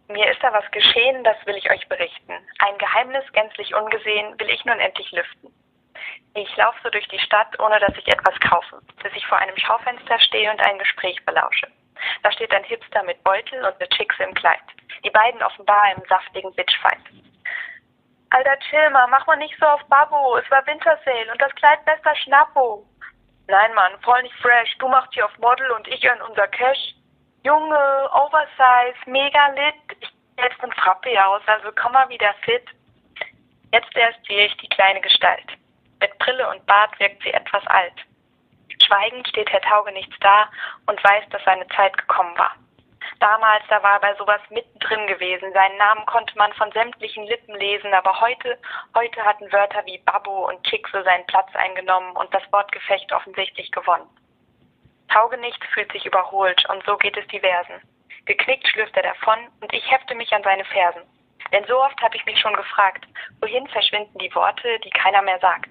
Mir 0.09 0.31
ist 0.31 0.43
da 0.43 0.53
was 0.53 0.71
geschehen, 0.71 1.23
das 1.25 1.37
will 1.45 1.57
ich 1.57 1.71
euch 1.71 1.87
berichten. 1.89 2.33
Ein 2.61 2.79
Geheimnis 2.79 3.31
gänzlich 3.33 3.75
ungesehen 3.75 4.39
will 4.39 4.49
ich 4.49 4.65
nun 4.65 4.79
endlich 4.79 5.11
lüften. 5.13 5.53
Ich 6.35 6.57
laufe 6.57 6.79
so 6.83 6.91
durch 6.91 7.07
die 7.09 7.19
Stadt, 7.19 7.59
ohne 7.61 7.79
dass 7.81 7.97
ich 7.97 8.07
etwas 8.09 8.39
kaufe, 8.41 8.81
bis 9.03 9.13
ich 9.15 9.27
vor 9.27 9.39
einem 9.39 9.57
Schaufenster 9.57 10.19
stehe 10.21 10.51
und 10.51 10.61
ein 10.61 10.79
Gespräch 10.79 11.23
belausche. 11.27 11.67
Da 12.23 12.33
steht 12.33 12.55
ein 12.55 12.65
Hipster 12.65 13.03
mit 13.03 13.23
Beutel 13.25 13.59
und 13.65 13.75
eine 13.75 13.89
Chickse 13.89 14.23
im 14.23 14.35
Kleid. 14.35 14.63
Die 15.05 15.11
beiden 15.11 15.43
offenbar 15.43 15.93
im 15.95 16.03
saftigen 16.09 16.55
Bitchfight. 16.55 17.01
Alter, 18.31 18.59
chill 18.71 18.91
mal, 18.91 19.07
mach 19.09 19.27
mal 19.27 19.37
nicht 19.37 19.59
so 19.59 19.67
auf 19.67 19.83
Babbo. 19.89 20.37
Es 20.37 20.51
war 20.51 20.67
Wintersale 20.67 21.31
und 21.33 21.41
das 21.41 21.55
Kleid 21.57 21.85
bester 21.85 22.15
Schnappo. 22.17 22.87
Nein, 23.49 23.75
Mann, 23.75 23.93
voll 24.03 24.23
nicht 24.23 24.35
fresh. 24.37 24.77
Du 24.79 24.89
machst 24.89 25.15
hier 25.15 25.25
auf 25.25 25.39
Model 25.39 25.71
und 25.71 25.89
ich 25.89 26.05
earn 26.05 26.21
unser 26.23 26.47
Cash. 26.49 26.95
Junge, 27.45 28.11
Oversize, 28.13 28.99
mega 29.07 29.49
lit. 29.49 29.97
Ich 30.01 30.13
jetzt 30.37 30.63
ein 30.63 30.73
Frappe 30.73 31.11
aus, 31.27 31.43
also 31.47 31.71
komm 31.81 31.93
mal 31.93 32.09
wieder 32.11 32.35
fit. 32.45 32.65
Jetzt 33.73 33.97
erst 33.97 34.25
sehe 34.27 34.47
ich 34.47 34.57
die 34.59 34.69
kleine 34.69 35.01
Gestalt. 35.01 35.47
Mit 36.01 36.17
Brille 36.19 36.49
und 36.51 36.65
Bart 36.67 36.99
wirkt 37.01 37.23
sie 37.23 37.33
etwas 37.33 37.67
alt. 37.69 37.95
Schweigend 38.87 39.27
steht 39.29 39.51
Herr 39.51 39.63
Tauge 39.63 39.93
nichts 39.93 40.15
da 40.21 40.49
und 40.87 41.03
weiß, 41.03 41.25
dass 41.31 41.43
seine 41.45 41.67
Zeit 41.69 41.97
gekommen 41.97 42.37
war. 42.39 42.55
Damals, 43.21 43.65
da 43.69 43.83
war 43.83 43.95
er 43.95 44.01
bei 44.01 44.15
sowas 44.15 44.41
mittendrin 44.51 45.07
gewesen. 45.07 45.53
Seinen 45.53 45.77
Namen 45.77 46.07
konnte 46.07 46.37
man 46.37 46.53
von 46.55 46.71
sämtlichen 46.73 47.25
Lippen 47.27 47.55
lesen, 47.57 47.93
aber 47.93 48.21
heute, 48.21 48.59
heute 48.95 49.25
hatten 49.25 49.51
Wörter 49.53 49.85
wie 49.87 49.99
Babbo 49.99 50.49
und 50.49 50.63
Chickse 50.65 51.03
seinen 51.03 51.27
Platz 51.27 51.49
eingenommen 51.55 52.17
und 52.17 52.33
das 52.33 52.43
Wortgefecht 52.53 53.13
offensichtlich 53.13 53.71
gewonnen. 53.73 54.09
Taugenichts 55.09 55.67
fühlt 55.73 55.91
sich 55.93 56.05
überholt 56.07 56.65
und 56.71 56.85
so 56.85 56.97
geht 56.97 57.17
es 57.17 57.27
diversen. 57.29 57.81
Geknickt 58.27 58.69
schlürft 58.69 58.97
er 58.97 59.03
davon 59.05 59.39
und 59.61 59.73
ich 59.73 59.91
hefte 59.91 60.15
mich 60.15 60.33
an 60.33 60.43
seine 60.43 60.65
Fersen. 60.67 61.03
Denn 61.53 61.65
so 61.65 61.83
oft 61.83 62.01
habe 62.03 62.17
ich 62.17 62.25
mich 62.27 62.39
schon 62.39 62.55
gefragt, 62.55 63.07
wohin 63.41 63.67
verschwinden 63.69 64.19
die 64.19 64.35
Worte, 64.35 64.79
die 64.81 64.91
keiner 64.91 65.23
mehr 65.23 65.39
sagt. 65.39 65.71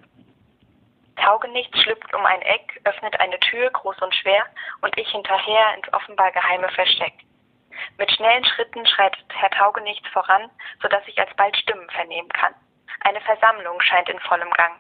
Taugenichts 1.18 1.82
schlüpft 1.82 2.14
um 2.14 2.26
ein 2.26 2.42
Eck, 2.42 2.80
öffnet 2.86 3.20
eine 3.20 3.40
Tür, 3.40 3.70
groß 3.72 4.00
und 4.02 4.16
schwer, 4.16 4.46
und 4.82 4.98
ich 4.98 5.10
hinterher 5.10 5.76
ins 5.76 5.92
offenbar 5.94 6.32
geheime 6.32 6.70
Versteck. 6.70 7.14
Mit 7.98 8.12
schnellen 8.12 8.46
Schritten 8.46 8.86
schreitet 8.86 9.26
Herr 9.34 9.52
Taugenichts 9.52 10.08
voran, 10.10 10.50
so 10.82 10.88
dass 10.88 11.08
ich 11.08 11.20
alsbald 11.20 11.56
Stimmen 11.58 11.90
vernehmen 11.92 12.30
kann. 12.30 12.54
Eine 13.02 13.22
Versammlung 13.22 13.80
scheint 13.82 14.10
in 14.10 14.20
vollem 14.22 14.50
Gang. 14.52 14.80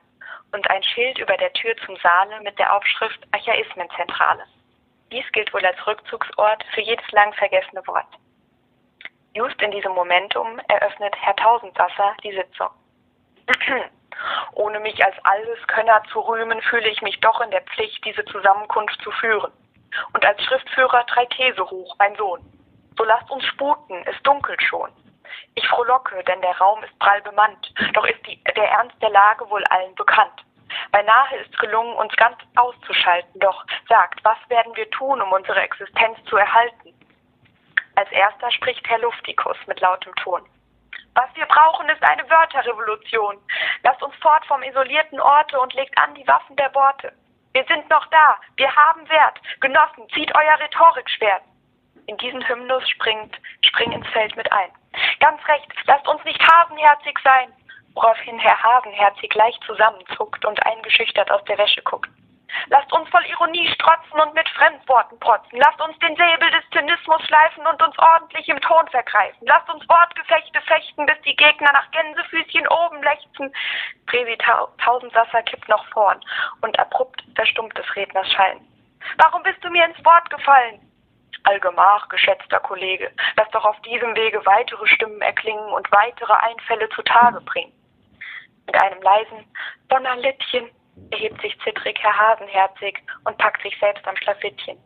Und 0.51 0.69
ein 0.69 0.83
Schild 0.83 1.19
über 1.19 1.35
der 1.37 1.51
Tür 1.53 1.75
zum 1.85 1.97
Saale 1.97 2.39
mit 2.41 2.57
der 2.57 2.73
Aufschrift 2.73 3.19
Archaismenzentrale. 3.31 4.45
Dies 5.11 5.29
gilt 5.31 5.53
wohl 5.53 5.65
als 5.65 5.85
Rückzugsort 5.85 6.63
für 6.73 6.81
jedes 6.81 7.09
lang 7.11 7.33
vergessene 7.33 7.85
Wort. 7.87 8.07
Just 9.33 9.61
in 9.61 9.71
diesem 9.71 9.91
Momentum 9.93 10.59
eröffnet 10.67 11.15
Herr 11.21 11.35
Tausendsasser 11.35 12.15
die 12.23 12.33
Sitzung. 12.33 12.69
Ohne 14.53 14.79
mich 14.79 15.03
als 15.03 15.15
Alleskönner 15.23 16.01
zu 16.11 16.19
rühmen, 16.19 16.61
fühle 16.61 16.89
ich 16.89 17.01
mich 17.01 17.19
doch 17.19 17.39
in 17.41 17.51
der 17.51 17.61
Pflicht, 17.61 18.03
diese 18.05 18.25
Zusammenkunft 18.25 18.99
zu 19.01 19.11
führen. 19.11 19.51
Und 20.13 20.25
als 20.25 20.41
Schriftführer 20.43 21.03
drei 21.05 21.25
These 21.25 21.69
hoch, 21.69 21.95
mein 21.99 22.15
Sohn. 22.15 22.41
So 22.97 23.03
lasst 23.03 23.29
uns 23.29 23.45
sputen, 23.45 24.03
es 24.05 24.21
dunkelt 24.23 24.61
schon. 24.63 24.91
Ich 25.55 25.67
frohlocke, 25.67 26.23
denn 26.23 26.41
der 26.41 26.57
Raum 26.57 26.83
ist 26.83 26.97
prall 26.99 27.21
bemannt, 27.21 27.73
doch 27.93 28.05
ist 28.05 28.25
die, 28.25 28.41
der 28.43 28.69
Ernst 28.69 28.95
der 29.01 29.09
Lage 29.09 29.49
wohl 29.49 29.63
allen 29.65 29.93
bekannt. 29.95 30.43
Beinahe 30.91 31.37
ist 31.37 31.57
gelungen, 31.59 31.95
uns 31.95 32.15
ganz 32.15 32.37
auszuschalten, 32.55 33.39
doch 33.39 33.65
sagt, 33.87 34.23
was 34.23 34.37
werden 34.49 34.75
wir 34.75 34.89
tun, 34.91 35.21
um 35.21 35.31
unsere 35.31 35.61
Existenz 35.61 36.17
zu 36.25 36.37
erhalten? 36.37 36.93
Als 37.95 38.11
erster 38.11 38.51
spricht 38.51 38.87
Herr 38.87 38.99
Luftikus 38.99 39.57
mit 39.65 39.79
lautem 39.79 40.13
Ton. 40.17 40.41
Was 41.17 41.33
wir 41.33 41.47
brauchen, 41.47 41.89
ist 41.89 42.03
eine 42.03 42.29
Wörterrevolution. 42.29 43.39
Lasst 43.81 44.03
uns 44.03 44.15
fort 44.17 44.45
vom 44.45 44.61
isolierten 44.61 45.19
Orte 45.19 45.59
und 45.59 45.73
legt 45.73 45.97
an 45.97 46.13
die 46.13 46.27
Waffen 46.27 46.55
der 46.57 46.73
Worte. 46.75 47.11
Wir 47.53 47.65
sind 47.65 47.89
noch 47.89 48.05
da, 48.11 48.35
wir 48.55 48.71
haben 48.75 49.09
Wert. 49.09 49.39
Genossen, 49.59 50.07
zieht 50.13 50.31
euer 50.35 50.59
Rhetorikschwert. 50.59 51.41
In 52.05 52.17
diesen 52.17 52.47
Hymnus 52.47 52.87
springt, 52.87 53.35
spring 53.61 53.93
ins 53.93 54.07
Feld 54.09 54.37
mit 54.37 54.51
ein. 54.51 54.69
Ganz 55.19 55.41
recht, 55.47 55.65
lasst 55.85 56.07
uns 56.07 56.23
nicht 56.23 56.39
hasenherzig 56.39 57.17
sein. 57.23 57.51
Woraufhin 57.95 58.37
Herr 58.37 58.61
Hasenherzig 58.61 59.33
leicht 59.33 59.63
zusammenzuckt 59.63 60.45
und 60.45 60.63
eingeschüchtert 60.67 61.31
aus 61.31 61.43
der 61.45 61.57
Wäsche 61.57 61.81
guckt. 61.81 62.11
Lasst 62.67 62.91
uns 62.93 63.09
voll 63.09 63.25
Ironie 63.25 63.67
strotzen 63.73 64.19
und 64.19 64.33
mit 64.33 64.47
Fremdworten 64.49 65.19
protzen. 65.19 65.59
Lasst 65.59 65.81
uns 65.81 65.97
den 65.99 66.15
Säbel 66.15 66.49
des 66.51 66.69
Zynismus 66.71 67.21
schleifen 67.25 67.65
und 67.65 67.81
uns 67.81 67.97
ordentlich 67.97 68.47
im 68.49 68.59
Ton 68.61 68.87
vergreifen. 68.89 69.47
Lasst 69.47 69.69
uns 69.69 69.87
Wortgefechte 69.87 70.61
fechten, 70.61 71.05
bis 71.05 71.19
die 71.21 71.35
Gegner 71.35 71.71
nach 71.73 71.89
Gänsefüßchen 71.91 72.67
oben 72.67 73.03
lechzen. 73.03 73.53
Präsi 74.05 74.37
Tausendsasser 74.83 75.43
kippt 75.43 75.67
noch 75.69 75.85
vorn 75.89 76.19
und 76.61 76.77
abrupt 76.79 77.23
verstummt 77.35 77.77
des 77.77 77.95
Redners 77.95 78.31
Schallen. 78.31 78.65
Warum 79.17 79.43
bist 79.43 79.63
du 79.63 79.69
mir 79.69 79.85
ins 79.85 80.03
Wort 80.03 80.29
gefallen? 80.29 80.81
Allgemach, 81.43 82.09
geschätzter 82.09 82.59
Kollege, 82.59 83.09
lass 83.37 83.49
doch 83.51 83.63
auf 83.63 83.79
diesem 83.81 84.15
Wege 84.15 84.45
weitere 84.45 84.85
Stimmen 84.87 85.21
erklingen 85.21 85.69
und 85.71 85.89
weitere 85.91 86.33
Einfälle 86.33 86.89
zutage 86.89 87.39
bringen. 87.41 87.71
Mit 88.65 88.81
einem 88.81 89.01
leisen 89.01 89.45
Donnerlittchen 89.87 90.69
erhebt 91.11 91.41
sich 91.41 91.57
zittrig 91.61 91.97
Herr 92.01 92.17
Hasenherzig 92.17 93.01
und 93.25 93.37
packt 93.37 93.61
sich 93.61 93.77
selbst 93.79 94.07
am 94.07 94.15
Schlafittchen. 94.17 94.77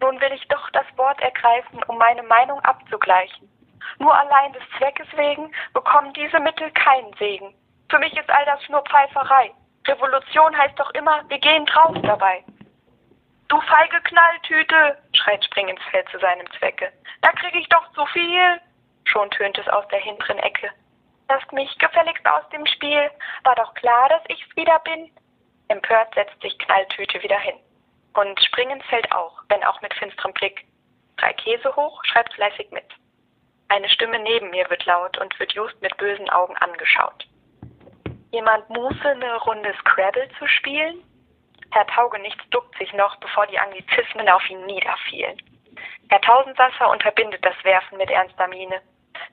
Nun 0.00 0.20
will 0.20 0.32
ich 0.32 0.46
doch 0.48 0.70
das 0.70 0.86
Wort 0.96 1.20
ergreifen, 1.20 1.82
um 1.84 1.98
meine 1.98 2.22
Meinung 2.22 2.60
abzugleichen. 2.60 3.48
Nur 3.98 4.14
allein 4.14 4.52
des 4.52 4.62
Zweckes 4.78 5.08
wegen 5.16 5.52
bekommen 5.74 6.12
diese 6.14 6.40
Mittel 6.40 6.70
keinen 6.72 7.12
Segen. 7.14 7.54
Für 7.90 7.98
mich 7.98 8.16
ist 8.16 8.30
all 8.30 8.44
das 8.46 8.60
nur 8.68 8.82
Pfeiferei. 8.82 9.52
Revolution 9.86 10.56
heißt 10.56 10.78
doch 10.78 10.90
immer, 10.92 11.22
wir 11.28 11.38
gehen 11.38 11.66
drauf 11.66 11.96
dabei. 12.02 12.44
Du 13.48 13.60
feige 13.62 14.00
Knalltüte, 14.02 14.96
schreit 15.12 15.44
Springinsfeld 15.44 16.08
zu 16.10 16.18
seinem 16.18 16.46
Zwecke. 16.52 16.92
Da 17.20 17.30
krieg 17.32 17.54
ich 17.56 17.68
doch 17.68 17.92
zu 17.92 18.06
viel. 18.06 18.60
Schon 19.04 19.28
tönt 19.30 19.58
es 19.58 19.68
aus 19.68 19.86
der 19.88 19.98
hinteren 19.98 20.38
Ecke. 20.38 20.70
Lasst 21.30 21.52
mich 21.52 21.78
gefälligst 21.78 22.26
aus 22.26 22.42
dem 22.48 22.66
Spiel. 22.66 23.08
War 23.44 23.54
doch 23.54 23.72
klar, 23.74 24.08
dass 24.08 24.22
ich's 24.26 24.56
wieder 24.56 24.80
bin. 24.80 25.12
Empört 25.68 26.12
setzt 26.12 26.42
sich 26.42 26.58
Knalltüte 26.58 27.22
wieder 27.22 27.38
hin. 27.38 27.54
Und 28.14 28.42
Springen 28.42 28.82
fällt 28.82 29.12
auch, 29.12 29.40
wenn 29.48 29.62
auch 29.62 29.80
mit 29.80 29.94
finsterem 29.94 30.32
Blick. 30.32 30.64
Drei 31.18 31.32
Käse 31.34 31.76
hoch, 31.76 32.02
schreibt 32.04 32.34
fleißig 32.34 32.72
mit. 32.72 32.84
Eine 33.68 33.88
Stimme 33.88 34.18
neben 34.18 34.50
mir 34.50 34.68
wird 34.70 34.84
laut 34.86 35.18
und 35.18 35.38
wird 35.38 35.52
just 35.52 35.80
mit 35.80 35.96
bösen 35.98 36.28
Augen 36.30 36.56
angeschaut. 36.56 37.24
Jemand 38.32 38.68
Muße, 38.68 39.08
eine 39.08 39.36
Runde 39.36 39.72
Scrabble 39.78 40.28
zu 40.36 40.48
spielen? 40.48 41.04
Herr 41.70 41.86
Taugenichts 41.86 42.42
duckt 42.50 42.76
sich 42.76 42.92
noch, 42.94 43.14
bevor 43.20 43.46
die 43.46 43.58
Anglizismen 43.60 44.28
auf 44.28 44.50
ihn 44.50 44.66
niederfielen. 44.66 45.40
Herr 46.08 46.20
Tausendsasser 46.22 46.90
unterbindet 46.90 47.44
das 47.44 47.54
Werfen 47.62 47.98
mit 47.98 48.10
ernster 48.10 48.48
Miene. 48.48 48.82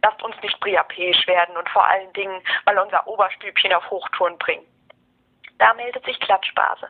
Lasst 0.04 0.22
uns 0.24 0.36
nicht 0.42 0.60
priapäisch 0.60 1.26
werden 1.28 1.58
und 1.58 1.70
vor 1.70 1.88
allen 1.88 2.12
Dingen 2.14 2.42
mal 2.66 2.78
unser 2.78 3.06
Oberstübchen 3.08 3.74
auf 3.74 3.90
Hochtouren 3.90 4.38
bringen. 4.38 4.66
Da 5.58 5.74
meldet 5.74 6.06
sich 6.06 6.20
Klatschbase. 6.20 6.88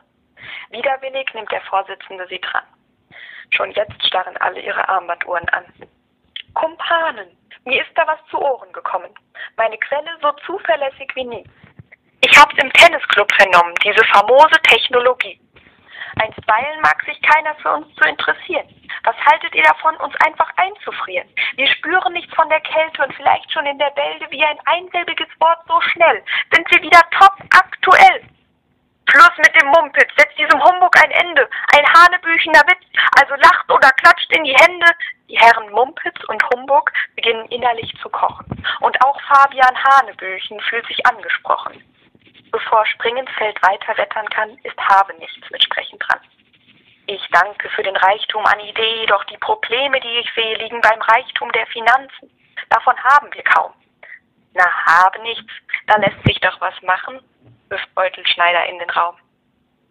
Widerwillig 0.70 1.32
nimmt 1.34 1.50
der 1.50 1.62
Vorsitzende 1.62 2.26
sie 2.28 2.40
dran. 2.40 2.64
Schon 3.50 3.72
jetzt 3.72 4.06
starren 4.06 4.36
alle 4.38 4.60
ihre 4.60 4.86
Armbanduhren 4.88 5.48
an. 5.50 5.64
Kumpanen, 6.54 7.28
mir 7.64 7.82
ist 7.82 7.96
da 7.96 8.06
was 8.06 8.18
zu 8.30 8.38
Ohren 8.38 8.72
gekommen. 8.72 9.10
Meine 9.56 9.78
Quelle 9.78 10.10
so 10.20 10.32
zuverlässig 10.44 11.10
wie 11.14 11.24
nie. 11.24 11.44
Ich 12.20 12.36
hab's 12.38 12.54
im 12.58 12.72
Tennisclub 12.72 13.28
vernommen, 13.34 13.74
diese 13.84 14.04
famose 14.06 14.60
Technologie. 14.62 15.40
Einstweilen 16.20 16.80
mag 16.82 17.02
sich 17.04 17.20
keiner 17.22 17.54
für 17.56 17.72
uns 17.72 17.94
zu 17.94 18.08
interessieren. 18.08 18.68
Was 19.08 19.16
haltet 19.24 19.54
ihr 19.54 19.62
davon, 19.62 19.96
uns 19.96 20.14
einfach 20.26 20.52
einzufrieren? 20.56 21.26
Wir 21.56 21.66
spüren 21.68 22.12
nichts 22.12 22.34
von 22.34 22.46
der 22.50 22.60
Kälte 22.60 23.02
und 23.02 23.14
vielleicht 23.14 23.50
schon 23.50 23.64
in 23.64 23.78
der 23.78 23.88
Bälde 23.92 24.26
wie 24.28 24.44
ein 24.44 24.58
einsilbiges 24.66 25.28
Wort 25.40 25.60
so 25.66 25.80
schnell. 25.80 26.22
Sind 26.52 26.70
wir 26.70 26.82
wieder 26.82 27.00
top 27.18 27.32
aktuell? 27.56 28.20
Schluss 29.08 29.32
mit 29.38 29.58
dem 29.58 29.68
Mumpitz, 29.68 30.10
setzt 30.14 30.36
diesem 30.36 30.62
Humbug 30.62 30.94
ein 31.02 31.10
Ende. 31.10 31.48
Ein 31.74 31.86
hanebüchener 31.86 32.60
Witz, 32.68 32.84
also 33.18 33.34
lacht 33.36 33.72
oder 33.72 33.88
klatscht 33.92 34.30
in 34.36 34.44
die 34.44 34.54
Hände. 34.54 34.86
Die 35.30 35.38
Herren 35.38 35.70
Mumpitz 35.70 36.22
und 36.24 36.44
Humbug 36.50 36.92
beginnen 37.16 37.46
innerlich 37.46 37.90
zu 38.02 38.10
kochen. 38.10 38.62
Und 38.80 39.02
auch 39.06 39.18
Fabian 39.22 39.84
Hanebüchen 39.84 40.60
fühlt 40.68 40.86
sich 40.86 41.06
angesprochen. 41.06 41.82
Bevor 42.52 42.84
Springenfeld 42.84 43.56
weiter 43.62 43.96
wettern 43.96 44.28
kann, 44.28 44.50
ist 44.64 44.78
Habe 44.78 45.14
nichts 45.14 45.48
mit 45.50 45.64
Sprechen 45.64 45.98
dran. 45.98 46.20
Ich 47.10 47.26
danke 47.30 47.70
für 47.70 47.82
den 47.82 47.96
Reichtum 47.96 48.44
an 48.44 48.60
Idee, 48.60 49.06
doch 49.06 49.24
die 49.24 49.38
Probleme, 49.38 49.98
die 50.00 50.18
ich 50.18 50.30
sehe, 50.34 50.58
liegen 50.58 50.80
beim 50.82 51.00
Reichtum 51.00 51.50
der 51.52 51.66
Finanzen. 51.68 52.30
Davon 52.68 52.94
haben 53.02 53.32
wir 53.32 53.42
kaum. 53.44 53.72
Na, 54.52 54.64
habe 54.84 55.18
nichts, 55.22 55.50
da 55.86 55.96
lässt 55.96 56.22
sich 56.26 56.38
doch 56.40 56.60
was 56.60 56.74
machen 56.82 57.18
wirft 57.70 57.94
Beutelschneider 57.94 58.66
in 58.66 58.78
den 58.78 58.90
Raum. 58.90 59.16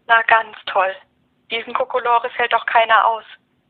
Na 0.08 0.22
ganz 0.24 0.58
toll. 0.66 0.96
Diesen 1.52 1.74
Kokolores 1.74 2.32
hält 2.36 2.54
doch 2.54 2.66
keiner 2.66 3.06
aus, 3.06 3.24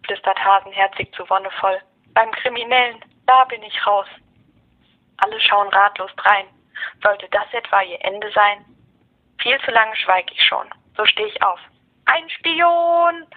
flüstert 0.05 0.43
Hasenherzig 0.43 1.13
zu 1.13 1.29
Wonnevoll. 1.29 1.79
Beim 2.13 2.31
Kriminellen, 2.31 2.99
da 3.25 3.45
bin 3.45 3.61
ich 3.63 3.85
raus. 3.85 4.07
Alle 5.17 5.39
schauen 5.41 5.69
ratlos 5.69 6.11
drein. 6.15 6.47
Sollte 7.03 7.27
das 7.29 7.53
etwa 7.53 7.81
ihr 7.81 8.03
Ende 8.03 8.31
sein? 8.31 8.65
Viel 9.41 9.59
zu 9.61 9.71
lange 9.71 9.95
schweig 9.95 10.31
ich 10.31 10.43
schon. 10.43 10.67
So 10.95 11.05
stehe 11.05 11.27
ich 11.27 11.41
auf. 11.43 11.59
Ein 12.07 12.29
Spion! 12.29 13.27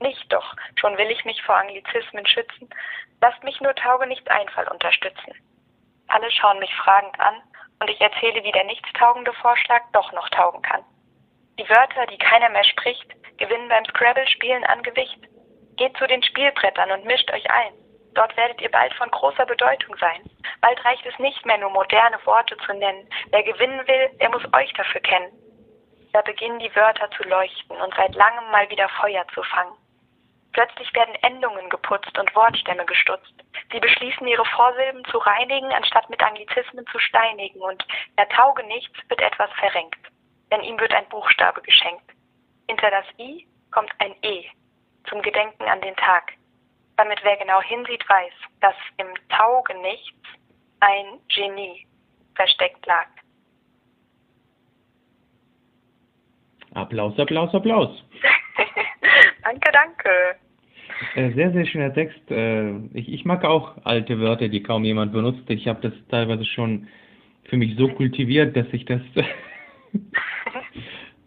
Nicht 0.00 0.32
doch, 0.32 0.56
schon 0.76 0.96
will 0.96 1.10
ich 1.10 1.24
mich 1.24 1.42
vor 1.42 1.56
Anglizismen 1.56 2.26
schützen. 2.26 2.70
Lasst 3.20 3.42
mich 3.44 3.60
nur 3.60 3.74
Tauge 3.74 4.06
nichts 4.06 4.26
Einfall 4.28 4.66
unterstützen. 4.68 5.34
Alle 6.08 6.30
schauen 6.30 6.58
mich 6.58 6.74
fragend 6.76 7.18
an, 7.20 7.42
und 7.80 7.90
ich 7.90 8.00
erzähle, 8.00 8.42
wie 8.44 8.52
der 8.52 8.64
nichtstaugende 8.64 9.32
Vorschlag 9.34 9.82
doch 9.92 10.12
noch 10.12 10.28
taugen 10.30 10.62
kann. 10.62 10.84
Die 11.58 11.68
Wörter, 11.68 12.06
die 12.06 12.18
keiner 12.18 12.50
mehr 12.50 12.64
spricht, 12.64 13.08
gewinnen 13.38 13.68
beim 13.68 13.84
Scrabble-Spielen 13.86 14.64
an 14.64 14.82
Gewicht. 14.82 15.18
Geht 15.76 15.96
zu 15.96 16.06
den 16.06 16.22
Spielbrettern 16.22 16.90
und 16.90 17.04
mischt 17.06 17.30
euch 17.32 17.50
ein. 17.50 17.72
Dort 18.14 18.36
werdet 18.36 18.60
ihr 18.60 18.70
bald 18.70 18.92
von 18.94 19.10
großer 19.10 19.46
Bedeutung 19.46 19.96
sein. 19.96 20.28
Bald 20.60 20.84
reicht 20.84 21.06
es 21.06 21.18
nicht 21.18 21.44
mehr 21.46 21.58
nur 21.58 21.70
moderne 21.70 22.18
Worte 22.26 22.56
zu 22.58 22.72
nennen. 22.74 23.08
Wer 23.30 23.42
gewinnen 23.42 23.86
will, 23.86 24.10
der 24.20 24.30
muss 24.30 24.42
euch 24.52 24.72
dafür 24.74 25.00
kennen. 25.00 25.32
Da 26.12 26.22
beginnen 26.22 26.58
die 26.58 26.74
Wörter 26.74 27.10
zu 27.12 27.22
leuchten 27.24 27.76
und 27.80 27.94
seit 27.94 28.14
langem 28.14 28.50
mal 28.50 28.68
wieder 28.70 28.88
Feuer 28.88 29.26
zu 29.34 29.42
fangen. 29.44 29.76
Plötzlich 30.52 30.92
werden 30.94 31.14
Endungen 31.22 31.68
geputzt 31.70 32.18
und 32.18 32.34
Wortstämme 32.34 32.84
gestutzt. 32.84 33.34
Sie 33.70 33.78
beschließen, 33.78 34.26
ihre 34.26 34.44
Vorsilben 34.46 35.04
zu 35.04 35.18
reinigen, 35.18 35.72
anstatt 35.72 36.10
mit 36.10 36.20
Anglizismen 36.22 36.84
zu 36.88 36.98
steinigen. 36.98 37.60
Und 37.60 37.86
der 38.18 38.28
Tauge 38.30 38.64
nichts 38.64 38.98
wird 39.08 39.20
etwas 39.20 39.50
verrenkt. 39.52 40.00
Denn 40.50 40.62
ihm 40.62 40.78
wird 40.80 40.92
ein 40.92 41.08
Buchstabe 41.08 41.62
geschenkt. 41.62 42.10
Hinter 42.68 42.90
das 42.90 43.06
I 43.18 43.46
kommt 43.70 43.92
ein 43.98 44.14
E 44.22 44.44
zum 45.08 45.22
Gedenken 45.22 45.64
an 45.64 45.80
den 45.80 45.94
Tag. 45.96 46.32
Damit 46.96 47.22
wer 47.22 47.36
genau 47.36 47.62
hinsieht, 47.62 48.06
weiß, 48.08 48.32
dass 48.60 48.74
im 48.96 49.08
Tauge 49.28 49.74
nichts 49.78 50.18
ein 50.80 51.20
Genie 51.28 51.86
versteckt 52.34 52.84
lag. 52.86 53.06
Applaus, 56.74 57.18
Applaus, 57.18 57.54
Applaus. 57.54 58.04
danke, 59.44 59.70
danke. 59.72 60.10
Äh, 61.14 61.32
sehr, 61.32 61.50
sehr 61.52 61.66
schöner 61.66 61.92
Text. 61.92 62.30
Äh, 62.30 62.76
ich, 62.94 63.12
ich 63.12 63.24
mag 63.24 63.44
auch 63.44 63.74
alte 63.84 64.20
Wörter, 64.20 64.48
die 64.48 64.62
kaum 64.62 64.84
jemand 64.84 65.12
benutzt. 65.12 65.48
Ich 65.48 65.66
habe 65.66 65.80
das 65.80 65.92
teilweise 66.10 66.44
schon 66.44 66.88
für 67.44 67.56
mich 67.56 67.76
so 67.76 67.88
kultiviert, 67.88 68.56
dass 68.56 68.66
ich 68.72 68.84
das. 68.84 69.00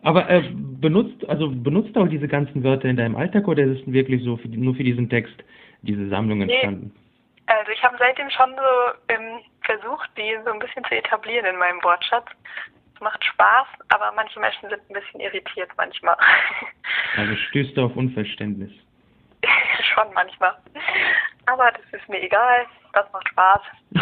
Aber 0.03 0.29
äh, 0.29 0.43
benutzt, 0.53 1.27
also 1.29 1.49
benutzt 1.49 1.97
auch 1.97 2.07
diese 2.07 2.27
ganzen 2.27 2.63
Wörter 2.63 2.89
in 2.89 2.97
deinem 2.97 3.15
Alltag 3.15 3.47
oder 3.47 3.63
ist 3.63 3.81
es 3.81 3.93
wirklich 3.93 4.23
so 4.23 4.37
für, 4.37 4.49
nur 4.49 4.75
für 4.75 4.83
diesen 4.83 5.09
Text 5.09 5.35
diese 5.81 6.07
Sammlung 6.09 6.41
entstanden? 6.41 6.91
Nee. 6.93 6.99
Also 7.47 7.71
ich 7.71 7.83
habe 7.83 7.95
seitdem 7.99 8.29
schon 8.29 8.51
so 8.51 9.13
ähm, 9.13 9.39
versucht, 9.61 10.09
die 10.17 10.37
so 10.45 10.51
ein 10.51 10.59
bisschen 10.59 10.83
zu 10.85 10.95
etablieren 10.95 11.45
in 11.45 11.57
meinem 11.57 11.81
Wortschatz 11.83 12.25
macht 13.03 13.23
Spaß, 13.23 13.67
aber 13.89 14.11
manche 14.15 14.39
Menschen 14.39 14.69
sind 14.69 14.81
ein 14.89 14.93
bisschen 14.93 15.19
irritiert 15.19 15.69
manchmal. 15.77 16.15
Also 17.17 17.35
stößt 17.35 17.77
du 17.77 17.85
auf 17.85 17.95
Unverständnis? 17.95 18.71
Schon 19.93 20.13
manchmal. 20.13 20.55
Aber 21.45 21.71
das 21.71 22.01
ist 22.01 22.09
mir 22.09 22.21
egal, 22.21 22.65
das 22.93 23.11
macht 23.11 23.27
Spaß. 23.29 23.61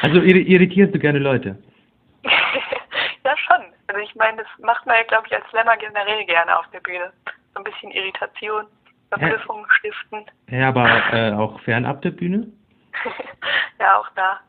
Also 0.00 0.20
irritierst 0.22 0.94
du 0.94 0.98
gerne 0.98 1.18
Leute? 1.18 1.58
ja, 2.24 3.36
schon. 3.36 3.66
Also 3.86 4.00
ich 4.00 4.14
meine, 4.14 4.38
das 4.38 4.46
macht 4.60 4.86
man 4.86 4.96
ja, 4.96 5.02
glaube 5.02 5.26
ich, 5.26 5.34
als 5.34 5.46
Slammer 5.50 5.76
generell 5.76 6.24
gerne 6.24 6.58
auf 6.58 6.66
der 6.72 6.80
Bühne. 6.80 7.12
So 7.52 7.60
ein 7.60 7.64
bisschen 7.64 7.90
Irritation, 7.90 8.66
Verblüffung 9.10 9.60
ja. 9.60 9.74
stiften. 9.74 10.24
Ja, 10.48 10.68
aber 10.68 11.12
äh, 11.12 11.32
auch 11.32 11.60
fernab 11.60 12.02
der 12.02 12.10
Bühne? 12.10 12.46
ja, 13.78 13.98
auch 13.98 14.08
da. 14.14 14.40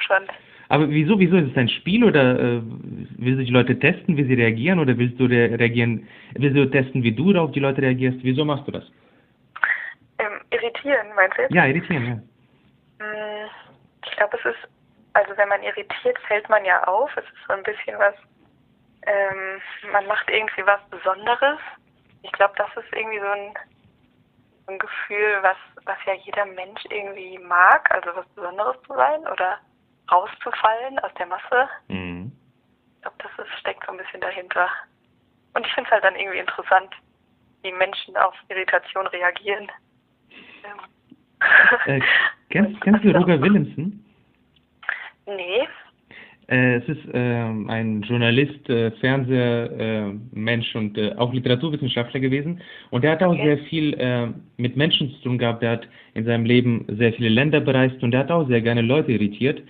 Schon. 0.00 0.28
Aber 0.70 0.88
wieso, 0.88 1.18
wieso 1.18 1.36
ist 1.36 1.50
es 1.50 1.56
ein 1.56 1.68
Spiel 1.68 2.04
oder 2.04 2.38
äh, 2.38 2.60
willst 3.18 3.40
du 3.40 3.44
die 3.44 3.50
Leute 3.50 3.76
testen, 3.76 4.16
wie 4.16 4.22
sie 4.22 4.34
reagieren 4.34 4.78
oder 4.78 4.96
willst 4.96 5.18
du 5.18 5.24
reagieren, 5.24 6.06
willst 6.34 6.56
du 6.56 6.70
testen, 6.70 7.02
wie 7.02 7.10
du 7.10 7.36
auf 7.36 7.50
die 7.50 7.58
Leute 7.58 7.82
reagierst? 7.82 8.18
Wieso 8.22 8.44
machst 8.44 8.68
du 8.68 8.70
das? 8.70 8.84
Ähm, 10.20 10.40
irritieren, 10.50 11.08
meinst 11.16 11.36
du? 11.38 11.52
Ja, 11.52 11.66
irritieren, 11.66 12.06
ja. 12.06 13.04
Hm, 13.04 13.50
ich 14.04 14.12
glaube, 14.12 14.38
es 14.38 14.44
ist, 14.44 14.68
also 15.14 15.36
wenn 15.36 15.48
man 15.48 15.60
irritiert, 15.64 16.16
fällt 16.28 16.48
man 16.48 16.64
ja 16.64 16.84
auf. 16.84 17.10
Es 17.16 17.24
ist 17.24 17.46
so 17.48 17.54
ein 17.54 17.64
bisschen 17.64 17.98
was, 17.98 18.14
ähm, 19.08 19.60
man 19.90 20.06
macht 20.06 20.30
irgendwie 20.30 20.64
was 20.64 20.80
Besonderes. 20.88 21.58
Ich 22.22 22.30
glaube, 22.30 22.54
das 22.56 22.68
ist 22.76 22.94
irgendwie 22.94 23.18
so 23.18 23.26
ein, 23.26 23.54
so 24.66 24.72
ein 24.74 24.78
Gefühl, 24.78 25.38
was, 25.42 25.56
was 25.84 25.98
ja 26.06 26.14
jeder 26.14 26.46
Mensch 26.46 26.84
irgendwie 26.90 27.38
mag, 27.38 27.92
also 27.92 28.10
was 28.14 28.28
Besonderes 28.36 28.76
zu 28.86 28.94
sein 28.94 29.20
oder 29.22 29.58
rauszufallen 30.10 30.98
aus 31.00 31.12
der 31.18 31.26
Masse. 31.26 31.68
Mhm. 31.88 32.32
Ich 32.96 33.02
glaube, 33.02 33.16
das 33.18 33.46
ist, 33.46 33.58
steckt 33.60 33.84
so 33.86 33.92
ein 33.92 33.98
bisschen 33.98 34.20
dahinter. 34.20 34.68
Und 35.54 35.66
ich 35.66 35.72
finde 35.72 35.88
es 35.88 35.92
halt 35.92 36.04
dann 36.04 36.16
irgendwie 36.16 36.38
interessant, 36.38 36.94
wie 37.62 37.72
Menschen 37.72 38.16
auf 38.16 38.34
Irritation 38.48 39.06
reagieren. 39.08 39.70
Äh, 41.86 42.00
kennst, 42.50 42.80
kennst 42.80 43.04
du 43.04 43.10
Roger 43.16 43.40
Willemsen? 43.40 44.04
Nee. 45.26 45.66
Äh, 46.50 46.76
es 46.78 46.88
ist 46.88 47.14
äh, 47.14 47.18
ein 47.18 48.02
Journalist, 48.02 48.68
äh, 48.68 48.90
Fernsehmensch 48.92 50.74
und 50.74 50.98
äh, 50.98 51.12
auch 51.16 51.32
Literaturwissenschaftler 51.32 52.18
gewesen. 52.18 52.60
Und 52.90 53.04
er 53.04 53.12
hat 53.12 53.22
auch 53.22 53.32
okay. 53.32 53.44
sehr 53.44 53.58
viel 53.68 53.94
äh, 53.94 54.26
mit 54.56 54.76
Menschen 54.76 55.10
zu 55.12 55.22
tun 55.22 55.38
gehabt. 55.38 55.62
Er 55.62 55.72
hat 55.72 55.88
in 56.14 56.24
seinem 56.24 56.44
Leben 56.44 56.86
sehr 56.98 57.12
viele 57.12 57.28
Länder 57.28 57.60
bereist 57.60 58.02
und 58.02 58.12
er 58.14 58.20
hat 58.20 58.32
auch 58.32 58.48
sehr 58.48 58.60
gerne 58.60 58.82
Leute 58.82 59.12
irritiert. 59.12 59.62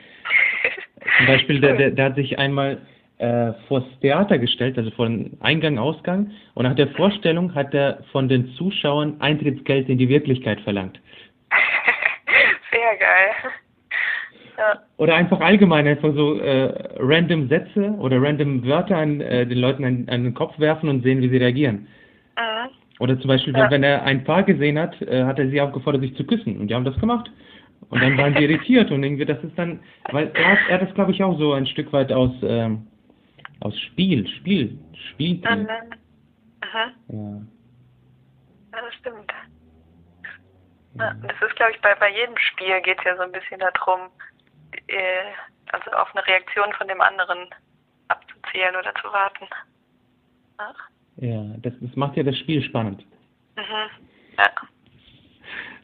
Zum 1.19 1.27
Beispiel, 1.27 1.61
der, 1.61 1.77
der, 1.77 1.91
der 1.91 2.05
hat 2.07 2.15
sich 2.15 2.39
einmal 2.39 2.79
äh, 3.19 3.53
vor 3.69 3.81
das 3.81 4.01
Theater 4.01 4.39
gestellt, 4.39 4.79
also 4.79 4.91
vor 4.93 5.07
den 5.07 5.37
Eingang, 5.41 5.79
Ausgang. 5.79 6.31
Und 6.55 6.65
nach 6.65 6.77
der 6.77 6.89
Vorstellung 6.89 7.55
hat 7.55 7.75
er 7.75 8.03
von 8.11 8.27
den 8.27 8.55
Zuschauern 8.55 9.21
Eintrittsgeld 9.21 9.91
in 9.91 9.99
die 9.99 10.09
Wirklichkeit 10.09 10.61
verlangt. 10.63 10.99
Sehr 12.73 12.97
geil. 12.97 13.53
Ja. 14.57 14.81
Oder 14.97 15.15
einfach 15.15 15.41
allgemein 15.41 15.87
einfach 15.87 16.15
so 16.15 16.39
äh, 16.39 16.73
random 16.99 17.49
Sätze 17.49 17.91
oder 17.99 18.21
random 18.23 18.65
Wörter 18.65 18.97
an 18.97 19.21
äh, 19.21 19.47
den 19.47 19.59
Leuten 19.59 19.85
an, 19.85 20.07
an, 20.09 20.25
den 20.25 20.35
Kopf 20.35 20.59
werfen 20.59 20.89
und 20.89 21.03
sehen, 21.03 21.21
wie 21.21 21.29
sie 21.29 21.39
reagieren. 21.39 21.87
Mhm. 22.37 22.71
Oder 22.99 23.19
zum 23.19 23.29
Beispiel, 23.29 23.57
ja. 23.57 23.71
wenn 23.71 23.83
er 23.83 24.03
ein 24.03 24.25
Paar 24.25 24.43
gesehen 24.43 24.79
hat, 24.79 25.01
äh, 25.03 25.25
hat 25.25 25.39
er 25.39 25.49
sie 25.49 25.61
aufgefordert, 25.61 26.03
sich 26.03 26.15
zu 26.17 26.25
küssen. 26.25 26.61
Und 26.61 26.69
die 26.69 26.75
haben 26.75 26.85
das 26.85 26.99
gemacht. 26.99 27.31
Und 27.89 28.03
dann 28.03 28.19
waren 28.19 28.35
sie 28.35 28.45
irritiert 28.45 28.91
und 28.91 29.03
irgendwie, 29.03 29.25
das 29.25 29.43
ist 29.43 29.59
dann, 29.59 29.81
weil 30.11 30.31
er 30.35 30.53
hat, 30.53 30.59
er 30.69 30.75
hat 30.81 30.89
das 30.89 30.95
glaube 30.95 31.13
ich 31.13 31.23
auch 31.23 31.39
so 31.39 31.55
ein 31.55 31.67
Stück 31.67 31.93
weit 31.93 32.13
aus, 32.13 32.33
ähm, 32.43 32.87
aus 33.61 33.79
Spiel, 33.81 34.29
Spiel, 34.29 34.79
Spiel. 35.11 35.37
Mhm. 35.37 35.69
Aha. 36.61 36.93
Ja. 37.09 37.19
ja, 38.73 38.83
das 38.85 38.95
stimmt. 39.01 39.33
Ja. 40.99 41.15
Das 41.23 41.49
ist, 41.49 41.57
glaube 41.57 41.73
ich, 41.73 41.81
bei, 41.81 41.95
bei 41.95 42.11
jedem 42.11 42.37
Spiel 42.37 42.81
geht 42.83 42.99
es 42.99 43.05
ja 43.05 43.17
so 43.17 43.23
ein 43.23 43.33
bisschen 43.33 43.61
darum, 43.61 44.11
äh, 44.89 45.33
also 45.73 45.91
auf 45.93 46.15
eine 46.15 46.27
Reaktion 46.27 46.73
von 46.75 46.89
dem 46.89 47.01
anderen 47.01 47.49
abzuzählen 48.09 48.77
oder 48.77 48.95
zu 48.95 49.13
warten. 49.13 49.47
Ach. 50.59 50.89
Ja, 51.17 51.43
das, 51.59 51.73
das 51.81 51.97
macht 51.97 52.17
ja 52.17 52.23
das 52.23 52.37
Spiel 52.39 52.63
spannend. 52.63 53.05
Mhm. 53.57 53.91
Ja. 54.39 54.51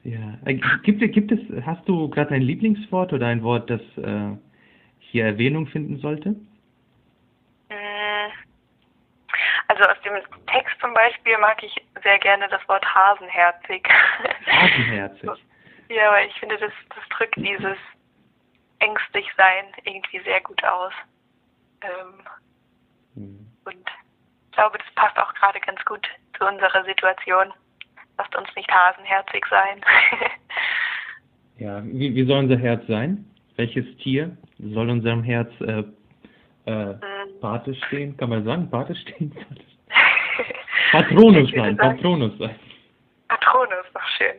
Ja. 0.05 0.39
Äh, 0.45 0.55
gibt, 0.83 1.01
gibt 1.13 1.33
es, 1.33 1.41
hast 1.65 1.87
du 1.89 2.09
gerade 2.09 2.35
ein 2.35 2.43
Lieblingswort 2.43 3.13
oder 3.13 3.27
ein 3.27 3.43
Wort, 3.43 3.69
das 3.69 3.81
äh, 3.99 4.37
hier 4.99 5.25
Erwähnung 5.25 5.67
finden 5.67 5.99
sollte? 5.99 6.37
Äh, 7.69 8.29
also 9.69 9.83
aus 9.85 10.01
dem 10.05 10.15
Text 10.47 10.81
zum 10.81 10.95
Beispiel 10.95 11.37
mag 11.39 11.63
ich 11.63 11.75
sehr 12.03 12.19
gerne 12.19 12.49
das 12.49 12.67
Wort 12.69 12.85
hasenherzig. 12.85 13.87
Hasenherzig. 14.47 15.31
ja, 15.89 16.13
weil 16.13 16.29
ich 16.29 16.39
finde, 16.39 16.57
das, 16.59 16.73
das 16.95 17.09
drückt 17.11 17.37
dieses 17.37 17.77
ängstlich 18.79 19.27
sein 19.37 19.65
irgendwie 19.85 20.21
sehr 20.21 20.41
gut 20.41 20.63
aus. 20.65 20.93
Ähm, 21.83 22.15
hm. 23.15 23.47
Und 23.65 23.75
ich 23.77 24.53
glaube, 24.53 24.79
das 24.79 24.95
passt 24.95 25.19
auch 25.19 25.33
gerade 25.35 25.61
ganz 25.61 25.85
gut 25.85 26.07
zu 26.39 26.47
unserer 26.47 26.85
Situation. 26.85 27.53
Lasst 28.19 28.35
uns 28.37 28.49
nicht 28.57 28.71
hasenherzig 28.71 29.45
sein. 29.51 29.81
ja, 31.59 31.83
wie, 31.85 32.15
wie 32.15 32.25
soll 32.25 32.39
unser 32.39 32.59
Herz 32.59 32.87
sein? 32.87 33.25
Welches 33.57 33.85
Tier 33.99 34.37
soll 34.59 34.91
unserem 34.91 35.23
Herz 35.23 35.51
äh, 35.61 35.83
äh, 36.67 36.91
ähm. 36.91 37.01
Pate 37.41 37.75
stehen? 37.87 38.17
Kann 38.17 38.31
man 38.31 38.45
sagen, 38.45 38.71
Pate 38.71 38.95
stehen? 38.95 39.35
Patronus 40.93 41.51
sein, 41.51 41.77
Patronus 41.77 42.39
sein. 42.39 42.59
Patronus, 43.29 43.87
noch 43.95 44.09
schön. 44.17 44.37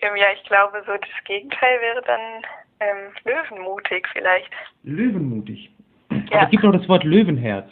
Ähm, 0.00 0.16
ja, 0.16 0.26
ich 0.34 0.42
glaube, 0.44 0.82
so 0.86 0.92
das 0.92 1.24
Gegenteil 1.24 1.80
wäre 1.80 2.02
dann 2.02 2.42
ähm, 2.82 3.12
löwenmutig 3.24 4.06
vielleicht. 4.12 4.50
Löwenmutig. 4.82 5.70
Ja. 6.10 6.18
Aber 6.32 6.42
es 6.44 6.50
gibt 6.50 6.64
auch 6.64 6.72
das 6.72 6.88
Wort 6.88 7.04
Löwenherz. 7.04 7.70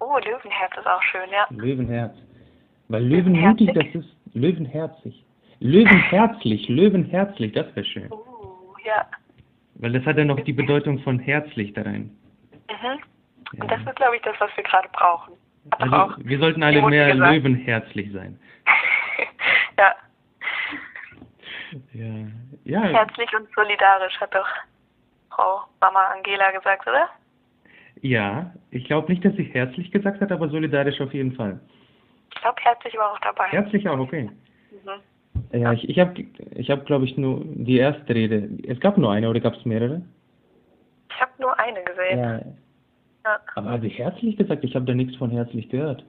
Oh, 0.00 0.16
Löwenherz 0.18 0.72
ist 0.78 0.86
auch 0.86 1.02
schön, 1.02 1.28
ja. 1.30 1.46
Löwenherz. 1.50 2.14
Weil 2.88 3.04
Löwenmutig, 3.04 3.70
das 3.74 3.86
ist 3.94 4.16
Löwenherzig. 4.34 5.24
Löwenherzlich, 5.60 6.68
Löwenherzlich, 6.68 7.52
das 7.52 7.66
wäre 7.76 7.84
schön. 7.84 8.10
Oh, 8.10 8.74
ja. 8.84 9.06
Weil 9.74 9.92
das 9.92 10.04
hat 10.06 10.16
ja 10.16 10.24
noch 10.24 10.40
die 10.40 10.52
Bedeutung 10.52 10.98
von 11.00 11.18
herzlich 11.18 11.72
da 11.74 11.82
rein. 11.82 12.10
Mhm. 12.68 12.98
Ja. 13.52 13.62
Und 13.62 13.70
das 13.70 13.80
ist, 13.80 13.96
glaube 13.96 14.16
ich, 14.16 14.22
das, 14.22 14.34
was 14.38 14.50
wir 14.56 14.64
gerade 14.64 14.88
brauchen. 14.92 15.34
also, 15.70 16.14
wir 16.18 16.38
sollten 16.38 16.62
alle 16.62 16.82
mehr 16.82 17.12
gesagt. 17.12 17.34
löwenherzlich 17.34 18.12
sein. 18.12 18.38
ja. 19.78 19.94
Ja. 21.92 22.26
ja. 22.64 22.82
Herzlich 22.82 23.28
und 23.36 23.48
solidarisch, 23.54 24.20
hat 24.20 24.34
doch 24.34 24.48
Frau 25.30 25.60
Mama 25.80 26.00
Angela 26.14 26.50
gesagt, 26.50 26.86
oder? 26.86 27.08
Ja, 28.02 28.52
ich 28.70 28.84
glaube 28.84 29.10
nicht, 29.10 29.24
dass 29.24 29.34
sie 29.34 29.44
herzlich 29.44 29.90
gesagt 29.90 30.20
hat, 30.20 30.32
aber 30.32 30.48
solidarisch 30.48 31.00
auf 31.00 31.12
jeden 31.12 31.32
Fall. 31.32 31.60
Ich 32.34 32.40
glaube, 32.40 32.60
herzlich 32.62 32.96
war 32.96 33.12
auch 33.12 33.18
dabei. 33.20 33.46
Herzlich 33.48 33.88
auch, 33.88 33.98
okay. 33.98 34.30
Mhm. 34.70 35.60
Ja, 35.60 35.72
ich, 35.72 35.88
ich 35.88 35.98
habe, 35.98 36.24
ich 36.54 36.70
hab, 36.70 36.86
glaube 36.86 37.04
ich, 37.04 37.16
nur 37.16 37.42
die 37.44 37.78
erste 37.78 38.14
Rede. 38.14 38.48
Es 38.66 38.80
gab 38.80 38.96
nur 38.96 39.12
eine 39.12 39.28
oder 39.28 39.40
gab 39.40 39.54
es 39.54 39.64
mehrere? 39.64 40.02
Ich 41.10 41.20
habe 41.20 41.32
nur 41.38 41.58
eine 41.58 41.82
gesehen. 41.82 42.18
Ja. 42.18 42.38
Ja. 43.24 43.38
Aber 43.54 43.70
habe 43.70 43.86
ich 43.86 43.98
herzlich 43.98 44.36
gesagt? 44.36 44.64
Ich 44.64 44.74
habe 44.74 44.86
da 44.86 44.94
nichts 44.94 45.16
von 45.16 45.30
herzlich 45.30 45.68
gehört. 45.68 46.04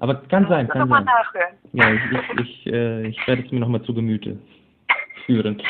Aber 0.00 0.16
kann 0.22 0.48
sein, 0.48 0.66
kann 0.68 0.80
nochmal 0.80 1.04
sein. 1.04 1.14
nachhören. 1.14 1.54
Ja, 1.72 1.92
ich, 1.92 2.02
ich, 2.10 2.40
ich, 2.40 2.72
äh, 2.72 3.06
ich 3.06 3.26
werde 3.28 3.42
es 3.42 3.52
mir 3.52 3.60
nochmal 3.60 3.82
zu 3.82 3.94
Gemüte 3.94 4.38
führen. 5.26 5.60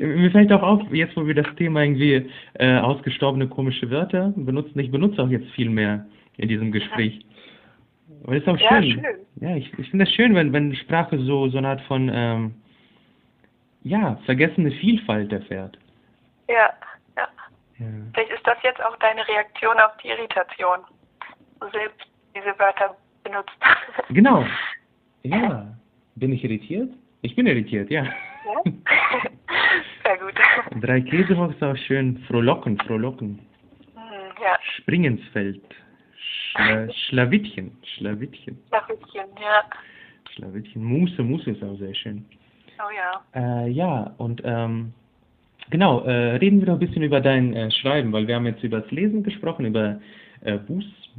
Mir 0.00 0.30
fällt 0.30 0.52
auch 0.52 0.62
auf, 0.62 0.82
jetzt 0.92 1.16
wo 1.16 1.26
wir 1.26 1.34
das 1.34 1.46
Thema 1.56 1.82
irgendwie 1.82 2.28
äh, 2.54 2.78
ausgestorbene 2.78 3.48
komische 3.48 3.88
Wörter 3.90 4.32
benutzen, 4.36 4.78
ich 4.78 4.90
benutze 4.90 5.22
auch 5.22 5.28
jetzt 5.28 5.48
viel 5.52 5.70
mehr 5.70 6.06
in 6.38 6.48
diesem 6.48 6.72
Gespräch. 6.72 7.24
Aber 8.24 8.34
das 8.34 8.42
ist 8.42 8.48
auch 8.48 8.58
Ja, 8.58 8.82
schön. 8.82 8.92
schön. 8.92 9.16
Ja, 9.40 9.56
ich, 9.56 9.72
ich 9.78 9.88
finde 9.90 10.04
das 10.04 10.14
schön, 10.14 10.34
wenn, 10.34 10.52
wenn 10.52 10.74
Sprache 10.74 11.18
so, 11.20 11.48
so 11.48 11.58
eine 11.58 11.68
Art 11.68 11.80
von, 11.82 12.10
ähm, 12.12 12.54
ja, 13.82 14.16
vergessene 14.26 14.70
Vielfalt 14.72 15.32
erfährt. 15.32 15.78
Ja, 16.48 16.70
ja. 17.16 17.28
Ja. 17.78 17.86
Vielleicht 18.12 18.32
ist 18.32 18.46
das 18.46 18.58
jetzt 18.62 18.82
auch 18.84 18.96
deine 18.98 19.26
Reaktion 19.26 19.78
auf 19.78 19.96
die 20.02 20.08
Irritation. 20.08 20.78
Du 21.60 21.68
selbst 21.70 22.06
diese 22.34 22.58
Wörter 22.58 22.96
benutzt. 23.24 23.52
Genau. 24.10 24.44
Ja. 25.22 25.66
Bin 26.14 26.32
ich 26.32 26.42
irritiert? 26.42 26.88
Ich 27.22 27.36
bin 27.36 27.46
irritiert, 27.46 27.90
ja. 27.90 28.04
Ja? 28.04 28.12
Sehr 30.04 30.18
gut. 30.18 30.82
Drei 30.82 31.00
Käsebox 31.00 31.54
ist 31.54 31.62
auch 31.62 31.76
schön. 31.76 32.18
Frohlocken, 32.28 32.78
frohlocken. 32.78 33.38
Hm, 33.94 34.02
ja, 34.42 34.58
Springensfeld. 34.76 35.62
Schla 36.52 36.88
Schlawittchen, 36.92 37.70
Schlawittchen, 37.94 38.58
Nachrichtchen, 38.72 39.28
ja. 39.40 39.64
Schlawittchen. 40.34 40.82
Muße, 40.82 41.22
Muße 41.22 41.50
ist 41.52 41.62
auch 41.62 41.76
sehr 41.78 41.94
schön. 41.94 42.24
Oh 42.78 42.90
ja. 42.90 43.64
Äh, 43.64 43.70
ja, 43.70 44.14
und 44.18 44.42
ähm, 44.44 44.92
genau, 45.70 46.00
äh, 46.00 46.36
reden 46.36 46.60
wir 46.60 46.66
doch 46.66 46.74
ein 46.74 46.80
bisschen 46.80 47.02
über 47.02 47.20
dein 47.20 47.54
äh, 47.54 47.70
Schreiben, 47.70 48.12
weil 48.12 48.26
wir 48.26 48.34
haben 48.34 48.46
jetzt 48.46 48.64
über 48.64 48.80
das 48.80 48.90
Lesen 48.90 49.22
gesprochen, 49.22 49.66
über 49.66 50.00
äh, 50.40 50.58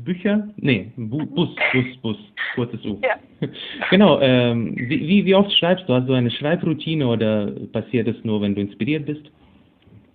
Bußbücher. 0.06 0.47
Nee, 0.58 0.91
Bu 0.95 1.26
Bus, 1.26 1.49
Bus, 1.72 1.97
Bus, 2.02 2.18
kurzes 2.56 2.84
U. 2.86 2.99
Ja. 3.04 3.16
genau, 3.89 4.20
ähm, 4.20 4.76
wie, 4.78 5.26
wie, 5.26 5.36
oft 5.36 5.52
schreibst 5.54 5.88
du? 5.88 5.93
Hast 5.93 6.08
du 6.08 6.14
eine 6.14 6.32
Schreibroutine 6.32 7.08
oder 7.08 7.47
passiert 7.72 8.08
es 8.08 8.24
nur, 8.24 8.41
wenn 8.41 8.56
du 8.56 8.62
inspiriert 8.62 9.06
bist? 9.06 9.26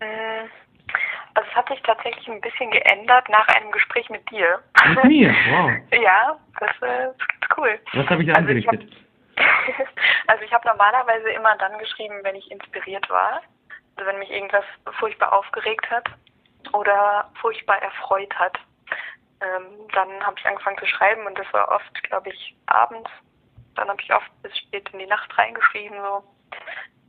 Hm, 0.01 0.49
Also 1.35 1.49
es 1.51 1.57
hat 1.57 1.69
sich 1.69 1.81
tatsächlich 1.83 2.29
ein 2.29 2.41
bisschen 2.41 2.71
geändert 2.71 3.29
nach 3.29 3.47
einem 3.49 3.71
Gespräch 3.73 4.09
mit 4.11 4.29
dir. 4.31 4.59
Mit 4.95 5.05
mir, 5.05 5.29
wow. 5.51 5.71
Ja, 6.03 6.39
das 6.61 6.71
äh, 6.83 7.09
ist 7.09 7.59
cool. 7.59 7.79
Was 7.95 8.07
habe 8.09 8.23
ich 8.23 8.35
Also 8.35 8.49
ich 8.51 8.67
hab- 8.67 8.75
angerichtet? 8.75 8.97
Also 10.29 10.43
ich 10.45 10.53
habe 10.53 10.67
normalerweise 10.67 11.31
immer 11.31 11.57
dann 11.59 11.79
geschrieben, 11.79 12.17
wenn 12.23 12.35
ich 12.35 12.51
inspiriert 12.51 13.09
war. 13.09 13.43
Also 13.97 14.11
wenn 14.11 14.19
mich 14.19 14.31
irgendwas 14.31 14.65
furchtbar 14.99 15.33
aufgeregt 15.33 15.89
hat 15.91 16.05
oder 16.73 17.31
furchtbar 17.41 17.81
erfreut 17.81 18.35
hat. 18.35 18.59
Ähm, 19.41 19.89
dann 19.93 20.09
habe 20.25 20.37
ich 20.39 20.47
angefangen 20.47 20.79
zu 20.79 20.87
schreiben 20.87 21.27
und 21.27 21.39
das 21.39 21.53
war 21.53 21.69
oft, 21.69 22.03
glaube 22.05 22.31
ich, 22.31 22.57
abends. 22.67 23.11
Dann 23.75 23.89
habe 23.89 24.01
ich 24.01 24.13
oft 24.13 24.31
bis 24.43 24.57
spät 24.57 24.89
in 24.93 25.01
die 25.01 25.07
Nacht 25.07 25.37
reingeschrieben. 25.37 25.97
So. 26.01 26.25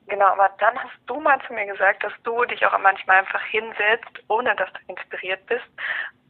Genau, 0.07 0.25
aber 0.25 0.49
dann 0.59 0.77
hast 0.77 0.97
du 1.05 1.19
mal 1.19 1.39
zu 1.45 1.53
mir 1.53 1.65
gesagt, 1.65 2.03
dass 2.03 2.13
du 2.23 2.43
dich 2.45 2.65
auch 2.65 2.77
manchmal 2.79 3.17
einfach 3.17 3.43
hinsetzt, 3.45 4.23
ohne 4.29 4.55
dass 4.55 4.71
du 4.73 4.79
inspiriert 4.87 5.45
bist 5.47 5.67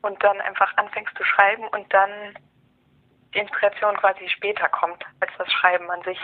und 0.01 0.21
dann 0.23 0.39
einfach 0.41 0.75
anfängst 0.77 1.15
zu 1.15 1.23
schreiben 1.23 1.67
und 1.69 1.91
dann 1.93 2.09
die 3.33 3.39
Inspiration 3.39 3.95
quasi 3.97 4.27
später 4.29 4.69
kommt 4.69 5.03
als 5.19 5.31
das 5.37 5.51
Schreiben 5.51 5.89
an 5.91 6.01
sich. 6.03 6.19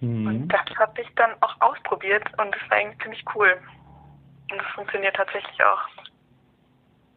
Mhm. 0.00 0.26
Und 0.26 0.48
das 0.48 0.64
habe 0.78 1.00
ich 1.00 1.08
dann 1.16 1.30
auch 1.40 1.60
ausprobiert 1.60 2.24
und 2.38 2.54
das 2.54 2.70
war 2.70 2.78
eigentlich 2.78 3.00
ziemlich 3.00 3.24
cool. 3.34 3.60
Und 4.50 4.58
das 4.58 4.66
funktioniert 4.74 5.16
tatsächlich 5.16 5.64
auch. 5.64 5.80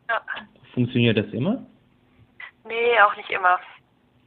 Ja. 0.09 0.21
Funktioniert 0.73 1.17
das 1.17 1.27
immer? 1.33 1.65
Nee, 2.67 2.99
auch 3.01 3.15
nicht 3.15 3.29
immer. 3.29 3.59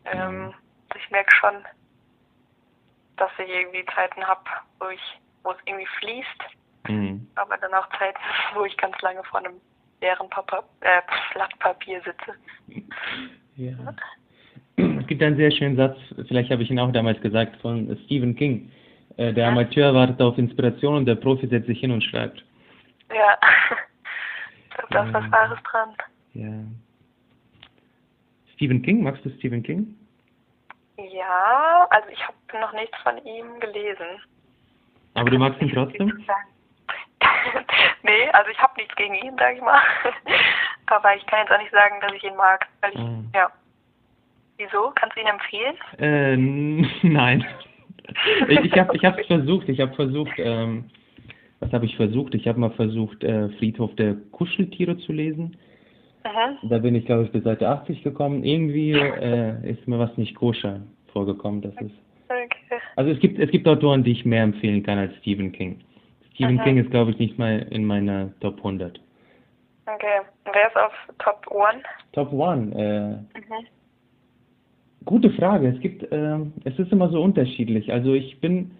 Ähm, 0.04 0.52
ich 0.96 1.10
merke 1.10 1.34
schon, 1.36 1.54
dass 3.16 3.30
ich 3.38 3.48
irgendwie 3.48 3.84
Zeiten 3.94 4.24
habe, 4.26 4.40
wo 4.78 4.88
ich, 4.88 5.00
wo 5.42 5.50
es 5.52 5.58
irgendwie 5.66 5.86
fließt, 5.98 6.88
Mhm. 6.88 7.26
aber 7.34 7.58
dann 7.58 7.74
auch 7.74 7.88
Zeiten, 7.98 8.18
wo 8.54 8.64
ich 8.64 8.76
ganz 8.78 8.98
lange 9.02 9.22
vor 9.24 9.40
einem 9.40 9.60
leeren 10.00 10.28
Papa, 10.30 10.64
äh, 10.80 11.02
Blatt 11.34 11.56
Papier 11.58 12.00
sitze. 12.02 12.34
Ja. 13.56 13.74
Es 14.76 15.06
gibt 15.06 15.22
einen 15.22 15.36
sehr 15.36 15.50
schönen 15.50 15.76
Satz, 15.76 15.98
vielleicht 16.26 16.50
habe 16.50 16.62
ich 16.62 16.70
ihn 16.70 16.78
auch 16.80 16.90
damals 16.92 17.20
gesagt, 17.20 17.56
von 17.60 17.98
Stephen 18.06 18.34
King. 18.34 18.72
Äh, 19.18 19.34
Der 19.34 19.44
Ja. 19.44 19.48
Amateur 19.50 19.92
wartet 19.92 20.22
auf 20.22 20.38
Inspiration 20.38 20.96
und 20.96 21.04
der 21.06 21.16
Profi 21.16 21.46
setzt 21.48 21.66
sich 21.66 21.80
hin 21.80 21.90
und 21.90 22.02
schreibt. 22.02 22.42
Ja. 23.14 23.38
Ich 24.82 24.86
glaube, 24.96 25.12
da 25.12 25.18
ist 25.20 25.24
was. 25.24 25.32
Wahres 25.32 25.62
dran. 25.64 25.94
Ja. 26.32 26.48
Stephen 28.60 28.82
King, 28.82 29.02
magst 29.02 29.24
du 29.24 29.30
Stephen 29.38 29.62
King? 29.62 29.96
Ja, 30.98 31.86
also 31.88 32.08
ich 32.12 32.22
habe 32.22 32.36
noch 32.60 32.74
nichts 32.74 32.94
von 33.02 33.16
ihm 33.24 33.58
gelesen. 33.58 34.20
Aber 35.14 35.30
du 35.30 35.38
magst 35.38 35.62
ihn 35.62 35.72
trotzdem? 35.72 36.08
nee, 38.02 38.28
also 38.34 38.50
ich 38.50 38.58
habe 38.58 38.74
nichts 38.76 38.94
gegen 38.96 39.14
ihn, 39.14 39.34
sage 39.38 39.56
ich 39.56 39.62
mal. 39.62 39.80
Aber 40.88 41.16
ich 41.16 41.24
kann 41.24 41.38
jetzt 41.40 41.50
auch 41.50 41.58
nicht 41.58 41.70
sagen, 41.70 41.94
dass 42.02 42.12
ich 42.12 42.22
ihn 42.22 42.36
mag. 42.36 42.66
Weil 42.82 42.92
ich, 42.92 42.98
Ah. 42.98 43.22
ja. 43.34 43.50
Wieso? 44.58 44.92
Kannst 44.94 45.16
du 45.16 45.22
ihn 45.22 45.26
empfehlen? 45.26 45.76
Äh, 45.98 46.36
nein. 47.08 47.46
Ich, 48.48 48.58
ich 48.60 48.78
habe 48.78 48.94
ich 48.94 49.02
hab's 49.06 49.26
versucht, 49.26 49.70
ich 49.70 49.80
habe 49.80 49.94
versucht, 49.94 50.34
ähm, 50.36 50.90
was 51.60 51.72
habe 51.72 51.86
ich 51.86 51.96
versucht? 51.96 52.34
Ich 52.34 52.46
habe 52.46 52.60
mal 52.60 52.72
versucht, 52.72 53.24
äh, 53.24 53.48
Friedhof 53.56 53.94
der 53.96 54.16
Kuscheltiere 54.32 54.98
zu 54.98 55.12
lesen. 55.12 55.56
Mhm. 56.24 56.68
Da 56.68 56.78
bin 56.78 56.94
ich, 56.94 57.06
glaube 57.06 57.24
ich, 57.24 57.32
bis 57.32 57.44
Seite 57.44 57.68
80 57.68 58.02
gekommen. 58.02 58.44
Irgendwie 58.44 58.92
äh, 58.92 59.70
ist 59.70 59.86
mir 59.88 59.98
was 59.98 60.16
nicht 60.16 60.34
koscher 60.34 60.80
vorgekommen. 61.12 61.62
Das 61.62 61.74
ist 61.80 61.94
Okay. 62.30 62.80
Also 62.94 63.10
es 63.10 63.18
gibt 63.18 63.38
es 63.40 63.50
gibt 63.50 63.66
Autoren, 63.66 64.04
die 64.04 64.12
ich 64.12 64.24
mehr 64.24 64.44
empfehlen 64.44 64.82
kann 64.82 64.98
als 64.98 65.14
Stephen 65.16 65.50
King. 65.50 65.80
Stephen 66.34 66.58
Aha. 66.58 66.64
King 66.64 66.78
ist, 66.78 66.90
glaube 66.90 67.10
ich, 67.10 67.18
nicht 67.18 67.38
mal 67.38 67.66
in 67.70 67.84
meiner 67.84 68.30
Top 68.40 68.58
100. 68.58 69.00
Okay. 69.86 70.20
Wer 70.52 70.68
ist 70.68 70.76
auf 70.76 70.92
Top 71.18 71.44
One? 71.50 71.82
Top 72.12 72.32
1, 72.32 72.74
äh, 72.76 73.10
Mhm. 73.10 73.66
gute 75.04 75.30
Frage. 75.30 75.68
Es 75.68 75.80
gibt, 75.80 76.06
ähm, 76.12 76.52
es 76.64 76.78
ist 76.78 76.92
immer 76.92 77.08
so 77.10 77.20
unterschiedlich. 77.20 77.92
Also 77.92 78.14
ich 78.14 78.40
bin 78.40 78.70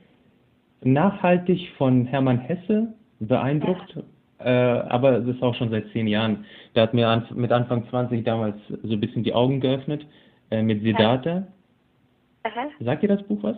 nachhaltig 0.83 1.71
von 1.77 2.07
Hermann 2.07 2.39
Hesse 2.39 2.95
beeindruckt, 3.19 3.99
äh, 4.45 4.49
aber 4.51 5.19
es 5.19 5.27
ist 5.27 5.43
auch 5.43 5.55
schon 5.55 5.71
seit 5.71 5.89
zehn 5.93 6.07
Jahren. 6.07 6.45
Der 6.75 6.85
hat 6.85 6.95
mir 6.95 7.09
an, 7.09 7.27
mit 7.35 7.53
Anfang 7.53 7.89
20 7.91 8.25
damals 8.25 8.57
so 8.69 8.93
ein 8.95 9.01
bisschen 9.01 9.25
die 9.25 9.35
Augen 9.35 9.61
geöffnet 9.61 10.07
äh, 10.51 10.63
mit 10.63 10.83
Siddhartha. 10.83 11.47
Mhm. 12.45 12.85
Sagt 12.85 13.03
ihr 13.03 13.09
das 13.09 13.23
Buch 13.25 13.43
was? 13.43 13.57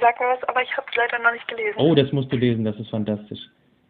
Sag 0.00 0.18
mir 0.20 0.26
was, 0.26 0.42
aber 0.48 0.62
ich 0.62 0.74
habe 0.76 0.86
es 0.90 0.96
leider 0.96 1.22
noch 1.22 1.32
nicht 1.32 1.46
gelesen. 1.48 1.74
Oh, 1.76 1.94
das 1.94 2.10
musst 2.12 2.32
du 2.32 2.36
lesen, 2.36 2.64
das 2.64 2.76
ist 2.78 2.90
fantastisch. 2.90 3.40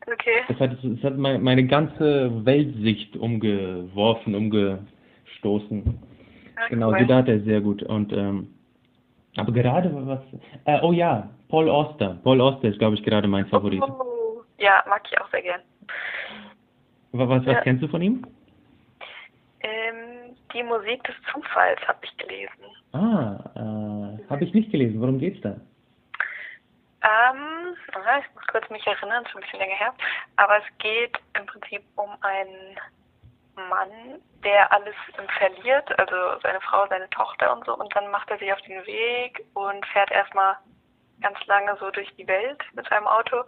Okay. 0.06 0.40
Das 0.48 0.58
hat, 0.58 0.76
das 0.82 1.02
hat 1.04 1.16
mein- 1.16 1.42
meine 1.42 1.64
ganze 1.66 2.44
Weltsicht 2.44 3.16
umgeworfen, 3.16 4.34
umgestoßen. 4.34 5.84
Ja, 5.84 6.68
Genau, 6.68 6.90
cool. 6.90 6.98
Siddhartha 6.98 7.32
ist 7.32 7.44
sehr 7.44 7.60
gut. 7.60 7.82
Und 7.84 8.12
ähm, 8.12 8.48
aber 9.36 9.52
gerade 9.52 9.90
was. 10.06 10.20
Äh, 10.64 10.80
oh 10.82 10.92
ja, 10.92 11.30
Paul 11.48 11.70
Auster. 11.70 12.18
Paul 12.22 12.40
Auster 12.40 12.68
ist, 12.68 12.78
glaube 12.78 12.96
ich, 12.96 13.02
gerade 13.02 13.28
mein 13.28 13.46
Favorit. 13.46 13.80
Oh, 13.82 14.42
ja, 14.58 14.84
mag 14.88 15.02
ich 15.10 15.18
auch 15.20 15.28
sehr 15.30 15.42
gern. 15.42 15.60
Was, 17.12 17.28
was, 17.28 17.44
Ja. 17.44 17.60
kennst 17.60 17.82
du 17.82 17.88
von 17.88 18.02
ihm? 18.02 18.26
Ähm, 19.60 20.36
die 20.52 20.62
Musik 20.62 21.04
des 21.04 21.14
Zufalls 21.32 21.80
habe 21.86 21.98
ich 22.02 22.16
gelesen. 22.16 22.64
Ah, 22.92 23.38
äh, 23.54 24.28
habe 24.28 24.44
ich 24.44 24.54
nicht 24.54 24.70
gelesen. 24.70 25.00
Worum 25.00 25.18
geht's 25.18 25.40
da? 25.40 25.56
Ähm, 27.02 27.76
ich 27.88 28.34
muss 28.34 28.46
kurz 28.48 28.68
mich 28.70 28.86
erinnern, 28.86 29.24
ist 29.24 29.34
ein 29.34 29.42
bisschen 29.42 29.58
länger 29.58 29.74
her. 29.76 29.94
Aber 30.36 30.58
es 30.58 30.78
geht 30.78 31.16
im 31.38 31.46
Prinzip 31.46 31.82
um 31.96 32.10
einen 32.22 32.76
Mann, 33.68 34.20
der 34.44 34.72
alles 34.72 34.94
verliert, 35.38 35.98
also 35.98 36.40
seine 36.42 36.60
Frau, 36.60 36.86
seine 36.88 37.10
Tochter 37.10 37.54
und 37.54 37.64
so. 37.66 37.76
Und 37.76 37.94
dann 37.94 38.10
macht 38.10 38.30
er 38.30 38.38
sich 38.38 38.52
auf 38.52 38.60
den 38.62 38.84
Weg 38.86 39.44
und 39.54 39.84
fährt 39.86 40.10
erstmal 40.10 40.56
ganz 41.20 41.38
lange 41.46 41.76
so 41.78 41.90
durch 41.90 42.12
die 42.16 42.26
Welt 42.26 42.62
mit 42.74 42.88
seinem 42.88 43.06
Auto. 43.06 43.42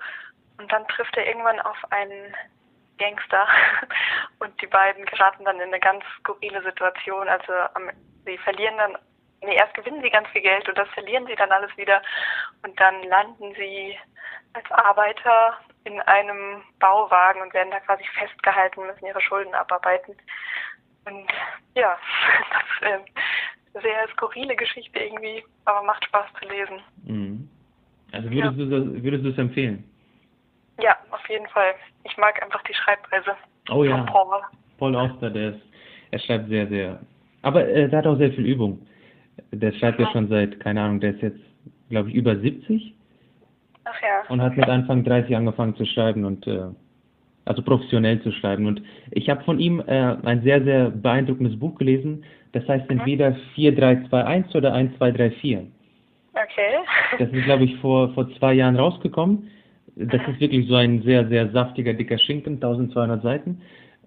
Und 0.58 0.70
dann 0.70 0.86
trifft 0.88 1.16
er 1.16 1.26
irgendwann 1.26 1.60
auf 1.60 1.76
einen 1.90 2.34
Gangster. 2.98 3.46
Und 4.38 4.60
die 4.60 4.66
beiden 4.66 5.04
geraten 5.06 5.44
dann 5.44 5.56
in 5.56 5.68
eine 5.68 5.80
ganz 5.80 6.04
skurrile 6.18 6.62
Situation. 6.62 7.28
Also 7.28 7.52
sie 8.24 8.38
verlieren 8.38 8.76
dann, 8.78 8.96
nee, 9.42 9.56
erst 9.56 9.74
gewinnen 9.74 10.02
sie 10.02 10.10
ganz 10.10 10.28
viel 10.28 10.42
Geld 10.42 10.68
und 10.68 10.78
das 10.78 10.88
verlieren 10.90 11.26
sie 11.26 11.34
dann 11.34 11.50
alles 11.50 11.76
wieder. 11.76 12.02
Und 12.62 12.78
dann 12.80 13.02
landen 13.04 13.54
sie 13.54 13.96
als 14.52 14.70
Arbeiter 14.70 15.58
in 15.84 16.00
einem 16.02 16.62
Bauwagen 16.78 17.42
und 17.42 17.52
werden 17.52 17.70
da 17.70 17.80
quasi 17.80 18.04
festgehalten, 18.18 18.86
müssen 18.86 19.06
ihre 19.06 19.20
Schulden 19.20 19.54
abarbeiten. 19.54 20.16
Und 21.04 21.26
ja, 21.74 21.98
das 22.80 22.90
ähm, 22.90 23.04
sehr 23.74 24.08
skurrile 24.12 24.56
Geschichte 24.56 24.98
irgendwie, 24.98 25.44
aber 25.64 25.82
macht 25.82 26.04
Spaß 26.04 26.26
zu 26.40 26.48
lesen. 26.48 26.80
Mhm. 27.04 27.48
Also 28.12 28.30
würdest, 28.30 28.58
ja. 28.58 28.64
du, 28.64 29.02
würdest 29.02 29.24
du 29.24 29.30
es 29.30 29.38
empfehlen? 29.38 29.90
Ja, 30.82 30.96
auf 31.10 31.28
jeden 31.28 31.46
Fall. 31.48 31.74
Ich 32.04 32.16
mag 32.16 32.42
einfach 32.42 32.62
die 32.64 32.74
Schreibweise. 32.74 33.36
Oh 33.70 33.84
ja. 33.84 34.02
Paul. 34.02 34.40
Paul 34.78 34.96
Auster, 34.96 35.30
der 35.30 35.50
ist, 35.50 35.60
er 36.10 36.18
schreibt 36.18 36.48
sehr, 36.48 36.66
sehr. 36.68 37.00
Aber 37.42 37.66
äh, 37.66 37.88
er 37.90 37.98
hat 37.98 38.06
auch 38.06 38.18
sehr 38.18 38.32
viel 38.32 38.46
Übung. 38.46 38.86
Der 39.52 39.72
schreibt 39.72 40.00
ja, 40.00 40.06
ja 40.06 40.12
schon 40.12 40.28
seit, 40.28 40.58
keine 40.60 40.82
Ahnung, 40.82 41.00
der 41.00 41.14
ist 41.14 41.22
jetzt, 41.22 41.40
glaube 41.90 42.08
ich, 42.08 42.14
über 42.14 42.36
70. 42.36 42.94
Ach 43.84 44.02
ja. 44.02 44.22
Und 44.28 44.42
hat 44.42 44.56
mit 44.56 44.68
Anfang 44.68 45.04
30 45.04 45.36
angefangen 45.36 45.76
zu 45.76 45.84
schreiben 45.84 46.24
und 46.24 46.46
äh, 46.46 46.68
also 47.44 47.62
professionell 47.62 48.20
zu 48.22 48.32
schreiben. 48.32 48.66
Und 48.66 48.82
ich 49.10 49.28
habe 49.28 49.44
von 49.44 49.58
ihm 49.58 49.80
äh, 49.86 50.16
ein 50.24 50.42
sehr, 50.42 50.62
sehr 50.64 50.90
beeindruckendes 50.90 51.58
Buch 51.58 51.76
gelesen. 51.76 52.24
Das 52.52 52.66
heißt 52.66 52.88
mhm. 52.90 52.98
entweder 52.98 53.34
4321 53.54 54.54
oder 54.56 54.72
1234. 54.72 55.70
Okay. 56.32 57.18
Das 57.18 57.30
ist, 57.30 57.44
glaube 57.44 57.64
ich, 57.64 57.76
vor, 57.76 58.12
vor 58.14 58.28
zwei 58.38 58.54
Jahren 58.54 58.76
rausgekommen. 58.76 59.50
Das 59.96 60.20
ist 60.28 60.40
wirklich 60.40 60.66
so 60.68 60.74
ein 60.74 61.02
sehr, 61.02 61.28
sehr 61.28 61.50
saftiger, 61.50 61.94
dicker 61.94 62.18
Schinken, 62.18 62.54
1200 62.54 63.22
Seiten. 63.22 63.60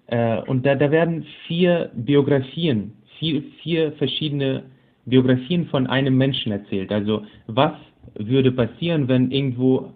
Äh, 0.08 0.40
und 0.42 0.64
da, 0.66 0.74
da 0.74 0.90
werden 0.90 1.26
vier 1.46 1.90
Biografien, 1.94 2.92
vier, 3.18 3.42
vier 3.62 3.92
verschiedene 3.92 4.64
Biografien 5.06 5.66
von 5.68 5.86
einem 5.86 6.16
Menschen 6.16 6.52
erzählt. 6.52 6.92
Also 6.92 7.24
was 7.46 7.72
würde 8.14 8.52
passieren, 8.52 9.08
wenn 9.08 9.30
irgendwo 9.30 9.92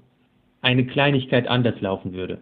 eine 0.63 0.87
Kleinigkeit 0.87 1.47
anders 1.49 1.81
laufen 1.81 2.13
würde. 2.13 2.37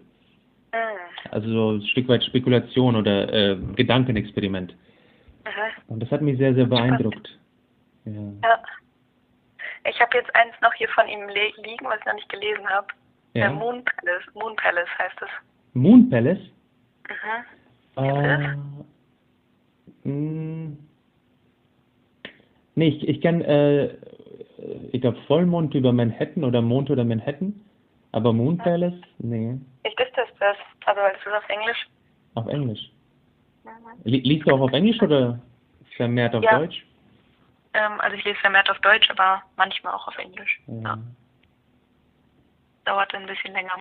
Mhm. 0.72 1.30
Also 1.30 1.48
so 1.48 1.70
ein 1.72 1.86
Stück 1.88 2.08
weit 2.08 2.24
Spekulation 2.24 2.96
oder 2.96 3.32
äh, 3.32 3.56
Gedankenexperiment. 3.76 4.74
Aha. 5.44 5.68
Und 5.88 6.00
das 6.00 6.10
hat 6.10 6.22
mich 6.22 6.38
sehr, 6.38 6.54
sehr 6.54 6.66
beeindruckt. 6.66 7.38
Ja. 8.04 8.12
ja. 8.12 8.62
Ich 9.88 9.98
habe 10.00 10.16
jetzt 10.16 10.34
eins 10.34 10.54
noch 10.60 10.74
hier 10.74 10.88
von 10.90 11.08
ihm 11.08 11.26
liegen, 11.28 11.84
was 11.86 11.98
ich 12.00 12.06
noch 12.06 12.14
nicht 12.14 12.28
gelesen 12.28 12.68
habe. 12.68 12.86
Ja. 13.34 13.48
Der 13.48 13.50
Moon 13.52 13.84
Palace. 13.84 14.24
Moon 14.34 14.56
Palace 14.56 14.88
heißt 14.98 15.22
es. 15.22 15.28
Moon 15.74 16.10
Palace? 16.10 16.38
Mhm. 17.08 18.04
Äh, 18.04 18.56
hm. 20.04 20.78
nee, 22.74 22.88
ich, 22.88 23.08
ich 23.08 23.20
kenne, 23.20 23.44
äh, 23.46 23.96
ich 24.92 25.00
glaube, 25.00 25.18
Vollmond 25.26 25.74
über 25.74 25.92
Manhattan 25.92 26.44
oder 26.44 26.62
Mond 26.62 26.90
oder 26.90 27.04
Manhattan. 27.04 27.54
Aber 28.12 28.32
Moon 28.32 28.58
Palace? 28.58 29.00
Nee. 29.18 29.58
Ich 29.84 29.94
dachte, 29.94 30.12
das 30.16 30.28
das. 30.38 30.56
Also, 30.86 31.00
ist 31.16 31.26
das 31.26 31.34
auf 31.34 31.48
Englisch? 31.48 31.86
Auf 32.34 32.46
Englisch. 32.48 32.90
Mhm. 33.64 33.70
Liest 34.04 34.46
du 34.46 34.54
auch 34.54 34.60
auf 34.60 34.72
Englisch 34.72 35.00
oder 35.02 35.40
vermehrt 35.96 36.34
auf 36.34 36.42
ja. 36.42 36.58
Deutsch? 36.58 36.84
Ähm, 37.74 38.00
also, 38.00 38.16
ich 38.16 38.24
lese 38.24 38.38
vermehrt 38.40 38.68
auf 38.70 38.78
Deutsch, 38.80 39.08
aber 39.10 39.42
manchmal 39.56 39.94
auch 39.94 40.08
auf 40.08 40.18
Englisch. 40.18 40.60
Ja. 40.66 40.98
Ja. 42.86 42.92
Dauert 42.92 43.14
ein 43.14 43.26
bisschen 43.26 43.52
länger. 43.52 43.72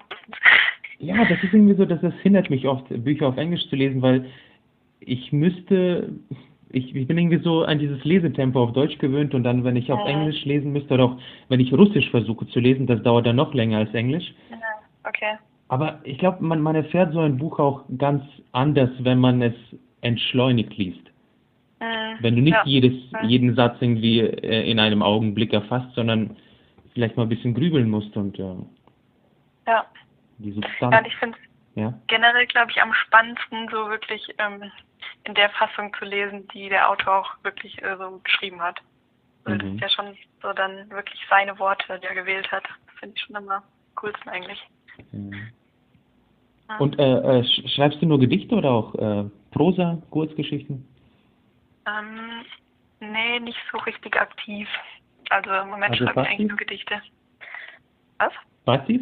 Ja, 1.00 1.16
das 1.26 1.42
ist 1.44 1.54
irgendwie 1.54 1.76
so, 1.76 1.86
dass 1.86 2.02
das 2.02 2.14
hindert 2.22 2.50
mich 2.50 2.68
oft, 2.68 2.86
Bücher 3.04 3.28
auf 3.28 3.38
Englisch 3.38 3.68
zu 3.70 3.76
lesen, 3.76 4.02
weil 4.02 4.26
ich 5.00 5.32
müsste, 5.32 6.10
ich, 6.70 6.94
ich 6.94 7.08
bin 7.08 7.18
irgendwie 7.18 7.42
so 7.42 7.64
an 7.64 7.80
dieses 7.80 8.04
Lesetempo 8.04 8.62
auf 8.62 8.74
Deutsch 8.74 8.98
gewöhnt 8.98 9.34
und 9.34 9.44
dann, 9.44 9.64
wenn 9.64 9.78
ich 9.78 9.92
auf 9.92 10.00
ja. 10.00 10.08
Englisch 10.08 10.44
lesen 10.46 10.74
müsste 10.74 10.96
oder 10.96 11.06
auch 11.06 11.18
wenn 11.48 11.62
ich 11.62 11.72
Russisch 11.74 12.10
versuche 12.10 12.48
zu 12.48 12.60
lesen, 12.60 12.86
das 12.86 13.02
dauert 13.04 13.26
dann 13.26 13.38
noch 13.38 13.54
länger 13.54 13.78
als 13.78 13.94
Englisch. 13.94 14.34
Ja, 14.50 14.58
okay. 15.08 15.38
Aber 15.70 16.00
ich 16.04 16.18
glaube, 16.18 16.44
man, 16.44 16.62
man 16.62 16.76
erfährt 16.76 17.14
so 17.14 17.20
ein 17.20 17.38
Buch 17.38 17.60
auch 17.60 17.86
ganz 17.98 18.24
anders, 18.52 18.90
wenn 19.00 19.20
man 19.20 19.42
es 19.42 19.54
entschleunigt 20.02 20.76
liest. 20.78 21.04
Mhm. 21.80 22.18
Wenn 22.22 22.36
du 22.36 22.42
nicht 22.42 22.54
ja. 22.54 22.64
jedes, 22.66 22.94
mhm. 23.12 23.30
jeden 23.30 23.56
Satz 23.56 23.78
irgendwie 23.80 24.20
äh, 24.20 24.70
in 24.70 24.80
einem 24.80 25.02
Augenblick 25.02 25.54
erfasst, 25.54 25.94
sondern 25.96 26.36
vielleicht 26.94 27.16
mal 27.16 27.24
ein 27.24 27.30
bisschen 27.30 27.54
grübeln 27.54 27.90
musst 27.90 28.18
und 28.18 28.38
äh, 28.40 28.56
ja. 29.70 29.86
die 30.38 30.52
Substanz. 30.52 30.94
Ja, 30.94 31.06
ich 31.06 31.16
finde 31.18 31.38
ja? 31.76 31.94
generell, 32.08 32.46
glaube 32.48 32.72
ich, 32.72 32.82
am 32.82 32.94
spannendsten 32.94 33.68
so 33.70 33.90
wirklich 33.90 34.28
ähm, 34.38 34.72
in 35.24 35.34
der 35.34 35.50
Fassung 35.52 35.94
zu 35.98 36.06
lesen, 36.06 36.48
die 36.50 36.70
der 36.70 36.90
Autor 36.90 37.20
auch 37.20 37.44
wirklich 37.44 37.82
äh, 37.82 37.96
so 37.98 38.20
geschrieben 38.24 38.62
hat. 38.62 38.80
Also 39.46 39.56
mhm. 39.56 39.60
Das 39.60 39.76
ist 39.76 39.82
ja 39.82 40.04
schon 40.04 40.18
so 40.42 40.54
dann 40.54 40.90
wirklich 40.90 41.20
seine 41.30 41.58
Worte, 41.60 42.00
die 42.00 42.06
er 42.06 42.16
gewählt 42.16 42.52
hat. 42.52 42.64
Das 42.64 42.96
finde 43.00 43.16
ich 43.16 43.24
schon 43.24 43.36
immer 43.36 43.64
coolsten 43.96 44.30
eigentlich. 44.30 44.62
Mhm. 45.12 45.52
Und 46.78 47.00
äh, 47.00 47.40
äh, 47.40 47.44
schreibst 47.70 48.02
du 48.02 48.06
nur 48.06 48.20
Gedichte 48.20 48.54
oder 48.56 48.70
auch 48.70 48.94
äh, 48.96 49.30
Prosa, 49.52 50.02
Kurzgeschichten? 50.12 50.86
Ähm, 51.88 52.46
nee, 53.00 53.40
nicht 53.40 53.58
so 53.72 53.80
richtig 53.80 54.16
aktiv. 54.16 54.68
Also 55.30 55.50
im 55.52 55.70
Moment 55.70 55.94
also 55.94 56.06
schreibe 56.06 56.22
ich 56.22 56.28
eigentlich 56.28 56.48
nur 56.48 56.58
Gedichte. 56.58 57.02
Was? 58.20 58.34
Passiv? 58.66 59.02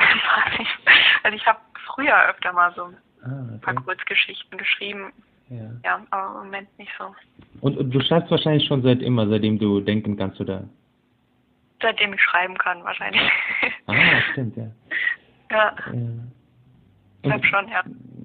Also 1.22 1.36
ich 1.36 1.46
habe 1.46 1.58
früher 1.86 2.28
öfter 2.30 2.52
mal 2.52 2.72
so 2.74 2.82
ah, 2.82 2.90
okay. 3.22 3.52
ein 3.52 3.60
paar 3.60 3.74
Kurzgeschichten 3.74 4.58
geschrieben. 4.58 5.12
Ja. 5.50 5.70
ja, 5.84 6.06
aber 6.10 6.38
im 6.38 6.44
Moment 6.44 6.78
nicht 6.78 6.92
so. 6.96 7.14
Und, 7.60 7.76
und, 7.76 7.90
du 7.90 8.00
schreibst 8.00 8.30
wahrscheinlich 8.30 8.66
schon 8.68 8.82
seit 8.82 9.02
immer, 9.02 9.28
seitdem 9.28 9.58
du 9.58 9.80
denken 9.80 10.16
kannst, 10.16 10.40
oder? 10.40 10.68
Seitdem 11.82 12.12
ich 12.14 12.22
schreiben 12.22 12.56
kann, 12.56 12.84
wahrscheinlich. 12.84 13.22
Ah, 13.86 14.20
stimmt, 14.32 14.56
ja. 14.56 14.66
Ja. 15.50 15.74
ja. 15.92 17.34
Und 17.34 17.46
schon, 17.46 17.68
ja. 17.68 17.82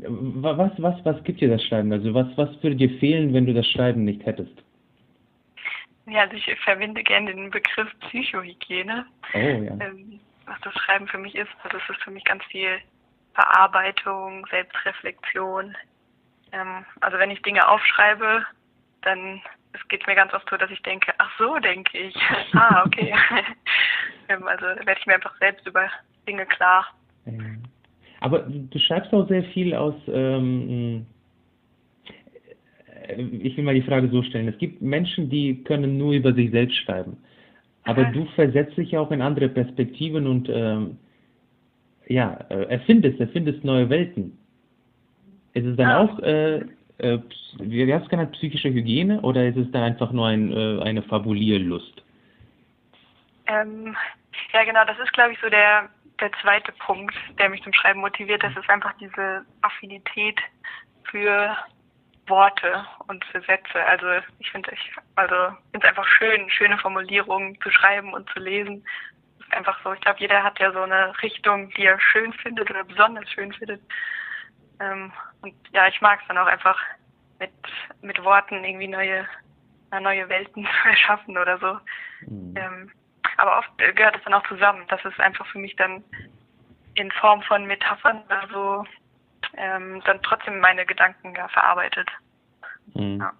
Was, 0.07 0.71
was, 0.77 1.03
was 1.03 1.23
gibt 1.23 1.41
dir 1.41 1.49
das 1.49 1.63
Schreiben? 1.63 1.91
Also 1.91 2.13
was, 2.13 2.27
was 2.37 2.49
würde 2.61 2.75
dir 2.75 2.99
fehlen, 2.99 3.33
wenn 3.33 3.47
du 3.47 3.53
das 3.53 3.67
Schreiben 3.67 4.03
nicht 4.03 4.23
hättest? 4.25 4.63
Ja, 6.07 6.21
also 6.21 6.35
ich 6.35 6.45
verwende 6.59 7.03
gerne 7.03 7.33
den 7.33 7.49
Begriff 7.49 7.89
Psychohygiene. 8.01 9.05
Oh, 9.33 9.37
ja. 9.37 9.77
Ähm, 9.79 10.19
was 10.45 10.59
das 10.61 10.73
Schreiben 10.73 11.07
für 11.07 11.17
mich 11.17 11.35
ist. 11.35 11.51
Also 11.63 11.77
das 11.77 11.89
ist 11.89 12.03
für 12.03 12.11
mich 12.11 12.23
ganz 12.23 12.43
viel 12.45 12.79
Verarbeitung, 13.33 14.45
Selbstreflexion. 14.49 15.75
Ähm, 16.51 16.85
also 17.01 17.17
wenn 17.17 17.31
ich 17.31 17.41
Dinge 17.41 17.67
aufschreibe, 17.67 18.45
dann 19.01 19.41
es 19.73 19.87
geht 19.89 20.07
mir 20.07 20.15
ganz 20.15 20.33
oft 20.33 20.49
so, 20.49 20.57
dass 20.57 20.71
ich 20.71 20.81
denke, 20.83 21.13
ach 21.17 21.29
so 21.37 21.59
denke 21.59 21.97
ich. 21.97 22.15
ah, 22.53 22.83
okay. 22.85 23.13
ähm, 24.29 24.47
also 24.47 24.65
werde 24.65 24.97
ich 24.99 25.05
mir 25.05 25.15
einfach 25.15 25.37
selbst 25.39 25.67
über 25.67 25.89
Dinge 26.27 26.45
klar. 26.45 26.87
Aber 28.21 28.39
du 28.39 28.79
schreibst 28.79 29.13
auch 29.13 29.27
sehr 29.27 29.43
viel 29.45 29.75
aus, 29.75 29.95
ähm, 30.07 31.05
äh, 33.07 33.21
ich 33.21 33.57
will 33.57 33.63
mal 33.63 33.75
die 33.75 33.81
Frage 33.81 34.09
so 34.09 34.23
stellen, 34.23 34.47
es 34.47 34.57
gibt 34.57 34.81
Menschen, 34.81 35.29
die 35.29 35.63
können 35.63 35.97
nur 35.97 36.13
über 36.13 36.33
sich 36.33 36.51
selbst 36.51 36.77
schreiben. 36.77 37.17
Aber 37.85 38.05
du 38.05 38.25
versetzt 38.35 38.77
dich 38.77 38.97
auch 38.97 39.11
in 39.11 39.21
andere 39.21 39.47
Perspektiven 39.47 40.25
und 40.27 40.49
ähm, 40.49 40.97
ja, 42.07 42.33
äh, 42.49 42.63
erfindest, 42.65 43.19
erfindest 43.19 43.63
neue 43.63 43.89
Welten. 43.89 44.37
Ist 45.53 45.65
es 45.65 45.77
dann 45.77 45.89
ja. 45.89 45.99
auch, 45.99 46.19
äh, 46.19 46.57
äh, 46.97 47.19
wie 47.59 47.93
hast 47.93 48.11
du 48.11 48.25
psychische 48.27 48.69
Hygiene 48.69 49.21
oder 49.21 49.47
ist 49.47 49.57
es 49.57 49.71
dann 49.71 49.83
einfach 49.83 50.11
nur 50.11 50.27
ein, 50.27 50.51
äh, 50.51 50.81
eine 50.81 51.01
Fabulierlust? 51.03 52.03
Ähm, 53.47 53.95
ja, 54.53 54.63
genau, 54.63 54.83
das 54.85 54.97
ist, 54.99 55.13
glaube 55.13 55.33
ich, 55.33 55.39
so 55.39 55.49
der, 55.49 55.89
der 56.19 56.31
zweite 56.41 56.71
Punkt, 56.85 57.15
der 57.39 57.49
mich 57.49 57.61
zum 57.63 57.73
Schreiben 57.73 58.01
motiviert. 58.01 58.43
Das 58.43 58.55
ist 58.57 58.69
einfach 58.69 58.93
diese 58.99 59.45
Affinität 59.61 60.39
für 61.03 61.55
Worte 62.27 62.85
und 63.07 63.23
für 63.25 63.41
Sätze. 63.41 63.83
Also 63.85 64.07
ich 64.39 64.49
finde 64.51 64.71
ich 64.71 64.91
also 65.15 65.55
finde 65.71 65.85
es 65.85 65.89
einfach 65.89 66.07
schön, 66.07 66.49
schöne 66.49 66.77
Formulierungen 66.77 67.59
zu 67.61 67.69
schreiben 67.69 68.13
und 68.13 68.29
zu 68.31 68.39
lesen. 68.39 68.83
Das 69.37 69.47
ist 69.47 69.53
einfach 69.53 69.79
so, 69.83 69.93
ich 69.93 70.01
glaube, 70.01 70.19
jeder 70.19 70.43
hat 70.43 70.59
ja 70.59 70.71
so 70.71 70.81
eine 70.81 71.13
Richtung, 71.21 71.69
die 71.71 71.85
er 71.85 71.99
schön 71.99 72.33
findet 72.33 72.69
oder 72.69 72.83
besonders 72.83 73.29
schön 73.31 73.53
findet. 73.53 73.81
Ähm, 74.79 75.11
und 75.41 75.53
ja, 75.71 75.87
ich 75.87 76.01
mag 76.01 76.19
es 76.21 76.27
dann 76.27 76.37
auch 76.37 76.47
einfach 76.47 76.79
mit, 77.39 77.51
mit 78.01 78.23
Worten 78.23 78.63
irgendwie 78.63 78.87
neue, 78.87 79.27
neue 80.01 80.27
Welten 80.29 80.65
zu 80.83 80.89
erschaffen 80.89 81.37
oder 81.37 81.57
so. 81.59 81.79
Mhm. 82.27 82.55
Ähm, 82.57 82.91
aber 83.37 83.59
oft 83.59 83.77
gehört 83.77 84.15
es 84.15 84.23
dann 84.23 84.33
auch 84.33 84.47
zusammen. 84.47 84.85
Das 84.87 85.03
ist 85.05 85.19
einfach 85.19 85.45
für 85.47 85.59
mich 85.59 85.75
dann 85.75 86.03
in 86.95 87.11
Form 87.11 87.41
von 87.43 87.65
Metaphern 87.65 88.23
also 88.29 88.85
ähm, 89.57 90.01
dann 90.05 90.19
trotzdem 90.23 90.59
meine 90.59 90.85
Gedanken 90.85 91.33
ja, 91.35 91.47
verarbeitet. 91.47 92.07
Mhm. 92.93 93.19
Ja. 93.19 93.33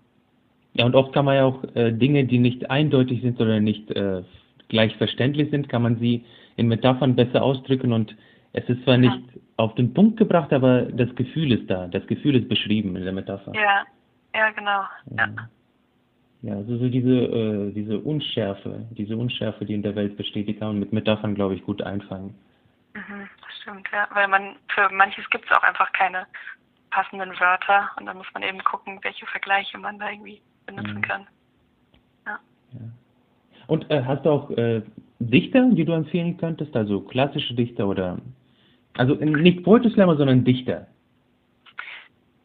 ja. 0.74 0.86
und 0.86 0.96
oft 0.96 1.14
kann 1.14 1.26
man 1.26 1.36
ja 1.36 1.46
auch 1.46 1.64
äh, 1.76 1.92
Dinge, 1.92 2.26
die 2.26 2.40
nicht 2.40 2.70
eindeutig 2.70 3.22
sind 3.22 3.40
oder 3.40 3.60
nicht 3.60 3.90
äh, 3.92 4.24
gleich 4.70 4.96
verständlich 4.98 5.52
sind, 5.52 5.70
kann 5.70 5.82
man 5.82 5.98
sie 5.98 6.26
in 6.56 6.68
Metaphern 6.68 7.16
besser 7.16 7.44
ausdrücken 7.44 7.92
und 7.94 8.16
es 8.54 8.68
ist 8.70 8.84
zwar 8.84 8.98
nicht 8.98 9.20
auf 9.58 9.76
den 9.76 9.94
Punkt 9.94 10.18
gebracht, 10.18 10.54
aber 10.54 10.84
das 10.84 11.14
Gefühl 11.16 11.52
ist 11.52 11.70
da, 11.70 11.88
das 11.88 12.08
Gefühl 12.08 12.36
ist 12.36 12.48
beschrieben 12.48 12.96
in 12.96 13.04
der 13.04 13.12
Metapher. 13.12 13.54
Ja, 13.54 13.84
ja, 14.34 14.50
genau. 14.52 14.84
Ja. 15.18 15.50
Ja, 16.42 16.58
also 16.58 16.78
so 16.78 16.88
diese, 16.90 17.10
äh, 17.10 17.72
diese 17.72 17.98
Unschärfe, 17.98 18.86
diese 18.92 19.18
Unschärfe, 19.18 19.66
die 19.66 19.74
in 19.74 19.82
der 19.82 19.96
Welt 19.96 20.16
besteht, 20.16 20.48
die 20.48 20.54
kann 20.54 20.68
man 20.70 20.80
mit 20.80 20.94
Metaphern, 20.94 21.34
glaube 21.34 21.56
ich, 21.56 21.64
gut 21.64 21.82
einfangen. 21.82 22.36
Mhm, 22.94 23.28
stimmt, 23.66 23.88
ja. 23.92 24.08
Weil 24.12 24.28
man 24.28 24.56
für 24.68 24.90
manches 24.90 25.28
gibt 25.30 25.46
es 25.46 25.58
auch 25.58 25.64
einfach 25.64 25.92
keine 25.94 26.28
passenden 26.92 27.38
Wörter 27.40 27.90
und 27.98 28.06
dann 28.06 28.18
muss 28.18 28.28
man 28.34 28.44
eben 28.44 28.64
gucken, 28.64 29.00
welche 29.02 29.26
Vergleiche 29.26 29.78
man 29.78 30.00
da 30.00 30.10
irgendwie 30.10 30.42
benutzen 30.66 30.96
mhm. 30.96 31.02
kann. 31.02 31.28
Ja. 32.26 32.40
Und 33.68 33.90
äh, 33.92 34.04
hast 34.04 34.26
du 34.26 34.30
auch 34.30 34.50
äh, 34.52 34.82
Dichter, 35.20 35.70
die 35.72 35.84
du 35.84 35.94
empfehlen 35.94 36.38
könntest? 36.38 36.76
Also 36.76 37.02
klassische 37.02 37.54
Dichter 37.54 37.88
oder 37.88 38.20
also 38.98 39.16
nicht 39.16 39.64
Poetry 39.64 39.90
Slammer, 39.92 40.16
sondern 40.16 40.46
Dichter. 40.46 40.88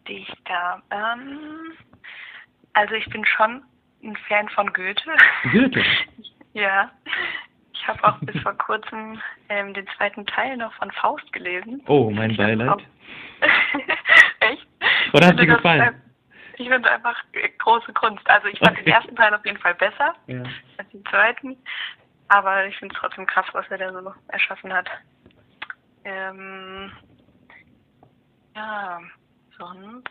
Dichter. 0.09 0.83
Ähm, 0.91 1.39
also 2.73 2.95
ich 2.95 3.09
bin 3.11 3.25
schon 3.25 3.63
ein 4.03 4.17
Fan 4.29 4.49
von 4.49 4.73
Goethe. 4.73 5.05
Goethe? 5.53 5.83
ja. 6.55 6.91
Ich 7.91 8.03
habe 8.03 8.15
auch 8.15 8.21
bis 8.21 8.41
vor 8.43 8.55
kurzem 8.55 9.21
ähm, 9.49 9.75
den 9.75 9.87
zweiten 9.97 10.25
Teil 10.27 10.57
noch 10.57 10.73
von 10.75 10.91
Faust 10.93 11.33
gelesen. 11.33 11.83
Oh, 11.89 12.11
mein 12.11 12.37
Beileid. 12.37 12.87
Echt? 14.41 14.67
Oder 15.13 15.27
hat 15.29 15.39
dir 15.39 15.47
gefallen? 15.47 16.01
ich 16.57 16.69
finde 16.69 16.87
es 16.87 16.95
einfach 16.95 17.17
große 17.59 17.93
Kunst. 17.95 18.29
Also 18.29 18.49
ich 18.49 18.59
fand 18.59 18.73
okay. 18.73 18.85
den 18.85 18.93
ersten 18.93 19.17
Teil 19.17 19.35
auf 19.35 19.45
jeden 19.45 19.59
Fall 19.59 19.75
besser 19.75 20.15
ja. 20.27 20.43
als 20.77 20.89
den 20.91 21.05
zweiten. 21.07 21.57
Aber 22.29 22.67
ich 22.67 22.77
finde 22.77 22.95
es 22.95 23.01
trotzdem 23.01 23.27
krass, 23.27 23.47
was 23.53 23.67
er 23.71 23.79
da 23.79 23.93
so 23.93 24.15
erschaffen 24.29 24.73
hat. 24.73 24.89
Ähm, 26.05 26.93
ja, 28.55 29.01
sonst. 29.59 30.09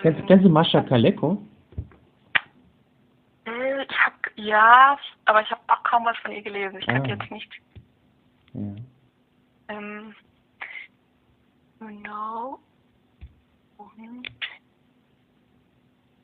Kennst, 0.00 0.26
kennst 0.26 0.44
du 0.44 0.48
Mascha 0.48 0.80
Kaleko? 0.82 1.42
Äh, 3.44 3.82
ich 3.82 3.98
ja, 4.38 4.96
aber 5.24 5.42
ich 5.42 5.50
habe 5.50 5.60
auch 5.66 5.82
kaum 5.82 6.04
was 6.04 6.16
von 6.18 6.32
ihr 6.32 6.42
gelesen. 6.42 6.78
Ich 6.78 6.88
ah. 6.88 6.92
kann 6.92 7.04
jetzt 7.06 7.30
nicht. 7.30 7.50
Ja. 8.54 8.74
Ähm, 9.68 10.14
genau. 11.80 12.58
Und. 13.76 14.30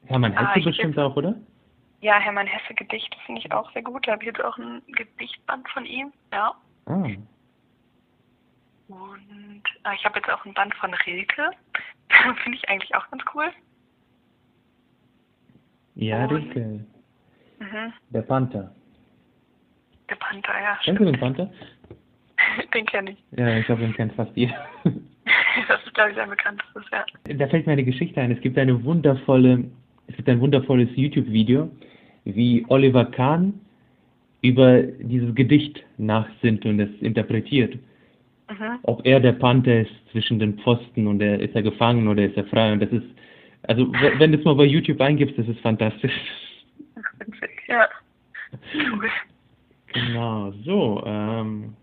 Hermann 0.07 0.33
Hesse 0.33 0.61
ah, 0.61 0.65
bestimmt 0.65 0.99
auch, 0.99 1.17
oder? 1.17 1.35
Ja, 2.01 2.19
Hermann 2.19 2.47
Hesse 2.47 2.75
Gedichte 2.75 3.17
finde 3.27 3.41
ich 3.41 3.53
auch 3.53 3.73
sehr 3.73 3.83
gut. 3.83 4.07
Da 4.07 4.13
habe 4.13 4.23
ich 4.23 4.29
jetzt 4.29 4.45
auch 4.45 4.57
ein 4.59 4.83
Gedichtband 4.89 5.69
von 5.71 5.85
ihm. 5.85 6.13
Ja. 6.33 6.55
Ah. 6.87 7.09
Und 8.89 9.63
äh, 9.85 9.95
ich 9.95 10.05
habe 10.05 10.19
jetzt 10.19 10.31
auch 10.31 10.45
ein 10.45 10.55
Band 10.55 10.75
von 10.77 10.95
Rilke. 10.95 11.51
Finde 12.43 12.59
ich 12.59 12.69
eigentlich 12.69 12.95
auch 12.95 13.11
ganz 13.11 13.23
cool. 13.35 13.51
Ja, 15.95 16.27
Und, 16.27 16.37
Rilke. 16.37 16.87
Mhm. 17.65 17.93
Der 18.11 18.23
Panther. 18.23 18.71
Der 20.11 20.17
Panther, 20.17 20.53
ja. 20.61 20.79
Kennst 20.85 21.01
du 21.01 21.05
den 21.05 21.19
Panther? 21.19 21.51
den 22.75 22.87
kenne 22.87 23.13
ich. 23.13 23.39
Ja, 23.39 23.57
ich 23.57 23.67
glaube, 23.67 23.83
den 23.83 23.95
kennt 23.95 24.13
fast 24.15 24.33
jeder. 24.35 24.55
das 24.85 25.83
ist, 25.85 25.95
glaube 25.95 26.13
ich, 26.13 26.21
ein 26.21 26.29
bekanntestes, 26.29 26.85
ja. 26.93 27.05
Da 27.35 27.49
fällt 27.49 27.67
mir 27.67 27.73
eine 27.73 27.85
Geschichte 27.85 28.21
ein. 28.21 28.31
Es 28.31 28.41
gibt 28.41 28.59
eine 28.59 28.85
wundervolle, 28.85 29.65
es 30.09 30.17
gibt 30.17 30.29
ein 30.29 30.41
wundervolles 30.41 30.91
YouTube-Video, 30.95 31.71
wie 32.25 32.65
Oliver 32.69 33.07
Kahn 33.07 33.61
über 34.43 34.83
dieses 34.83 35.35
Gedicht 35.35 35.83
nachsinnt 35.97 36.67
und 36.67 36.79
es 36.81 36.91
interpretiert. 37.01 37.77
Mhm. 38.51 38.79
Ob 38.83 39.07
er 39.07 39.21
der 39.21 39.33
Panther 39.33 39.81
ist 39.81 40.11
zwischen 40.13 40.39
den 40.39 40.59
Pfosten 40.59 41.07
und 41.07 41.23
er 41.23 41.41
ist 41.41 41.55
er 41.55 41.63
gefangen 41.63 42.09
oder 42.09 42.25
ist 42.25 42.37
er 42.37 42.45
frei. 42.45 42.73
Und 42.73 42.81
das 42.81 42.93
ist, 42.93 43.07
also 43.63 43.91
wenn 44.19 44.33
du 44.33 44.39
es 44.39 44.45
mal 44.45 44.55
bei 44.55 44.67
YouTube 44.67 45.01
eingibst, 45.01 45.39
das 45.39 45.49
ist 45.49 45.61
fantastisch. 45.61 46.13
Ja. 47.67 47.89
Genau, 49.93 50.53
so. 50.65 51.03
Ähm, 51.07 51.77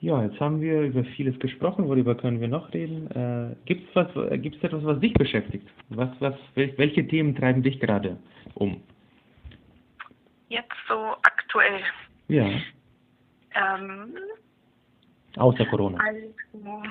ja, 0.00 0.22
jetzt 0.24 0.40
haben 0.40 0.60
wir 0.60 0.82
über 0.82 1.04
vieles 1.04 1.38
gesprochen. 1.40 1.86
Worüber 1.88 2.14
können 2.14 2.40
wir 2.40 2.48
noch 2.48 2.72
reden? 2.72 3.10
Äh, 3.10 3.54
Gibt 3.66 3.88
es 3.88 3.96
was, 3.96 4.08
gibt's 4.40 4.62
etwas, 4.62 4.84
was 4.84 5.00
dich 5.00 5.12
beschäftigt? 5.14 5.68
Was, 5.90 6.08
was, 6.20 6.34
welche 6.54 7.06
Themen 7.06 7.34
treiben 7.34 7.62
dich 7.62 7.80
gerade 7.80 8.18
um? 8.54 8.82
Jetzt 10.48 10.74
so 10.88 11.16
aktuell. 11.22 11.80
Ja. 12.28 12.48
Ähm, 13.54 14.14
Außer 15.36 15.64
Corona. 15.66 15.98
Also, 16.04 16.34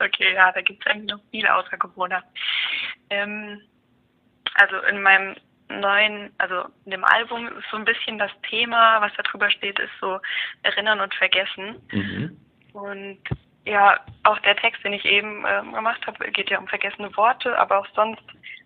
okay, 0.00 0.34
ja, 0.34 0.50
da 0.52 0.60
gibt 0.60 0.84
es 0.84 0.92
eigentlich 0.92 1.10
noch 1.10 1.20
viel 1.30 1.46
außer 1.46 1.76
Corona. 1.76 2.22
Ähm, 3.10 3.60
also 4.54 4.76
in 4.88 5.02
meinem 5.02 5.36
neuen, 5.68 6.32
also 6.38 6.64
in 6.84 6.92
dem 6.92 7.04
Album 7.04 7.46
ist 7.46 7.68
so 7.70 7.76
ein 7.76 7.84
bisschen 7.84 8.18
das 8.18 8.30
Thema, 8.48 9.00
was 9.00 9.12
da 9.16 9.22
drüber 9.22 9.50
steht, 9.50 9.78
ist 9.78 9.92
so 10.00 10.18
Erinnern 10.62 11.00
und 11.00 11.14
Vergessen. 11.14 11.76
Mhm. 11.92 12.36
Und 12.72 13.18
ja, 13.64 14.00
auch 14.24 14.38
der 14.40 14.56
Text, 14.56 14.82
den 14.84 14.94
ich 14.94 15.04
eben 15.04 15.44
äh, 15.44 15.62
gemacht 15.72 16.04
habe, 16.06 16.30
geht 16.32 16.50
ja 16.50 16.58
um 16.58 16.66
vergessene 16.66 17.14
Worte, 17.16 17.56
aber 17.58 17.78
auch 17.78 17.86
sonst 17.94 18.22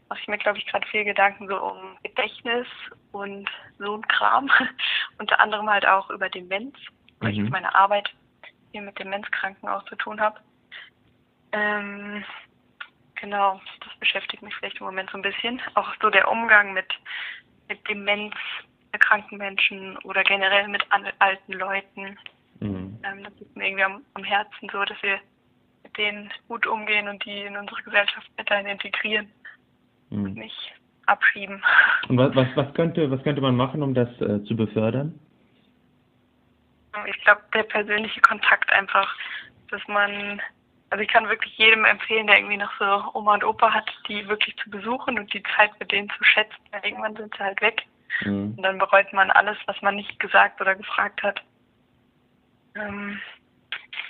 mache 0.09 0.20
ich 0.20 0.28
mir, 0.28 0.39
glaube 0.39 0.59
ich, 0.59 0.66
gerade 0.66 0.87
viel 0.89 1.05
Gedanken 1.05 1.49
so 1.49 1.57
um 1.57 1.97
Gedächtnis 2.03 2.66
und 3.12 3.51
so 3.78 3.97
ein 3.97 4.09
Kram. 4.09 4.51
Unter 5.18 5.41
anderem 5.41 5.68
halt 5.68 5.87
auch 5.87 6.09
über 6.11 6.28
Demenz 6.28 6.76
weil 7.24 7.32
mhm. 7.32 7.45
ich 7.45 7.51
meine 7.51 7.74
Arbeit 7.74 8.11
hier 8.72 8.82
mit 8.82 8.99
Demenzkranken 8.99 9.68
auch 9.68 9.85
zu 9.87 9.97
tun 9.97 10.20
habe. 10.20 10.39
Ähm, 11.53 12.24
genau, 13.25 13.61
das 13.81 13.99
beschäftigt 13.99 14.43
mich 14.43 14.55
vielleicht 14.57 14.81
im 14.81 14.87
Moment 14.87 15.11
so 15.11 15.18
ein 15.18 15.22
bisschen. 15.22 15.61
Auch 15.75 15.89
so 16.03 16.11
der 16.11 16.31
Umgang 16.31 16.75
mit, 16.75 16.87
mit 17.68 17.79
Demenz 17.89 18.35
erkrankten 18.93 19.39
Menschen 19.39 19.97
oder 20.05 20.22
generell 20.22 20.68
mit 20.68 20.85
alten 21.18 21.53
Leuten. 21.55 22.18
Mhm. 22.61 22.99
Ähm, 23.03 23.25
das 23.25 23.33
liegt 23.39 23.57
mir 23.57 23.66
irgendwie 23.66 23.85
am, 23.85 24.03
am 24.14 24.25
Herzen 24.25 24.68
so, 24.70 24.85
dass 24.85 25.03
wir 25.03 25.18
mit 25.83 25.97
denen 25.97 26.31
gut 26.49 26.66
umgehen 26.66 27.09
und 27.09 27.25
die 27.25 27.41
in 27.41 27.57
unsere 27.57 27.83
Gesellschaft 27.83 28.31
weiterhin 28.37 28.66
integrieren 28.66 29.33
mhm. 30.11 30.25
und 30.25 30.35
nicht 30.35 30.75
abschieben. 31.07 31.62
Und 32.09 32.16
was, 32.16 32.35
was, 32.35 32.47
was, 32.55 32.72
könnte, 32.75 33.11
was 33.11 33.22
könnte 33.22 33.43
man 33.43 33.57
machen, 33.57 33.83
um 33.83 33.93
das 33.93 34.09
äh, 34.22 34.43
zu 34.45 34.57
befördern? 34.57 35.18
Ich 37.07 37.20
glaube, 37.25 37.43
der 37.53 37.64
persönliche 37.64 38.22
Kontakt 38.22 38.72
einfach, 38.72 39.14
dass 39.70 39.87
man, 39.87 40.41
also 40.91 41.03
ich 41.03 41.09
kann 41.09 41.28
wirklich 41.28 41.57
jedem 41.59 41.85
empfehlen, 41.85 42.26
der 42.26 42.39
irgendwie 42.39 42.57
noch 42.57 42.72
so 42.78 43.11
Oma 43.14 43.35
und 43.35 43.45
Opa 43.45 43.72
hat, 43.72 43.91
die 44.09 44.26
wirklich 44.28 44.57
zu 44.57 44.70
besuchen 44.70 45.18
und 45.18 45.32
die 45.32 45.43
Zeit 45.57 45.70
mit 45.80 45.91
denen 45.91 46.11
zu 46.11 46.22
schätzen, 46.22 46.62
weil 46.70 46.85
irgendwann 46.85 47.16
sind 47.16 47.35
sie 47.37 47.43
halt 47.43 47.61
weg. 47.61 47.82
Mhm. 48.20 48.55
Und 48.57 48.62
dann 48.62 48.78
bereut 48.78 49.12
man 49.12 49.30
alles, 49.30 49.57
was 49.66 49.80
man 49.82 49.97
nicht 49.97 50.18
gesagt 50.20 50.61
oder 50.61 50.74
gefragt 50.74 51.22
hat. 51.22 51.43
Ähm, 52.76 53.20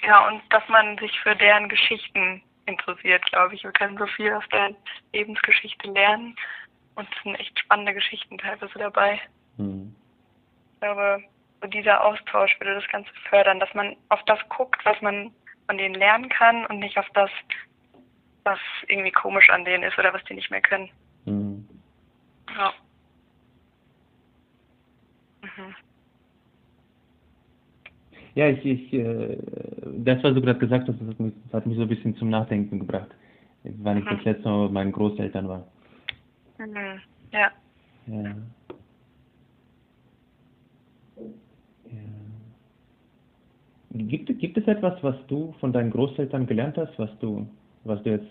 ja, 0.07 0.27
und 0.29 0.43
dass 0.51 0.67
man 0.69 0.99
sich 0.99 1.19
für 1.21 1.35
deren 1.35 1.69
Geschichten 1.69 2.43
interessiert, 2.67 3.25
glaube 3.27 3.55
ich. 3.55 3.65
Wir 3.65 3.73
können 3.73 3.99
so 3.99 4.07
viel 4.07 4.33
aus 4.33 4.45
der 4.53 4.75
Lebensgeschichte 5.13 5.91
lernen 5.91 6.37
und 6.95 7.09
es 7.15 7.23
sind 7.23 7.35
echt 7.37 7.59
spannende 7.59 7.95
Geschichten 7.95 8.39
teilweise 8.39 8.79
dabei. 8.79 9.21
Mhm. 9.57 9.95
Ich 10.75 10.81
glaube, 10.81 11.23
so 11.61 11.69
dieser 11.69 12.05
Austausch 12.05 12.59
würde 12.61 12.75
das 12.75 12.89
Ganze 12.89 13.11
fördern, 13.29 13.61
dass 13.61 13.73
man 13.75 13.97
auf 14.11 14.23
das 14.25 14.39
guckt, 14.51 14.85
was 14.85 15.01
man 15.01 15.33
von 15.67 15.79
denen 15.79 15.95
lernen 15.95 16.29
kann 16.29 16.67
und 16.67 16.79
nicht 16.79 16.99
auf 16.99 17.07
das, 17.15 17.31
was 18.45 18.59
irgendwie 18.89 19.11
komisch 19.11 19.51
an 19.51 19.65
denen 19.65 19.85
ist 19.85 19.99
oder 19.99 20.13
was 20.13 20.25
die 20.25 20.35
nicht 20.35 20.51
mehr 20.51 20.61
können. 20.61 20.91
Mhm. 21.25 21.69
Ja. 22.57 22.73
Mhm. 25.43 25.75
Ja, 28.35 28.49
ich, 28.49 28.65
ich 28.65 28.93
äh, 28.93 29.39
das, 29.99 30.23
was 30.23 30.35
du 30.35 30.41
gerade 30.43 30.59
gesagt 30.59 30.89
hast, 30.89 31.01
das 31.01 31.09
hat, 31.09 31.21
mich, 31.21 31.33
das 31.45 31.55
hat 31.55 31.67
mich 31.67 31.77
so 31.77 31.83
ein 31.83 31.89
bisschen 31.89 32.17
zum 32.17 32.31
Nachdenken 32.31 32.81
gebracht, 32.81 33.15
weil 33.63 33.99
ich 33.99 34.05
mhm. 34.05 34.17
das 34.17 34.25
letzte 34.25 34.49
Mal 34.49 34.65
mit 34.65 34.73
meinen 34.73 34.93
Großeltern 34.93 35.49
war. 35.49 35.67
Mhm. 36.59 37.01
Ja. 37.33 37.51
Ja. 38.07 38.35
Gibt, 43.97 44.39
gibt 44.41 44.59
es 44.59 44.67
etwas, 44.67 45.01
was 45.05 45.15
du 45.29 45.55
von 45.61 45.73
deinen 45.73 45.93
Großeltern 45.93 46.49
gelernt 46.49 46.77
hast, 46.77 46.99
was 46.99 47.17
du, 47.21 47.49
was 47.85 48.03
du 48.03 48.11
jetzt 48.11 48.31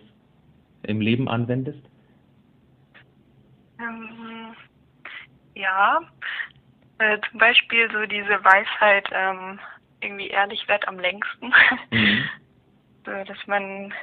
im 0.84 1.00
Leben 1.00 1.30
anwendest? 1.30 1.80
Ähm, 3.80 4.54
ja, 5.56 6.02
äh, 6.98 7.18
zum 7.30 7.40
Beispiel 7.40 7.90
so 7.92 8.06
diese 8.06 8.44
Weisheit, 8.44 9.08
ähm, 9.14 9.58
irgendwie 10.02 10.28
ehrlich 10.28 10.68
wird 10.68 10.86
am 10.86 11.00
längsten. 11.00 11.54
Mhm. 11.92 12.24
so, 13.06 13.12
dass 13.24 13.48
man, 13.48 13.94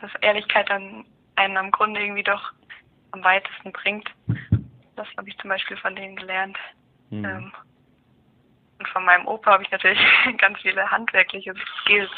dass 0.00 0.10
Ehrlichkeit 0.22 0.70
dann 0.70 1.04
einen 1.36 1.58
am 1.58 1.70
Grunde 1.70 2.00
irgendwie 2.00 2.22
doch 2.22 2.52
am 3.12 3.22
weitesten 3.22 3.72
bringt. 3.72 4.08
Das 4.94 5.08
habe 5.16 5.30
ich 5.30 5.38
zum 5.38 5.48
Beispiel 5.48 5.78
von 5.78 5.96
denen 5.96 6.16
gelernt. 6.16 6.58
Mhm. 7.08 7.24
Ähm, 7.24 7.52
und 8.82 8.88
von 8.88 9.04
meinem 9.04 9.26
Opa 9.28 9.52
habe 9.52 9.62
ich 9.62 9.70
natürlich 9.70 10.00
ganz 10.38 10.58
viele 10.60 10.90
handwerkliche 10.90 11.54
Skills 11.80 12.10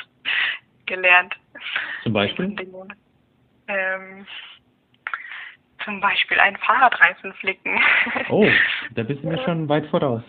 gelernt. 0.86 1.34
Zum 2.02 2.14
Beispiel? 2.14 2.56
Ähm, 3.68 4.26
zum 5.84 6.00
Beispiel 6.00 6.40
einen 6.40 6.56
Fahrradreifen 6.56 7.34
flicken. 7.34 7.78
Oh, 8.30 8.48
da 8.94 9.02
bist 9.02 9.22
du 9.22 9.28
mir 9.28 9.42
schon 9.44 9.68
weit 9.68 9.86
voraus. 9.88 10.22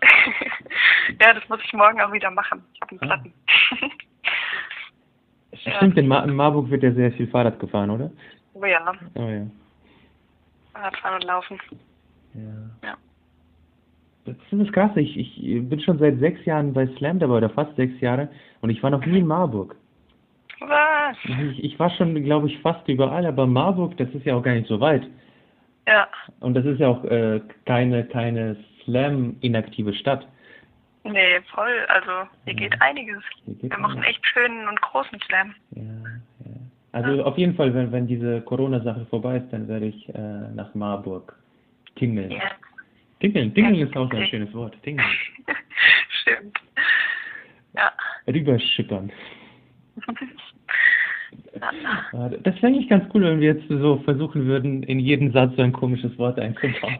ja, 1.20 1.34
das 1.34 1.46
muss 1.48 1.60
ich 1.62 1.72
morgen 1.74 2.00
auch 2.00 2.12
wieder 2.12 2.30
machen. 2.30 2.64
Ich 2.72 2.80
habe 2.80 2.92
einen 2.92 3.00
ah. 3.02 3.06
Platten. 3.06 3.34
Stimmt, 5.76 5.98
in, 5.98 6.08
Mar 6.08 6.24
in 6.24 6.34
Marburg 6.34 6.70
wird 6.70 6.82
ja 6.82 6.92
sehr 6.92 7.12
viel 7.12 7.26
Fahrrad 7.28 7.60
gefahren, 7.60 7.90
oder? 7.90 8.10
Oh 8.54 8.64
ja. 8.64 8.92
Oh 9.14 9.28
ja. 9.28 9.46
Radfahren 10.74 11.16
und 11.16 11.24
Laufen. 11.24 11.60
Ja. 12.34 12.88
Ja. 12.88 12.96
Das 14.24 14.36
ist 14.50 14.72
krass. 14.72 14.90
Ich, 14.96 15.16
ich 15.16 15.68
bin 15.68 15.80
schon 15.80 15.98
seit 15.98 16.18
sechs 16.18 16.44
Jahren 16.44 16.72
bei 16.72 16.86
Slam 16.96 17.18
dabei, 17.18 17.34
oder 17.34 17.50
fast 17.50 17.74
sechs 17.76 18.00
Jahre, 18.00 18.28
und 18.62 18.70
ich 18.70 18.82
war 18.82 18.90
noch 18.90 19.04
nie 19.04 19.18
in 19.18 19.26
Marburg. 19.26 19.76
Was? 20.60 21.16
Ich, 21.24 21.64
ich 21.64 21.78
war 21.78 21.90
schon, 21.90 22.14
glaube 22.24 22.48
ich, 22.48 22.58
fast 22.60 22.88
überall, 22.88 23.26
aber 23.26 23.46
Marburg, 23.46 23.96
das 23.98 24.08
ist 24.10 24.24
ja 24.24 24.34
auch 24.34 24.42
gar 24.42 24.54
nicht 24.54 24.68
so 24.68 24.80
weit. 24.80 25.06
Ja. 25.86 26.08
Und 26.40 26.54
das 26.54 26.64
ist 26.64 26.80
ja 26.80 26.88
auch 26.88 27.04
äh, 27.04 27.40
keine, 27.66 28.04
keine 28.04 28.56
Slam-inaktive 28.84 29.92
Stadt. 29.92 30.26
Nee, 31.04 31.40
voll. 31.54 31.84
Also 31.88 32.28
hier 32.44 32.54
Ja. 32.54 32.60
geht 32.60 32.80
einiges. 32.80 33.22
Hier 33.44 33.54
geht 33.56 33.70
Wir 33.70 33.78
machen 33.78 34.02
echt 34.04 34.26
schönen 34.26 34.66
und 34.68 34.80
großen 34.80 35.18
Slam. 35.26 35.54
Ja, 35.72 35.82
ja. 35.82 36.56
Also 36.92 37.24
auf 37.24 37.36
jeden 37.36 37.54
Fall, 37.54 37.74
wenn, 37.74 37.92
wenn 37.92 38.06
diese 38.06 38.40
Corona-Sache 38.42 39.04
vorbei 39.10 39.36
ist, 39.38 39.52
dann 39.52 39.68
werde 39.68 39.86
ich 39.86 40.08
äh, 40.14 40.18
nach 40.54 40.74
Marburg 40.74 41.36
tingeln. 41.96 42.30
Ja. 42.30 42.38
Tingeln, 43.24 43.54
tingeln 43.54 43.76
ist 43.76 43.96
auch 43.96 44.10
so 44.10 44.18
ein 44.18 44.26
schönes 44.26 44.52
Wort. 44.52 44.76
Tingeln. 44.82 45.08
Stimmt. 46.20 46.58
Ja. 47.74 47.90
Rüberschippern. 48.26 49.10
ja. 51.54 52.28
Das 52.42 52.54
wäre 52.56 52.66
eigentlich 52.66 52.90
ganz 52.90 53.06
cool, 53.14 53.22
wenn 53.22 53.40
wir 53.40 53.54
jetzt 53.54 53.66
so 53.68 53.96
versuchen 54.04 54.44
würden, 54.44 54.82
in 54.82 54.98
jeden 55.00 55.32
Satz 55.32 55.56
so 55.56 55.62
ein 55.62 55.72
komisches 55.72 56.18
Wort 56.18 56.38
einzubauen. 56.38 56.98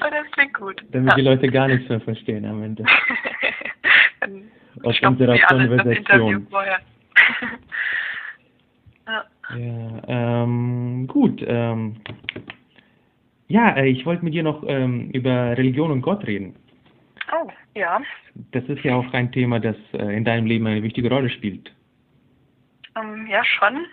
Aber 0.00 0.10
das 0.10 0.28
klingt 0.32 0.54
gut. 0.54 0.82
Damit 0.90 1.16
die 1.16 1.22
ja. 1.22 1.30
Leute 1.30 1.46
gar 1.46 1.68
nichts 1.68 1.88
mehr 1.88 2.00
verstehen 2.00 2.44
am 2.44 2.60
Ende. 2.64 2.82
Dann 4.18 4.50
Aus 4.82 5.00
unserer 5.00 5.38
Konversation. 5.38 6.48
ja. 6.50 6.78
Ja, 9.56 10.02
ähm, 10.08 11.06
gut. 11.06 11.40
Ähm, 11.46 11.96
ja, 13.48 13.76
äh, 13.76 13.88
ich 13.88 14.06
wollte 14.06 14.24
mit 14.24 14.34
dir 14.34 14.42
noch 14.42 14.62
ähm, 14.66 15.10
über 15.10 15.56
Religion 15.56 15.90
und 15.90 16.02
Gott 16.02 16.26
reden. 16.26 16.54
Oh, 17.32 17.48
ja. 17.74 18.00
Das 18.52 18.64
ist 18.64 18.82
ja 18.84 18.94
auch 18.96 19.12
ein 19.12 19.30
Thema, 19.32 19.60
das 19.60 19.76
äh, 19.92 20.16
in 20.16 20.24
deinem 20.24 20.46
Leben 20.46 20.66
eine 20.66 20.82
wichtige 20.82 21.10
Rolle 21.10 21.28
spielt. 21.28 21.70
Ähm, 22.96 23.26
ja, 23.26 23.44
schon. 23.44 23.84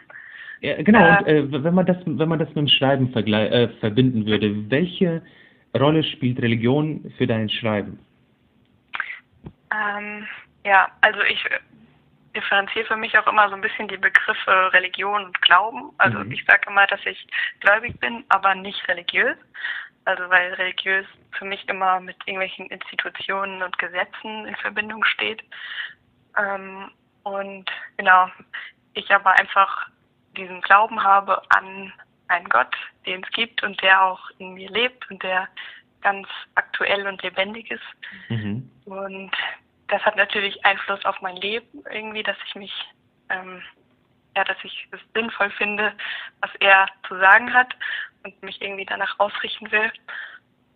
Ja, 0.62 0.82
genau, 0.82 1.06
Äh. 1.26 1.41
und 1.41 1.53
äh, 1.53 1.64
wenn 1.64 1.74
man 1.74 1.86
das, 1.86 1.97
wenn 2.06 2.30
man 2.30 2.39
das 2.39 2.47
mit 2.49 2.58
dem 2.58 2.68
Schreiben 2.68 3.14
vergle- 3.14 3.49
äh, 3.49 3.68
verbinden 3.80 4.26
würde, 4.26 4.70
welche 4.70 5.22
Rolle 5.78 6.03
spielt 6.03 6.41
Religion 6.41 7.12
für 7.18 7.28
dein 7.28 7.49
Schreiben? 7.49 7.99
Ähm, 9.74 10.26
ja, 10.66 10.88
also 11.01 11.20
ich 11.30 11.43
differenziere 12.36 12.86
für 12.86 12.96
mich 12.96 13.18
auch 13.18 13.28
immer 13.28 13.50
so 13.50 13.56
ein 13.56 13.62
bisschen 13.62 13.88
die 13.88 13.98
Begriffe 13.98 14.74
Religion 14.74 15.26
und 15.26 15.42
Glauben. 15.42 15.92
Also 15.98 16.20
Mhm. 16.20 16.32
ich 16.32 16.44
sage 16.46 16.68
immer, 16.68 16.86
dass 16.88 17.04
ich 17.06 17.28
gläubig 17.62 18.00
bin, 18.00 18.24
aber 18.30 18.54
nicht 18.56 18.88
religiös. 18.88 19.38
Also 20.06 20.30
weil 20.30 20.54
religiös 20.54 21.06
für 21.32 21.46
mich 21.46 21.68
immer 21.68 22.00
mit 22.00 22.18
irgendwelchen 22.26 22.68
Institutionen 22.68 23.64
und 23.64 23.78
Gesetzen 23.80 24.46
in 24.46 24.56
Verbindung 24.58 25.04
steht. 25.06 25.44
Ähm, 26.38 26.92
und 27.24 27.70
genau, 27.98 28.30
ich 28.94 29.10
aber 29.12 29.32
einfach 29.40 29.88
diesen 30.38 30.62
Glauben 30.62 31.02
habe 31.02 31.42
an 31.50 31.92
einen 32.28 32.50
Gott, 32.50 32.76
den 33.06 33.24
es 33.24 33.32
gibt 33.32 33.64
und 33.64 33.82
der 33.82 34.02
auch 34.04 34.30
in 34.38 34.54
mir 34.54 34.70
lebt 34.70 35.10
und 35.10 35.22
der 35.24 35.48
ganz 36.02 36.28
aktuell 36.54 37.08
und 37.08 37.22
lebendig 37.24 37.72
ist. 37.72 38.30
Mhm. 38.30 38.70
Und 38.86 39.32
das 39.88 40.02
hat 40.04 40.16
natürlich 40.16 40.64
Einfluss 40.66 41.04
auf 41.06 41.22
mein 41.22 41.38
Leben 41.38 41.84
irgendwie, 41.92 42.24
dass 42.24 42.38
ich 42.48 42.56
mich, 42.56 42.74
ähm, 43.30 43.62
ja, 44.36 44.44
dass 44.44 44.58
ich 44.64 44.88
es 44.92 45.00
sinnvoll 45.14 45.50
finde, 45.52 45.94
was 46.42 46.52
er 46.60 46.88
zu 47.08 47.18
sagen 47.18 47.54
hat 47.54 47.76
und 48.24 48.42
mich 48.44 48.62
irgendwie 48.62 48.86
danach 48.86 49.20
ausrichten 49.20 49.72
will. 49.72 49.92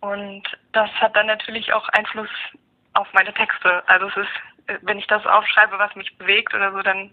Und 0.00 0.42
das 0.72 0.90
hat 0.92 1.14
dann 1.16 1.26
natürlich 1.26 1.72
auch 1.72 1.88
Einfluss 1.90 2.30
auf 2.94 3.12
meine 3.12 3.34
Texte. 3.34 3.86
Also 3.88 4.08
es 4.08 4.16
ist, 4.16 4.68
äh, 4.68 4.78
wenn 4.82 4.98
ich 4.98 5.06
das 5.06 5.26
aufschreibe, 5.26 5.78
was 5.78 5.94
mich 5.94 6.16
bewegt 6.16 6.54
oder 6.54 6.72
so, 6.72 6.82
dann 6.82 7.10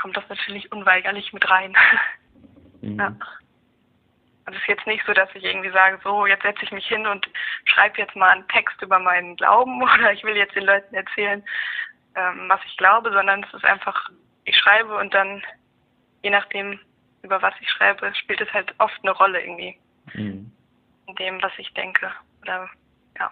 kommt 0.00 0.16
das 0.16 0.28
natürlich 0.28 0.70
unweigerlich 0.72 1.32
mit 1.32 1.48
rein. 1.48 1.74
Mhm. 2.84 2.98
Ja. 2.98 3.14
Also 4.44 4.56
es 4.56 4.62
ist 4.62 4.68
jetzt 4.68 4.86
nicht 4.86 5.04
so, 5.06 5.12
dass 5.12 5.28
ich 5.34 5.44
irgendwie 5.44 5.70
sage, 5.70 5.98
so, 6.02 6.26
jetzt 6.26 6.42
setze 6.42 6.64
ich 6.64 6.72
mich 6.72 6.86
hin 6.86 7.06
und 7.06 7.28
schreibe 7.64 7.98
jetzt 7.98 8.16
mal 8.16 8.30
einen 8.30 8.48
Text 8.48 8.80
über 8.82 8.98
meinen 8.98 9.36
Glauben 9.36 9.82
oder 9.82 10.12
ich 10.12 10.24
will 10.24 10.36
jetzt 10.36 10.56
den 10.56 10.64
Leuten 10.64 10.94
erzählen, 10.94 11.42
ähm, 12.16 12.48
was 12.48 12.60
ich 12.66 12.76
glaube, 12.76 13.12
sondern 13.12 13.44
es 13.44 13.54
ist 13.54 13.64
einfach, 13.64 14.10
ich 14.44 14.56
schreibe 14.56 14.96
und 14.96 15.14
dann, 15.14 15.42
je 16.22 16.30
nachdem, 16.30 16.78
über 17.22 17.40
was 17.40 17.54
ich 17.60 17.70
schreibe, 17.70 18.12
spielt 18.14 18.40
es 18.40 18.52
halt 18.52 18.74
oft 18.78 18.98
eine 19.02 19.12
Rolle 19.12 19.40
irgendwie 19.40 19.76
Mhm. 20.14 20.50
in 21.06 21.14
dem, 21.16 21.42
was 21.42 21.52
ich 21.58 21.72
denke. 21.74 22.10
Oder 22.42 22.68
ja. 23.18 23.30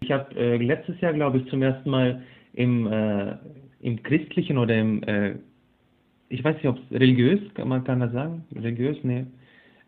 Ich 0.00 0.10
habe 0.10 0.34
äh, 0.34 0.56
letztes 0.56 1.00
Jahr, 1.00 1.12
glaube 1.12 1.38
ich, 1.38 1.46
zum 1.48 1.62
ersten 1.62 1.88
Mal 1.88 2.22
im, 2.54 2.86
äh, 2.86 3.36
im 3.80 4.02
christlichen 4.02 4.58
oder 4.58 4.74
im, 4.74 5.02
äh, 5.04 5.36
ich 6.28 6.42
weiß 6.42 6.56
nicht, 6.56 6.66
ob 6.66 6.78
es 6.78 7.00
religiös, 7.00 7.40
kann 7.54 7.68
man 7.68 7.84
kann 7.84 8.00
das 8.00 8.12
sagen? 8.12 8.44
Religiös? 8.54 8.98
Nee. 9.02 9.26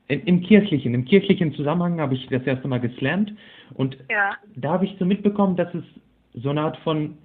Im, 0.08 0.24
Im 0.24 0.42
kirchlichen, 0.42 0.94
im 0.94 1.04
kirchlichen 1.04 1.54
Zusammenhang 1.54 2.00
habe 2.00 2.14
ich 2.14 2.26
das 2.28 2.42
erste 2.44 2.68
Mal 2.68 2.80
geslammt 2.80 3.32
und 3.74 3.96
Ja. 4.10 4.36
da 4.56 4.72
habe 4.72 4.84
ich 4.84 4.96
so 4.98 5.04
mitbekommen, 5.04 5.56
dass 5.56 5.72
es 5.74 5.84
so 6.34 6.50
eine 6.50 6.62
Art 6.62 6.76
von 6.78 7.16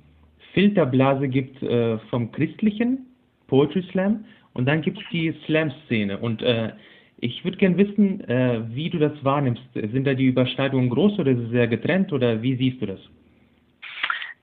Filterblase 0.53 1.27
gibt 1.27 1.61
äh, 1.63 1.97
vom 2.09 2.31
christlichen 2.31 3.07
Poetry 3.47 3.83
Slam 3.91 4.25
und 4.53 4.65
dann 4.65 4.81
gibt 4.81 4.99
es 4.99 5.03
die 5.11 5.33
Slam-Szene 5.45 6.17
und 6.17 6.41
äh, 6.41 6.71
ich 7.19 7.43
würde 7.43 7.57
gern 7.57 7.77
wissen, 7.77 8.21
äh, 8.29 8.61
wie 8.69 8.89
du 8.89 8.99
das 8.99 9.11
wahrnimmst. 9.23 9.63
Sind 9.73 10.05
da 10.05 10.13
die 10.13 10.27
Überschneidungen 10.27 10.89
groß 10.89 11.17
oder 11.19 11.31
ist 11.31 11.39
es 11.39 11.49
sehr 11.49 11.67
getrennt 11.67 12.13
oder 12.13 12.41
wie 12.43 12.55
siehst 12.55 12.81
du 12.81 12.85
das? 12.85 12.99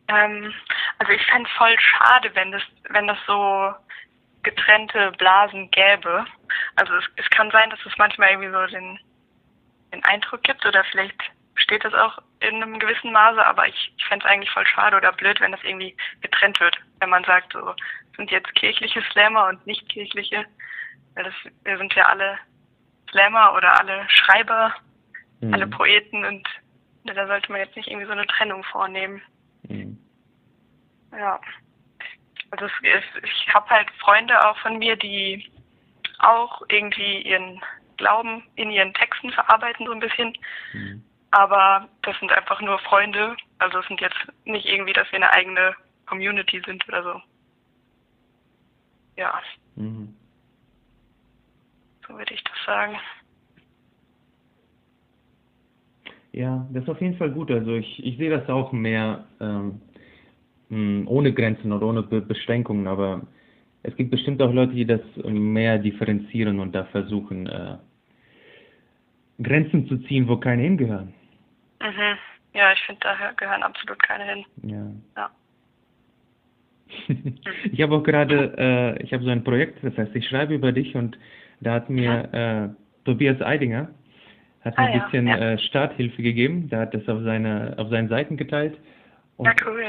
Ähm, 0.08 0.52
also 0.98 1.12
ich 1.12 1.22
fände 1.26 1.48
es 1.48 1.56
voll 1.56 1.74
schade, 1.78 2.30
wenn 2.34 2.50
das, 2.52 2.62
wenn 2.90 3.06
das 3.06 3.18
so 3.26 3.74
getrennte 4.44 5.10
Blasen 5.18 5.70
gäbe. 5.72 6.24
Also 6.76 6.94
es, 6.94 7.04
es 7.16 7.28
kann 7.30 7.50
sein, 7.50 7.70
dass 7.70 7.84
es 7.84 7.92
manchmal 7.98 8.30
irgendwie 8.30 8.50
so 8.50 8.66
den, 8.66 8.98
den 9.92 10.04
Eindruck 10.04 10.42
gibt 10.44 10.64
oder 10.64 10.84
vielleicht 10.84 11.20
besteht 11.54 11.84
das 11.84 11.94
auch 11.94 12.18
in 12.40 12.62
einem 12.62 12.78
gewissen 12.78 13.12
Maße, 13.12 13.44
aber 13.44 13.66
ich, 13.68 13.92
ich 13.96 14.04
fände 14.06 14.24
es 14.24 14.30
eigentlich 14.30 14.50
voll 14.50 14.66
schade 14.66 14.96
oder 14.96 15.12
blöd, 15.12 15.40
wenn 15.40 15.52
das 15.52 15.62
irgendwie 15.62 15.96
getrennt 16.20 16.58
wird. 16.60 16.76
Wenn 17.00 17.10
man 17.10 17.24
sagt, 17.24 17.52
so 17.52 17.70
es 17.70 18.16
sind 18.16 18.30
jetzt 18.30 18.54
kirchliche 18.54 19.02
Slammer 19.12 19.48
und 19.48 19.66
nicht 19.66 19.88
kirchliche. 19.88 20.44
Weil 21.14 21.24
das, 21.24 21.34
wir 21.64 21.78
sind 21.78 21.94
ja 21.94 22.06
alle 22.06 22.38
Slammer 23.10 23.54
oder 23.54 23.78
alle 23.80 24.04
Schreiber, 24.08 24.74
Mhm. 25.40 25.54
alle 25.54 25.66
Poeten 25.66 26.24
und 26.24 26.48
da 27.04 27.26
sollte 27.26 27.52
man 27.52 27.60
jetzt 27.60 27.76
nicht 27.76 27.88
irgendwie 27.88 28.06
so 28.06 28.12
eine 28.12 28.26
Trennung 28.26 28.64
vornehmen. 28.64 29.20
Mhm. 29.68 29.98
Ja. 31.12 31.38
Also 32.54 32.66
es, 32.66 32.72
es, 32.82 33.24
ich 33.24 33.52
habe 33.52 33.68
halt 33.68 33.90
Freunde 33.98 34.32
auch 34.48 34.56
von 34.58 34.78
mir, 34.78 34.94
die 34.94 35.44
auch 36.20 36.62
irgendwie 36.68 37.22
ihren 37.22 37.60
Glauben 37.96 38.44
in 38.54 38.70
ihren 38.70 38.94
Texten 38.94 39.30
verarbeiten 39.32 39.86
so 39.86 39.92
ein 39.92 39.98
bisschen. 39.98 40.36
Mhm. 40.72 41.02
Aber 41.32 41.88
das 42.02 42.16
sind 42.20 42.30
einfach 42.30 42.60
nur 42.60 42.78
Freunde. 42.78 43.36
Also 43.58 43.80
es 43.80 43.88
sind 43.88 44.00
jetzt 44.00 44.16
nicht 44.44 44.66
irgendwie, 44.66 44.92
dass 44.92 45.10
wir 45.10 45.16
eine 45.16 45.32
eigene 45.32 45.74
Community 46.06 46.62
sind 46.64 46.86
oder 46.88 47.02
so. 47.02 47.22
Ja, 49.16 49.40
Mhm. 49.74 50.14
so 52.06 52.16
würde 52.16 52.34
ich 52.34 52.44
das 52.44 52.64
sagen. 52.64 52.96
Ja, 56.30 56.64
das 56.70 56.84
ist 56.84 56.88
auf 56.88 57.00
jeden 57.00 57.16
Fall 57.16 57.30
gut. 57.30 57.50
Also 57.50 57.74
ich, 57.74 58.04
ich 58.04 58.16
sehe 58.16 58.30
das 58.30 58.48
auch 58.48 58.70
mehr 58.70 59.24
ähm, 59.40 59.80
mh, 60.74 61.08
ohne 61.08 61.32
Grenzen 61.32 61.72
oder 61.72 61.86
ohne 61.86 62.02
Be 62.02 62.20
Beschränkungen, 62.20 62.86
aber 62.86 63.22
es 63.82 63.94
gibt 63.96 64.10
bestimmt 64.10 64.42
auch 64.42 64.52
Leute, 64.52 64.74
die 64.74 64.86
das 64.86 65.00
mehr 65.24 65.78
differenzieren 65.78 66.58
und 66.60 66.74
da 66.74 66.84
versuchen, 66.84 67.46
äh, 67.46 67.76
Grenzen 69.42 69.86
zu 69.88 69.98
ziehen, 69.98 70.28
wo 70.28 70.36
keine 70.36 70.62
hingehören. 70.62 71.12
Mhm. 71.80 72.18
Ja, 72.54 72.72
ich 72.72 72.80
finde, 72.82 73.00
da 73.02 73.32
gehören 73.36 73.62
absolut 73.62 74.00
keine 74.02 74.24
hin. 74.24 74.44
Ja. 74.62 74.90
Ja. 75.16 75.30
Ich 77.72 77.82
habe 77.82 77.96
auch 77.96 78.04
gerade, 78.04 78.54
äh, 78.56 79.02
ich 79.02 79.12
habe 79.12 79.24
so 79.24 79.30
ein 79.30 79.42
Projekt, 79.42 79.82
das 79.82 79.96
heißt, 79.96 80.14
ich 80.14 80.28
schreibe 80.28 80.54
über 80.54 80.70
dich 80.70 80.94
und 80.94 81.18
da 81.60 81.74
hat 81.74 81.90
mir 81.90 82.28
äh, 82.32 82.68
Tobias 83.04 83.40
Eidinger 83.42 83.88
hat 84.64 84.78
mir 84.78 84.84
Ah, 84.84 84.86
ein 84.86 84.98
ja, 84.98 85.04
bisschen 85.04 85.26
ja. 85.26 85.36
äh, 85.38 85.58
Starthilfe 85.58 86.22
gegeben. 86.22 86.68
Der 86.68 86.80
hat 86.80 86.94
das 86.94 87.06
auf 87.08 87.22
seine 87.22 87.74
auf 87.76 87.90
seinen 87.90 88.08
Seiten 88.08 88.36
geteilt. 88.36 88.78
Und, 89.36 89.46
Na 89.46 89.54
cool. 89.66 89.82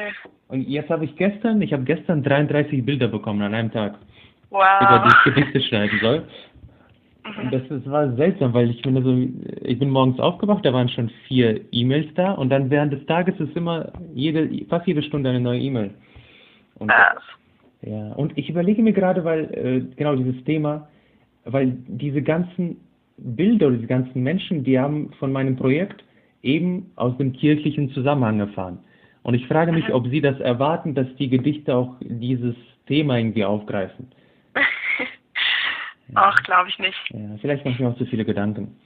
und 0.47 0.67
jetzt 0.67 0.89
habe 0.89 1.05
ich 1.05 1.15
gestern, 1.15 1.61
ich 1.61 1.71
habe 1.73 1.83
gestern 1.83 2.23
33 2.23 2.83
Bilder 2.85 3.07
bekommen 3.07 3.41
an 3.41 3.53
einem 3.53 3.71
Tag, 3.71 3.95
über 4.49 4.59
Wow. 4.59 5.03
die 5.03 5.09
ich 5.09 5.35
Gedichte 5.35 5.61
schreiben 5.61 5.99
soll. 6.01 6.23
Und 7.25 7.45
Mhm. 7.45 7.51
das, 7.51 7.61
das 7.69 7.85
war 7.89 8.11
seltsam, 8.15 8.53
weil 8.53 8.69
ich 8.69 8.81
bin 8.81 9.01
so, 9.03 9.65
ich 9.67 9.79
bin 9.79 9.89
morgens 9.89 10.19
aufgewacht, 10.19 10.63
da 10.65 10.73
waren 10.73 10.89
schon 10.89 11.09
vier 11.27 11.61
E-Mails 11.71 12.07
da 12.15 12.31
und 12.33 12.49
dann 12.49 12.69
während 12.69 12.93
des 12.93 13.05
Tages 13.07 13.39
ist 13.39 13.55
immer 13.55 13.91
jede, 14.13 14.47
fast 14.67 14.85
jede 14.87 15.01
Stunde 15.01 15.29
eine 15.31 15.39
neue 15.39 15.59
E-Mail. 15.59 15.91
Und 16.75 16.89
Krass. 16.89 17.23
ja, 17.81 18.13
und 18.13 18.37
ich 18.37 18.49
überlege 18.49 18.81
mir 18.81 18.93
gerade, 18.93 19.23
weil, 19.23 19.45
äh, 19.53 19.95
genau 19.95 20.15
dieses 20.15 20.43
Thema, 20.43 20.87
weil 21.45 21.75
diese 21.87 22.21
ganzen 22.21 22.77
Bilder 23.17 23.67
oder 23.67 23.77
die 23.77 23.87
ganzen 23.87 24.21
Menschen, 24.21 24.63
die 24.63 24.77
haben 24.79 25.11
von 25.19 25.31
meinem 25.31 25.55
Projekt 25.55 26.03
eben 26.43 26.91
aus 26.95 27.17
dem 27.17 27.33
kirchlichen 27.33 27.89
Zusammenhang 27.91 28.39
erfahren. 28.39 28.79
Und 29.25 29.33
ich 29.33 29.47
frage 29.47 29.71
mich, 29.71 29.91
ob 29.91 30.05
Sie 30.05 30.21
das 30.21 30.39
erwarten, 30.39 30.93
dass 30.93 31.07
die 31.15 31.29
Gedichte 31.29 31.75
auch 31.75 31.95
dieses 31.99 32.55
Thema 32.85 33.17
irgendwie 33.17 33.43
aufgreifen. 33.43 34.11
Ach, 36.13 36.35
glaube 36.43 36.69
ich 36.69 36.77
nicht. 36.77 36.99
Ja, 37.09 37.35
vielleicht 37.41 37.65
mache 37.65 37.73
ich 37.73 37.79
mir 37.79 37.89
auch 37.89 37.97
zu 37.97 38.05
viele 38.05 38.23
Gedanken. 38.23 38.79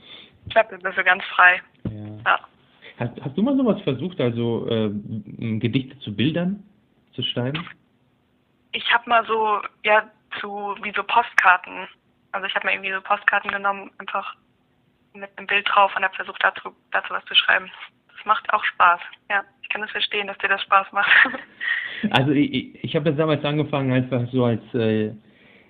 Ich 0.46 0.54
glaube, 0.54 0.72
wir 0.72 0.80
sind 0.80 0.96
so 0.96 1.04
ganz 1.04 1.26
frei. 1.26 1.62
Ja. 1.84 1.92
Ja. 2.26 2.40
Hast, 3.00 3.22
hast 3.22 3.38
du 3.38 3.42
mal 3.42 3.58
sowas 3.58 3.82
versucht, 3.82 4.22
also 4.22 4.66
äh, 4.70 4.90
Gedichte 5.60 6.00
zu 6.00 6.16
Bildern 6.16 6.64
zu 7.12 7.22
schreiben? 7.22 7.68
Ich 8.72 8.90
habe 8.94 9.10
mal 9.10 9.26
so, 9.26 9.60
ja, 9.84 10.10
zu, 10.40 10.48
wie 10.84 10.94
so 10.96 11.04
Postkarten. 11.04 11.86
Also 12.32 12.48
ich 12.48 12.56
habe 12.56 12.66
mir 12.66 12.76
irgendwie 12.76 12.94
so 12.94 13.02
Postkarten 13.02 13.52
genommen, 13.52 13.92
einfach 13.98 14.38
mit 15.14 15.30
einem 15.36 15.48
Bild 15.48 15.68
drauf 15.70 15.94
und 15.98 16.04
habe 16.06 16.16
versucht, 16.16 16.42
dazu, 16.42 16.74
dazu 16.92 17.10
was 17.10 17.26
zu 17.26 17.36
schreiben. 17.36 17.70
Das 18.20 18.26
macht 18.26 18.54
auch 18.54 18.64
Spaß. 18.64 19.00
Ja, 19.30 19.44
ich 19.62 19.70
kann 19.70 19.82
das 19.82 19.92
verstehen, 19.92 20.28
dass 20.28 20.38
dir 20.40 20.50
das 20.50 20.62
Spaß 20.64 20.92
macht. 20.92 21.10
Also 22.12 22.32
ich, 22.32 22.82
ich, 22.82 22.96
habe 22.96 23.10
das 23.10 23.18
damals 23.18 23.44
angefangen 23.44 23.92
einfach 23.92 24.26
so 24.32 24.46
als 24.46 24.62
äh, 24.74 25.12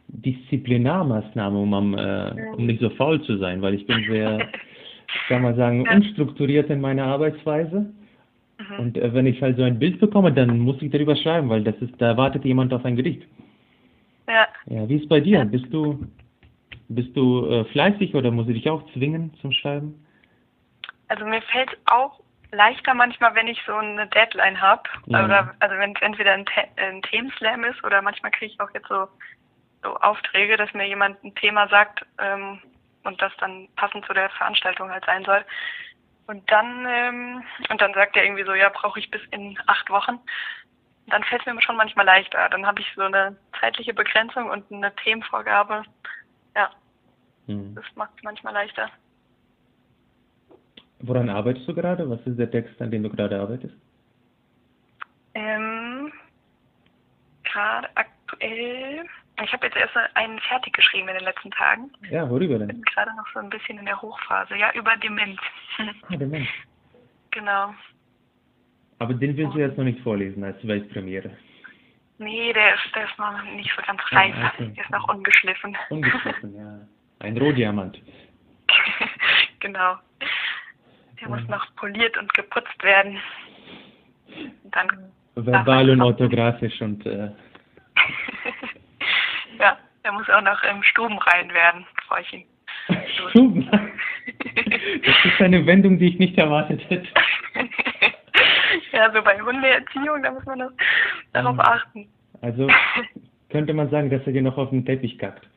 Disziplinarmaßnahme, 0.09 1.57
um, 1.57 1.73
am, 1.73 1.97
äh, 1.97 2.51
um 2.55 2.67
nicht 2.67 2.81
so 2.81 2.91
faul 2.91 3.19
zu 3.23 3.37
sein, 3.37 3.63
weil 3.63 3.73
ich 3.73 3.87
bin 3.87 4.05
sehr, 4.07 4.47
kann 5.27 5.41
man 5.41 5.55
sagen, 5.55 5.85
Ja. 5.85 5.93
unstrukturiert 5.93 6.69
in 6.69 6.81
meiner 6.81 7.05
Arbeitsweise. 7.05 7.91
Mhm. 8.59 8.79
Und 8.79 8.97
äh, 8.99 9.11
wenn 9.11 9.25
ich 9.25 9.41
halt 9.41 9.57
so 9.57 9.63
ein 9.63 9.79
Bild 9.79 9.99
bekomme, 9.99 10.31
dann 10.31 10.59
muss 10.59 10.79
ich 10.83 10.91
darüber 10.91 11.15
schreiben, 11.15 11.49
weil 11.49 11.63
das 11.63 11.75
ist, 11.77 11.99
da 11.99 12.15
wartet 12.15 12.45
jemand 12.45 12.71
auf 12.75 12.85
ein 12.85 12.95
Gedicht. 12.95 13.23
ja, 14.27 14.47
Ja, 14.67 14.87
wie 14.87 14.97
ist 14.97 15.03
es 15.03 15.09
bei 15.09 15.21
dir? 15.21 15.43
Bist 15.45 15.65
du, 15.71 16.05
bist 16.89 17.17
du 17.17 17.47
äh, 17.47 17.65
fleißig 17.65 18.13
oder 18.13 18.29
muss 18.29 18.47
ich 18.49 18.53
dich 18.53 18.69
auch 18.69 18.83
zwingen 18.93 19.33
zum 19.41 19.51
Schreiben? 19.51 19.95
also 21.09 21.25
mir 21.25 21.41
fällt 21.41 21.75
auch 21.85 22.21
leichter 22.51 22.93
manchmal, 22.93 23.35
wenn 23.35 23.47
ich 23.47 23.61
so 23.65 23.75
eine 23.75 24.07
Deadline 24.07 24.59
habe. 24.59 24.83
Ja. 25.05 25.25
Oder 25.25 25.55
also 25.59 25.77
wenn 25.77 25.95
es 25.95 26.01
entweder 26.01 26.33
ein, 26.33 26.45
The 26.45 26.81
ein 26.81 27.01
Themenslam 27.01 27.63
ist 27.63 27.83
oder 27.83 28.01
manchmal 28.01 28.31
kriege 28.31 28.53
ich 28.53 28.59
auch 28.59 28.71
jetzt 28.73 28.87
so, 28.87 29.07
so 29.83 29.95
Aufträge, 29.97 30.57
dass 30.57 30.73
mir 30.73 30.87
jemand 30.87 31.23
ein 31.23 31.35
Thema 31.35 31.67
sagt 31.67 32.05
ähm, 32.17 32.61
und 33.03 33.21
das 33.21 33.31
dann 33.37 33.67
passend 33.75 34.05
zu 34.05 34.13
der 34.13 34.29
Veranstaltung 34.31 34.89
halt 34.89 35.05
sein 35.05 35.23
soll. 35.25 35.43
Und 36.27 36.49
dann 36.51 36.85
ähm, 36.87 37.43
und 37.69 37.81
dann 37.81 37.93
sagt 37.93 38.15
er 38.15 38.23
irgendwie 38.23 38.45
so, 38.45 38.53
ja, 38.53 38.69
brauche 38.69 38.99
ich 38.99 39.09
bis 39.09 39.21
in 39.31 39.57
acht 39.67 39.89
Wochen. 39.89 40.19
Dann 41.07 41.23
fällt 41.23 41.45
es 41.45 41.51
mir 41.51 41.61
schon 41.61 41.77
manchmal 41.77 42.05
leichter. 42.05 42.49
Dann 42.49 42.67
habe 42.67 42.81
ich 42.81 42.93
so 42.95 43.01
eine 43.01 43.35
zeitliche 43.59 43.93
Begrenzung 43.93 44.49
und 44.49 44.71
eine 44.71 44.95
Themenvorgabe. 44.97 45.83
Ja, 46.55 46.69
Hm. 47.49 47.73
das 47.73 47.85
macht 47.95 48.11
es 48.15 48.23
manchmal 48.23 48.53
leichter. 48.53 48.91
Woran 51.01 51.29
arbeitest 51.29 51.67
du 51.67 51.73
gerade? 51.73 52.09
Was 52.09 52.19
ist 52.25 52.37
der 52.37 52.51
Text, 52.51 52.81
an 52.81 52.91
dem 52.91 53.03
du 53.03 53.09
gerade 53.09 53.39
arbeitest? 53.39 53.73
Ähm, 55.33 56.11
gerade 57.43 57.87
aktuell. 57.95 59.05
Ich 59.41 59.53
habe 59.53 59.67
jetzt 59.67 59.77
erst 59.77 59.95
einen 60.15 60.39
fertig 60.39 60.73
geschrieben 60.73 61.07
in 61.07 61.15
den 61.15 61.23
letzten 61.23 61.51
Tagen. 61.51 61.91
Ja, 62.09 62.29
worüber 62.29 62.59
denn? 62.59 62.67
Bin 62.67 62.81
gerade 62.81 63.15
noch 63.15 63.27
so 63.33 63.39
ein 63.39 63.49
bisschen 63.49 63.77
in 63.77 63.85
der 63.85 64.01
Hochphase. 64.01 64.55
Ja, 64.57 64.73
über 64.73 64.97
Demenz. 64.97 65.39
Ah, 65.77 66.17
der 66.17 66.27
Mensch. 66.27 66.49
genau. 67.31 67.73
Aber 68.99 69.13
den 69.13 69.37
willst 69.37 69.55
du 69.55 69.59
jetzt 69.59 69.77
noch 69.77 69.85
nicht 69.85 70.01
vorlesen 70.01 70.43
als 70.43 70.65
Weltpremiere. 70.67 71.31
Nee, 72.17 72.51
der 72.51 72.75
ist, 72.75 72.93
der 72.93 73.05
ist 73.05 73.17
noch 73.17 73.41
nicht 73.43 73.71
so 73.73 73.81
ganz 73.87 74.01
reif. 74.11 74.35
Ah, 74.37 74.51
okay. 74.53 74.73
Der 74.75 74.83
ist 74.83 74.91
noch 74.91 75.07
ungeschliffen. 75.07 75.77
Ungeschliffen, 75.89 76.53
ja. 76.53 76.79
Ein 77.19 77.37
Rohdiamant. 77.37 78.01
genau. 79.61 79.97
Der 81.21 81.29
muss 81.29 81.47
noch 81.47 81.65
poliert 81.75 82.17
und 82.17 82.33
geputzt 82.33 82.83
werden. 82.83 83.17
Dann, 84.71 85.11
Verbal 85.35 85.89
und 85.89 86.01
orthografisch 86.01 86.81
und 86.81 87.05
äh, 87.05 87.29
ja, 89.59 89.77
der 90.03 90.11
muss 90.11 90.29
auch 90.29 90.41
noch 90.41 90.61
im 90.63 90.83
stubenrein 90.83 91.53
werden, 91.53 91.85
bevor 91.95 92.19
ich 92.19 92.33
ihn. 92.33 92.45
Stuben. 93.31 93.69
Das 95.05 95.25
ist 95.25 95.41
eine 95.41 95.65
Wendung, 95.65 95.99
die 95.99 96.09
ich 96.09 96.19
nicht 96.19 96.37
erwartet 96.37 96.81
hätte. 96.89 97.07
ja, 98.91 99.11
so 99.11 99.21
bei 99.21 99.39
Hundeerziehung, 99.39 100.23
da 100.23 100.31
muss 100.31 100.45
man 100.45 100.59
das, 100.59 100.71
darauf 101.33 101.55
Mhm. 101.55 101.59
achten. 101.61 102.07
Also 102.41 102.67
könnte 103.49 103.73
man 103.73 103.89
sagen, 103.89 104.09
dass 104.09 104.25
er 104.25 104.33
dir 104.33 104.41
noch 104.41 104.57
auf 104.57 104.69
den 104.69 104.85
Teppich 104.85 105.17
kackt. 105.17 105.47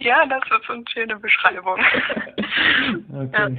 Ja, 0.00 0.26
das 0.26 0.40
ist 0.42 0.66
so 0.66 0.72
eine 0.72 0.84
schöne 0.92 1.16
Beschreibung. 1.16 1.78
Okay. 3.12 3.56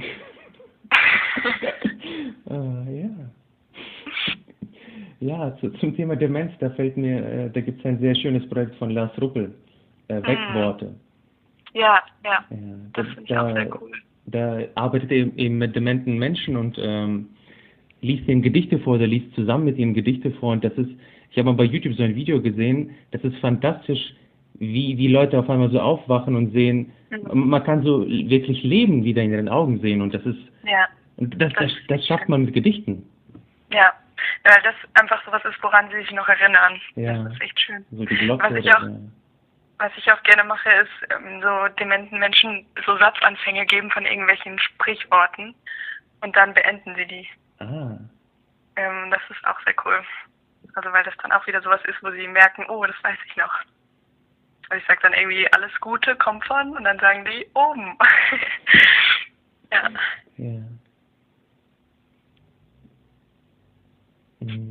ah, 2.50 2.84
ja. 2.90 3.10
Ja, 5.20 5.56
zu, 5.60 5.70
zum 5.74 5.94
Thema 5.96 6.16
Demenz, 6.16 6.52
da 6.58 6.70
fällt 6.70 6.96
mir, 6.96 7.24
äh, 7.24 7.50
da 7.50 7.60
gibt 7.60 7.78
es 7.78 7.86
ein 7.86 7.98
sehr 8.00 8.14
schönes 8.14 8.46
Projekt 8.48 8.74
von 8.76 8.90
Lars 8.90 9.10
Ruppel, 9.20 9.54
äh, 10.08 10.16
Wegworte. 10.16 10.94
Ja, 11.74 12.02
ja, 12.24 12.44
Ja, 12.50 12.56
das 12.92 13.06
da- 13.06 13.14
finde 13.14 13.22
ich 13.24 13.36
auch 13.38 13.52
sehr 13.54 13.80
cool. 13.82 13.92
Da 14.26 14.58
arbeitet 14.74 15.10
er 15.10 15.18
eben 15.38 15.58
mit 15.58 15.74
dementen 15.74 16.18
Menschen 16.18 16.56
und 16.56 16.76
ähm, 16.80 17.28
liest 18.02 18.28
ihnen 18.28 18.42
Gedichte 18.42 18.78
vor, 18.80 18.98
der 18.98 19.06
liest 19.08 19.34
zusammen 19.34 19.64
mit 19.64 19.78
ihnen 19.78 19.94
Gedichte 19.94 20.30
vor 20.32 20.52
und 20.52 20.62
das 20.64 20.72
ist, 20.74 20.90
ich 21.30 21.38
habe 21.38 21.46
mal 21.50 21.56
bei 21.56 21.64
YouTube 21.64 21.94
so 21.94 22.02
ein 22.02 22.14
Video 22.14 22.40
gesehen, 22.42 22.90
das 23.12 23.22
ist 23.24 23.36
fantastisch, 23.38 24.14
wie, 24.54 24.96
wie 24.98 25.08
Leute 25.08 25.38
auf 25.38 25.48
einmal 25.50 25.70
so 25.70 25.80
aufwachen 25.80 26.36
und 26.36 26.52
sehen, 26.52 26.92
Mhm. 27.10 27.48
man 27.50 27.62
kann 27.64 27.82
so 27.82 28.06
wirklich 28.08 28.62
Leben 28.62 29.04
wieder 29.04 29.22
in 29.22 29.32
ihren 29.32 29.48
Augen 29.50 29.80
sehen 29.80 30.00
und 30.00 30.14
das 30.14 30.24
ist, 30.24 30.38
Ja, 30.64 30.88
und 31.18 31.38
das, 31.40 31.52
das, 31.54 31.70
das 31.88 32.06
schafft 32.06 32.28
man 32.28 32.44
mit 32.46 32.54
Gedichten. 32.54 33.06
ja. 33.70 33.92
Weil 34.44 34.62
das 34.62 34.74
einfach 35.00 35.24
so 35.24 35.32
was 35.32 35.44
ist, 35.44 35.60
woran 35.62 35.88
sie 35.90 35.96
sich 35.98 36.10
noch 36.12 36.28
erinnern. 36.28 36.80
Ja. 36.94 37.22
Das 37.24 37.32
ist 37.34 37.40
echt 37.42 37.60
schön. 37.60 37.84
So 37.90 38.04
die 38.04 38.16
Glocke. 38.16 38.44
Was 38.44 38.54
ich 38.64 38.74
auch- 38.74 38.80
so. 38.82 39.10
Was 39.78 39.92
ich 39.96 40.12
auch 40.12 40.22
gerne 40.22 40.44
mache, 40.44 40.68
ist 40.70 40.90
ähm, 41.10 41.40
so 41.42 41.68
dementen 41.78 42.18
Menschen 42.20 42.64
so 42.86 42.96
Satzanfänge 42.98 43.66
geben 43.66 43.90
von 43.90 44.04
irgendwelchen 44.06 44.58
Sprichworten 44.60 45.54
und 46.22 46.36
dann 46.36 46.54
beenden 46.54 46.94
sie 46.96 47.06
die. 47.06 47.26
Ah, 47.58 47.98
Ähm, 48.76 49.10
das 49.10 49.20
ist 49.28 49.44
auch 49.44 49.58
sehr 49.64 49.74
cool. 49.84 50.00
Also 50.74 50.92
weil 50.92 51.02
das 51.04 51.14
dann 51.22 51.32
auch 51.32 51.46
wieder 51.48 51.60
sowas 51.62 51.80
ist, 51.86 52.00
wo 52.02 52.10
sie 52.12 52.26
merken, 52.28 52.64
oh, 52.68 52.84
das 52.86 52.96
weiß 53.02 53.18
ich 53.26 53.36
noch. 53.36 53.52
Also 54.72 54.80
ich 54.80 54.88
sage 54.88 55.00
dann 55.02 55.12
irgendwie, 55.12 55.46
alles 55.52 55.70
Gute 55.80 56.16
kommt 56.16 56.46
von 56.46 56.74
und 56.74 56.84
dann 56.84 56.98
sagen 56.98 57.26
die 57.26 57.46
oben. 57.52 57.94
ja. 59.70 59.90
ja. 60.38 60.62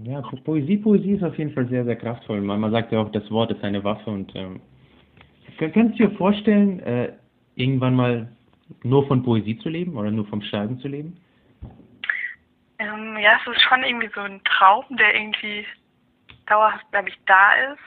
Ja, 0.04 0.22
Po- 0.22 0.38
Poesie, 0.38 0.78
Poesie 0.78 1.12
ist 1.14 1.24
auf 1.24 1.38
jeden 1.38 1.54
Fall 1.54 1.68
sehr, 1.68 1.86
sehr 1.86 1.96
kraftvoll. 1.96 2.42
Man, 2.42 2.60
man 2.60 2.72
sagt 2.72 2.92
ja 2.92 3.00
auch, 3.00 3.12
das 3.12 3.30
Wort 3.30 3.52
ist 3.52 3.64
eine 3.64 3.84
Waffe 3.84 4.10
und 4.10 4.36
ähm, 4.36 4.60
kann- 5.60 5.72
kannst 5.72 6.00
du 6.00 6.08
dir 6.08 6.18
vorstellen, 6.18 6.80
äh, 6.80 7.14
irgendwann 7.54 7.94
mal 7.96 8.36
nur 8.82 9.08
von 9.08 9.22
Poesie 9.22 9.60
zu 9.60 9.70
leben 9.70 9.96
oder 9.98 10.10
nur 10.10 10.26
vom 10.26 10.42
Schreiben 10.42 10.80
zu 10.80 10.88
leben? 10.88 11.16
Ähm, 12.80 13.20
ja, 13.20 13.40
es 13.40 13.56
ist 13.56 13.62
schon 13.62 13.84
irgendwie 13.84 14.10
so 14.16 14.22
ein 14.22 14.44
Traum, 14.46 14.84
der 14.98 15.14
irgendwie 15.14 15.64
dauerhaft, 16.48 16.90
glaube 16.92 17.10
ich, 17.10 17.20
da 17.28 17.54
ist. 17.72 17.80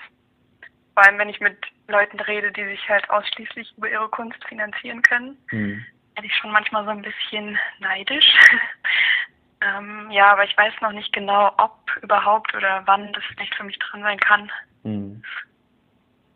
Vor 0.94 1.04
allem, 1.04 1.18
wenn 1.18 1.28
ich 1.28 1.40
mit 1.40 1.56
Leuten 1.88 2.18
rede, 2.20 2.50
die 2.52 2.64
sich 2.64 2.88
halt 2.88 3.08
ausschließlich 3.10 3.74
über 3.76 3.90
ihre 3.90 4.08
Kunst 4.08 4.42
finanzieren 4.48 5.02
können, 5.02 5.36
Hm. 5.50 5.84
bin 6.14 6.24
ich 6.24 6.34
schon 6.36 6.50
manchmal 6.50 6.84
so 6.84 6.90
ein 6.90 7.02
bisschen 7.02 7.58
neidisch. 7.80 8.26
ähm, 9.60 10.10
ja, 10.10 10.32
aber 10.32 10.44
ich 10.44 10.56
weiß 10.56 10.72
noch 10.80 10.92
nicht 10.92 11.12
genau, 11.12 11.52
ob 11.58 11.78
überhaupt 12.02 12.54
oder 12.54 12.82
wann 12.86 13.12
das 13.12 13.22
echt 13.38 13.54
für 13.54 13.64
mich 13.64 13.78
drin 13.78 14.02
sein 14.02 14.18
kann. 14.18 14.50
Hm. 14.84 15.22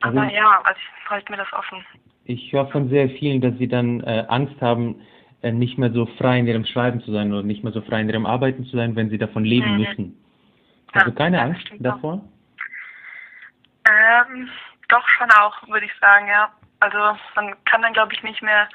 Aber 0.00 0.20
Also- 0.22 0.34
ja, 0.34 0.60
also 0.64 0.80
ich 0.80 1.10
halte 1.10 1.30
mir 1.32 1.38
das 1.38 1.52
offen. 1.52 1.84
Ich 2.24 2.52
höre 2.52 2.66
von 2.68 2.90
sehr 2.90 3.08
vielen, 3.08 3.40
dass 3.40 3.56
sie 3.56 3.68
dann 3.68 4.00
äh, 4.02 4.26
Angst 4.28 4.60
haben, 4.60 5.00
äh, 5.40 5.50
nicht 5.50 5.78
mehr 5.78 5.90
so 5.92 6.04
frei 6.04 6.38
in 6.38 6.46
ihrem 6.46 6.66
Schreiben 6.66 7.00
zu 7.00 7.10
sein 7.10 7.32
oder 7.32 7.42
nicht 7.42 7.64
mehr 7.64 7.72
so 7.72 7.80
frei 7.80 8.02
in 8.02 8.08
ihrem 8.10 8.26
Arbeiten 8.26 8.64
zu 8.66 8.76
sein, 8.76 8.96
wenn 8.96 9.08
sie 9.08 9.16
davon 9.16 9.44
leben 9.44 9.72
Mhm. 9.72 9.78
müssen. 9.78 10.24
Hast 10.92 11.06
du 11.06 11.10
Ja, 11.10 11.16
keine 11.16 11.40
Angst 11.40 11.66
davor? 11.78 12.22
Ähm, 13.90 14.48
doch 14.88 15.06
schon 15.08 15.30
auch, 15.30 15.66
würde 15.68 15.86
ich 15.86 15.94
sagen, 16.00 16.26
ja. 16.28 16.50
Also 16.80 16.98
man 17.34 17.54
kann 17.64 17.82
dann, 17.82 17.92
glaube 17.92 18.12
ich, 18.14 18.22
nicht 18.22 18.42
mehr 18.42 18.68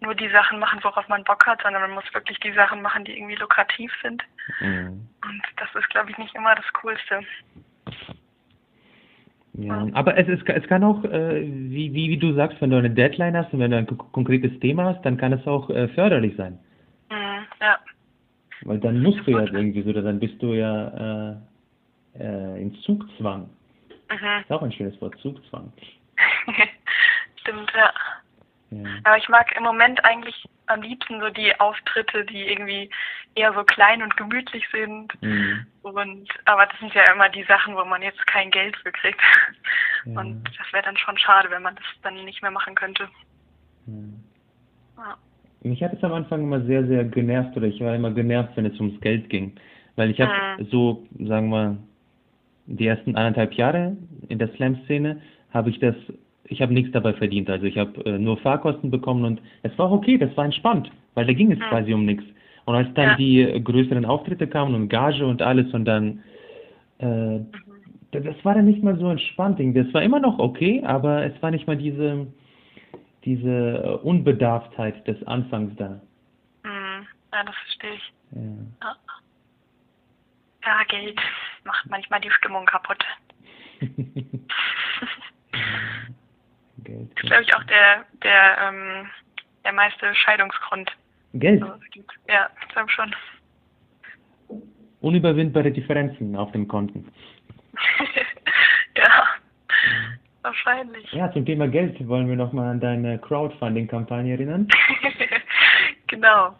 nur 0.00 0.14
die 0.14 0.28
Sachen 0.30 0.58
machen, 0.58 0.80
worauf 0.82 1.06
man 1.08 1.24
Bock 1.24 1.46
hat, 1.46 1.62
sondern 1.62 1.82
man 1.82 1.92
muss 1.92 2.14
wirklich 2.14 2.38
die 2.40 2.52
Sachen 2.52 2.82
machen, 2.82 3.04
die 3.04 3.16
irgendwie 3.16 3.36
lukrativ 3.36 3.92
sind. 4.02 4.22
Mhm. 4.60 5.08
Und 5.24 5.42
das 5.56 5.68
ist, 5.74 5.88
glaube 5.90 6.10
ich, 6.10 6.18
nicht 6.18 6.34
immer 6.34 6.54
das 6.54 6.72
Coolste. 6.72 7.20
Ja, 9.54 9.86
aber 9.92 10.16
es, 10.16 10.26
ist, 10.28 10.48
es 10.48 10.66
kann 10.66 10.82
auch, 10.82 11.04
äh, 11.04 11.42
wie, 11.42 11.92
wie, 11.92 12.08
wie 12.08 12.16
du 12.16 12.32
sagst, 12.34 12.60
wenn 12.60 12.70
du 12.70 12.78
eine 12.78 12.90
Deadline 12.90 13.36
hast 13.36 13.52
und 13.52 13.60
wenn 13.60 13.70
du 13.70 13.76
ein 13.76 13.86
ko- 13.86 13.96
konkretes 13.96 14.58
Thema 14.60 14.86
hast, 14.86 15.02
dann 15.02 15.18
kann 15.18 15.32
es 15.32 15.46
auch 15.46 15.68
äh, 15.68 15.88
förderlich 15.88 16.34
sein. 16.36 16.58
Mhm, 17.10 17.46
ja. 17.60 17.78
Weil 18.62 18.78
dann 18.78 19.02
musst 19.02 19.26
du 19.26 19.32
ja 19.32 19.42
irgendwie 19.42 19.82
so, 19.82 19.92
dann 19.92 20.18
bist 20.18 20.40
du 20.40 20.54
ja 20.54 21.32
äh, 21.32 21.36
äh, 22.18 22.62
in 22.62 22.74
Zugzwang. 22.76 23.50
Mhm. 24.12 24.40
Ist 24.42 24.52
auch 24.52 24.62
ein 24.62 24.72
schönes 24.72 25.00
Wort, 25.00 25.18
Zugzwang. 25.20 25.72
Stimmt, 27.40 27.72
ja. 27.74 27.92
Ja. 28.70 28.88
Aber 29.04 29.18
ich 29.18 29.28
mag 29.28 29.54
im 29.56 29.64
Moment 29.64 30.02
eigentlich 30.04 30.46
am 30.66 30.80
liebsten 30.80 31.20
so 31.20 31.28
die 31.28 31.58
Auftritte, 31.60 32.24
die 32.24 32.48
irgendwie 32.48 32.88
eher 33.34 33.52
so 33.52 33.64
klein 33.64 34.02
und 34.02 34.16
gemütlich 34.16 34.64
sind. 34.72 35.12
Mhm. 35.22 35.66
Und 35.82 36.28
aber 36.46 36.66
das 36.66 36.78
sind 36.78 36.94
ja 36.94 37.02
immer 37.12 37.28
die 37.28 37.44
Sachen, 37.44 37.76
wo 37.76 37.84
man 37.84 38.02
jetzt 38.02 38.26
kein 38.26 38.50
Geld 38.50 38.76
für 38.78 38.92
kriegt. 38.92 39.20
Ja. 40.06 40.20
Und 40.20 40.44
das 40.44 40.72
wäre 40.72 40.84
dann 40.84 40.96
schon 40.96 41.18
schade, 41.18 41.50
wenn 41.50 41.62
man 41.62 41.76
das 41.76 41.84
dann 42.02 42.24
nicht 42.24 42.40
mehr 42.42 42.50
machen 42.50 42.74
könnte. 42.74 43.08
Ja. 44.96 45.16
Mich 45.62 45.82
hat 45.82 45.92
es 45.92 46.02
am 46.02 46.12
Anfang 46.12 46.42
immer 46.42 46.60
sehr, 46.62 46.86
sehr 46.86 47.04
genervt 47.04 47.56
oder 47.56 47.66
ich 47.66 47.80
war 47.80 47.94
immer 47.94 48.10
genervt, 48.10 48.52
wenn 48.56 48.66
es 48.66 48.78
ums 48.80 49.00
Geld 49.00 49.28
ging. 49.28 49.54
Weil 49.96 50.10
ich 50.10 50.20
habe 50.20 50.32
mhm. 50.32 50.66
so, 50.70 51.06
sagen 51.20 51.50
wir, 51.50 51.76
die 52.66 52.86
ersten 52.86 53.16
anderthalb 53.16 53.54
Jahre 53.54 53.96
in 54.28 54.38
der 54.38 54.48
Slam-Szene 54.54 55.20
habe 55.52 55.70
ich 55.70 55.78
das 55.78 55.94
ich 56.52 56.60
habe 56.60 56.74
nichts 56.74 56.92
dabei 56.92 57.14
verdient. 57.14 57.48
Also 57.50 57.66
ich 57.66 57.78
habe 57.78 58.04
äh, 58.04 58.18
nur 58.18 58.36
Fahrkosten 58.38 58.90
bekommen 58.90 59.24
und 59.24 59.40
es 59.62 59.76
war 59.78 59.90
okay, 59.90 60.18
das 60.18 60.36
war 60.36 60.44
entspannt, 60.44 60.90
weil 61.14 61.26
da 61.26 61.32
ging 61.32 61.50
es 61.50 61.58
mhm. 61.58 61.64
quasi 61.64 61.94
um 61.94 62.04
nichts. 62.04 62.24
Und 62.64 62.74
als 62.74 62.92
dann 62.94 63.10
ja. 63.10 63.16
die 63.16 63.40
äh, 63.40 63.60
größeren 63.60 64.04
Auftritte 64.04 64.46
kamen 64.46 64.74
und 64.74 64.88
Gage 64.88 65.26
und 65.26 65.42
alles 65.42 65.72
und 65.74 65.84
dann, 65.84 66.22
äh, 66.98 67.40
das 68.12 68.44
war 68.44 68.54
dann 68.54 68.66
nicht 68.66 68.82
mal 68.82 68.96
so 68.98 69.08
entspannt. 69.08 69.58
Das 69.74 69.92
war 69.94 70.02
immer 70.02 70.20
noch 70.20 70.38
okay, 70.38 70.82
aber 70.84 71.24
es 71.24 71.42
war 71.42 71.50
nicht 71.50 71.66
mal 71.66 71.76
diese, 71.76 72.26
diese 73.24 73.48
äh, 74.02 74.06
Unbedarftheit 74.06 75.06
des 75.06 75.22
Anfangs 75.26 75.74
da. 75.76 76.00
Mhm. 76.64 77.06
Ja, 77.32 77.44
das 77.44 77.54
verstehe 77.54 77.94
ich. 77.94 78.12
Ja. 78.34 78.96
ja, 80.64 80.84
Geld 80.88 81.18
macht 81.64 81.88
manchmal 81.88 82.20
die 82.20 82.30
Stimmung 82.30 82.66
kaputt. 82.66 83.04
Geld. 86.84 87.10
Das 87.14 87.22
ist, 87.22 87.28
glaube 87.28 87.42
ich, 87.42 87.54
auch 87.54 87.64
der, 87.64 88.04
der, 88.22 88.58
ähm, 88.68 89.10
der 89.64 89.72
meiste 89.72 90.14
Scheidungsgrund. 90.14 90.90
Geld? 91.34 91.62
ja, 92.28 92.50
ich 92.60 92.68
glaube 92.68 92.90
schon. 92.90 93.14
Unüberwindbare 95.00 95.70
Differenzen 95.72 96.36
auf 96.36 96.52
den 96.52 96.68
Konten. 96.68 97.10
ja, 98.96 99.26
wahrscheinlich. 100.42 101.10
Ja, 101.12 101.32
zum 101.32 101.44
Thema 101.44 101.66
Geld 101.66 102.06
wollen 102.06 102.28
wir 102.28 102.36
nochmal 102.36 102.70
an 102.70 102.80
deine 102.80 103.18
Crowdfunding-Kampagne 103.18 104.34
erinnern. 104.34 104.68
genau. 106.06 106.54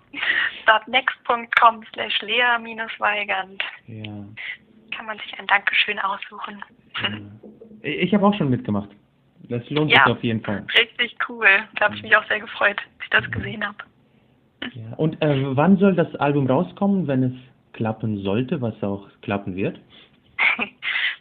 Startnext.com 0.63 1.85
slash 1.93 2.21
lea-weigand. 2.23 3.63
Ja. 3.87 4.25
Kann 4.97 5.07
man 5.07 5.19
sich 5.19 5.39
ein 5.39 5.47
Dankeschön 5.47 5.99
aussuchen. 5.99 6.63
Ja. 7.03 7.09
Ich 7.83 8.15
habe 8.15 8.27
auch 8.27 8.35
schon 8.35 8.51
mitgemacht. 8.51 8.91
Das 9.49 9.69
lohnt 9.71 9.91
ja, 9.91 10.05
sich 10.05 10.13
auf 10.13 10.23
jeden 10.23 10.43
Fall. 10.43 10.65
Richtig 10.79 11.17
cool. 11.29 11.49
Da 11.77 11.87
habe 11.87 11.97
ich 11.97 12.03
mich 12.03 12.17
auch 12.17 12.27
sehr 12.29 12.41
gefreut, 12.41 12.77
dass 12.77 13.05
ich 13.05 13.11
das 13.11 13.31
gesehen 13.31 13.67
habe. 13.67 13.79
Ja. 14.75 14.95
Und 14.97 15.21
äh, 15.21 15.57
wann 15.57 15.77
soll 15.79 15.95
das 15.95 16.15
Album 16.17 16.47
rauskommen, 16.47 17.09
wenn 17.09 17.23
es 17.25 17.33
klappen 17.73 18.23
sollte, 18.23 18.61
was 18.61 18.81
auch 18.83 19.09
klappen 19.23 19.57
wird? 19.57 19.81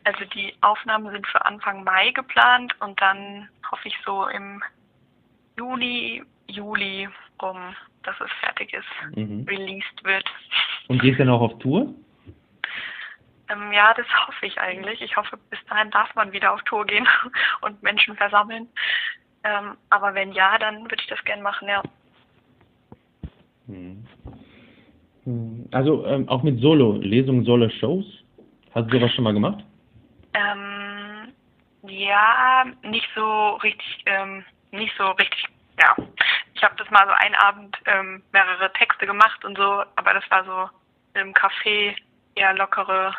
Also 0.03 0.25
die 0.33 0.51
Aufnahmen 0.61 1.11
sind 1.11 1.27
für 1.27 1.45
Anfang 1.45 1.83
Mai 1.83 2.09
geplant 2.09 2.73
und 2.79 2.99
dann 2.99 3.47
hoffe 3.71 3.87
ich 3.87 3.93
so 4.03 4.25
im 4.29 4.63
Juni, 5.59 6.23
Juli 6.47 7.07
rum, 7.39 7.75
dass 8.01 8.15
es 8.19 8.31
fertig 8.39 8.73
ist, 8.73 9.15
mhm. 9.15 9.45
released 9.47 10.03
wird. 10.03 10.25
Und 10.87 11.03
gehst 11.03 11.19
du 11.19 11.25
dann 11.25 11.33
auch 11.33 11.41
auf 11.41 11.59
Tour? 11.59 11.93
Ähm, 13.51 13.71
ja, 13.71 13.93
das 13.93 14.05
hoffe 14.27 14.45
ich 14.45 14.59
eigentlich. 14.59 15.01
Ich 15.01 15.15
hoffe, 15.15 15.37
bis 15.49 15.59
dahin 15.69 15.91
darf 15.91 16.13
man 16.15 16.31
wieder 16.31 16.53
auf 16.53 16.61
Tour 16.63 16.85
gehen 16.85 17.07
und 17.61 17.81
Menschen 17.83 18.15
versammeln. 18.15 18.67
Ähm, 19.43 19.77
aber 19.89 20.13
wenn 20.13 20.31
ja, 20.31 20.57
dann 20.57 20.83
würde 20.83 21.01
ich 21.01 21.07
das 21.07 21.23
gerne 21.23 21.41
machen, 21.41 21.67
ja. 21.67 21.81
Hm. 23.67 24.05
hm. 25.23 25.69
Also 25.71 26.05
ähm, 26.05 26.29
auch 26.29 26.43
mit 26.43 26.59
Solo-Lesungen, 26.59 27.45
Solo-Shows? 27.45 28.05
Hast 28.73 28.89
du 28.89 28.99
sowas 28.99 29.13
schon 29.13 29.23
mal 29.23 29.33
gemacht? 29.33 29.63
Ähm, 30.33 31.33
ja, 31.83 32.65
nicht 32.83 33.07
so 33.15 33.55
richtig, 33.55 34.03
ähm, 34.05 34.45
nicht 34.71 34.95
so 34.97 35.05
richtig, 35.11 35.45
ja. 35.79 35.95
Ich 36.53 36.63
habe 36.63 36.75
das 36.77 36.89
mal 36.91 37.05
so 37.05 37.13
einen 37.13 37.35
Abend 37.35 37.75
ähm, 37.85 38.21
mehrere 38.31 38.71
Texte 38.73 39.07
gemacht 39.07 39.43
und 39.43 39.57
so, 39.57 39.83
aber 39.95 40.13
das 40.13 40.23
war 40.29 40.45
so 40.45 41.19
im 41.19 41.33
Café 41.33 41.95
eher 42.35 42.53
lockere 42.53 43.13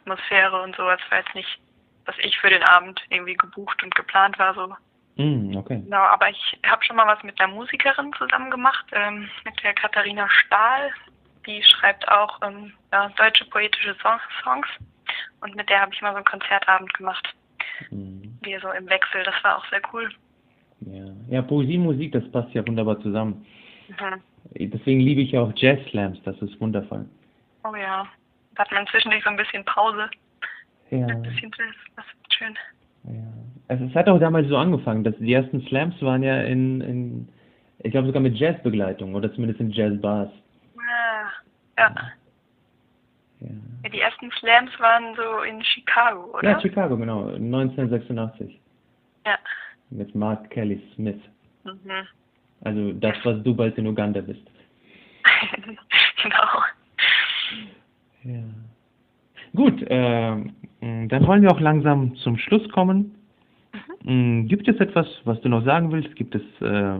Atmosphäre 0.00 0.62
und 0.62 0.76
sowas 0.76 1.00
war 1.10 1.18
jetzt 1.18 1.34
nicht, 1.34 1.60
was 2.06 2.16
ich 2.18 2.36
für 2.38 2.50
den 2.50 2.62
Abend 2.64 3.00
irgendwie 3.10 3.34
gebucht 3.34 3.82
und 3.82 3.94
geplant 3.94 4.38
war 4.38 4.54
so. 4.54 4.74
Mm, 5.22 5.56
okay. 5.56 5.80
Genau, 5.84 6.02
aber 6.02 6.30
ich 6.30 6.58
habe 6.66 6.84
schon 6.84 6.96
mal 6.96 7.06
was 7.06 7.22
mit 7.22 7.40
einer 7.40 7.52
Musikerin 7.52 8.12
zusammen 8.14 8.50
gemacht, 8.50 8.86
ähm, 8.92 9.28
mit 9.44 9.62
der 9.62 9.74
Katharina 9.74 10.28
Stahl. 10.28 10.90
Die 11.46 11.62
schreibt 11.62 12.06
auch 12.08 12.40
ähm, 12.42 12.72
ja, 12.92 13.08
deutsche 13.16 13.44
poetische 13.46 13.96
Songs 14.02 14.66
und 15.40 15.56
mit 15.56 15.68
der 15.68 15.80
habe 15.80 15.92
ich 15.94 16.00
mal 16.02 16.10
so 16.10 16.16
einen 16.16 16.24
Konzertabend 16.24 16.92
gemacht. 16.94 17.28
Mm. 17.90 18.22
Wir 18.42 18.60
so 18.60 18.70
im 18.70 18.88
Wechsel, 18.88 19.22
das 19.24 19.34
war 19.42 19.58
auch 19.58 19.66
sehr 19.70 19.82
cool. 19.92 20.10
Ja, 20.80 21.04
ja 21.28 21.42
Poesie, 21.42 21.78
Musik, 21.78 22.12
das 22.12 22.30
passt 22.32 22.52
ja 22.54 22.66
wunderbar 22.66 23.00
zusammen. 23.00 23.46
Mhm. 23.88 24.22
Deswegen 24.70 25.00
liebe 25.00 25.20
ich 25.20 25.36
auch 25.36 25.52
Jazz 25.54 25.78
Slams, 25.90 26.18
das 26.24 26.40
ist 26.40 26.58
wundervoll. 26.60 27.06
Oh 27.64 27.74
ja, 27.74 28.06
hat 28.60 28.70
man 28.72 28.86
zwischendurch 28.88 29.24
so 29.24 29.30
ein 29.30 29.36
bisschen 29.36 29.64
Pause. 29.64 30.08
Ja. 30.90 31.06
Ein 31.06 31.22
bisschen 31.22 31.50
das 31.96 32.04
ist 32.04 32.34
schön. 32.34 32.58
Ja. 33.04 33.12
Also 33.68 33.84
es 33.84 33.94
hat 33.94 34.08
auch 34.08 34.18
damals 34.18 34.48
so 34.48 34.56
angefangen, 34.56 35.04
dass 35.04 35.16
die 35.18 35.32
ersten 35.32 35.62
Slams 35.68 36.00
waren 36.02 36.22
ja 36.22 36.42
in, 36.42 36.80
in 36.80 37.28
ich 37.78 37.92
glaube 37.92 38.08
sogar 38.08 38.20
mit 38.20 38.36
Jazzbegleitung 38.36 39.14
oder 39.14 39.32
zumindest 39.32 39.60
in 39.60 39.70
Jazzbars. 39.70 40.30
Ah, 40.76 41.30
ja. 41.78 41.94
ja. 43.40 43.48
ja. 43.84 43.88
Die 43.88 44.00
ersten 44.00 44.30
Slams 44.32 44.70
waren 44.78 45.14
so 45.14 45.42
in 45.42 45.62
Chicago, 45.64 46.36
oder? 46.36 46.50
Ja, 46.50 46.60
Chicago, 46.60 46.96
genau, 46.96 47.28
1986. 47.28 48.60
Ja. 49.24 49.38
Mit 49.90 50.14
Mark 50.14 50.50
Kelly 50.50 50.82
Smith. 50.94 51.20
Mhm. 51.64 52.06
Also 52.62 52.92
das, 52.92 53.16
was 53.24 53.42
du 53.42 53.54
bald 53.54 53.78
in 53.78 53.86
Uganda 53.86 54.20
bist. 54.20 54.42
genau. 56.22 56.62
Ja. 58.24 58.42
Gut, 59.54 59.82
äh, 59.82 60.36
dann 60.80 61.26
wollen 61.26 61.42
wir 61.42 61.50
auch 61.50 61.60
langsam 61.60 62.14
zum 62.16 62.38
Schluss 62.38 62.68
kommen. 62.70 63.14
Mhm. 64.04 64.48
Gibt 64.48 64.68
es 64.68 64.78
etwas, 64.78 65.06
was 65.24 65.40
du 65.40 65.48
noch 65.48 65.64
sagen 65.64 65.90
willst? 65.92 66.14
Gibt 66.16 66.34
es 66.34 66.42
äh, 66.60 66.98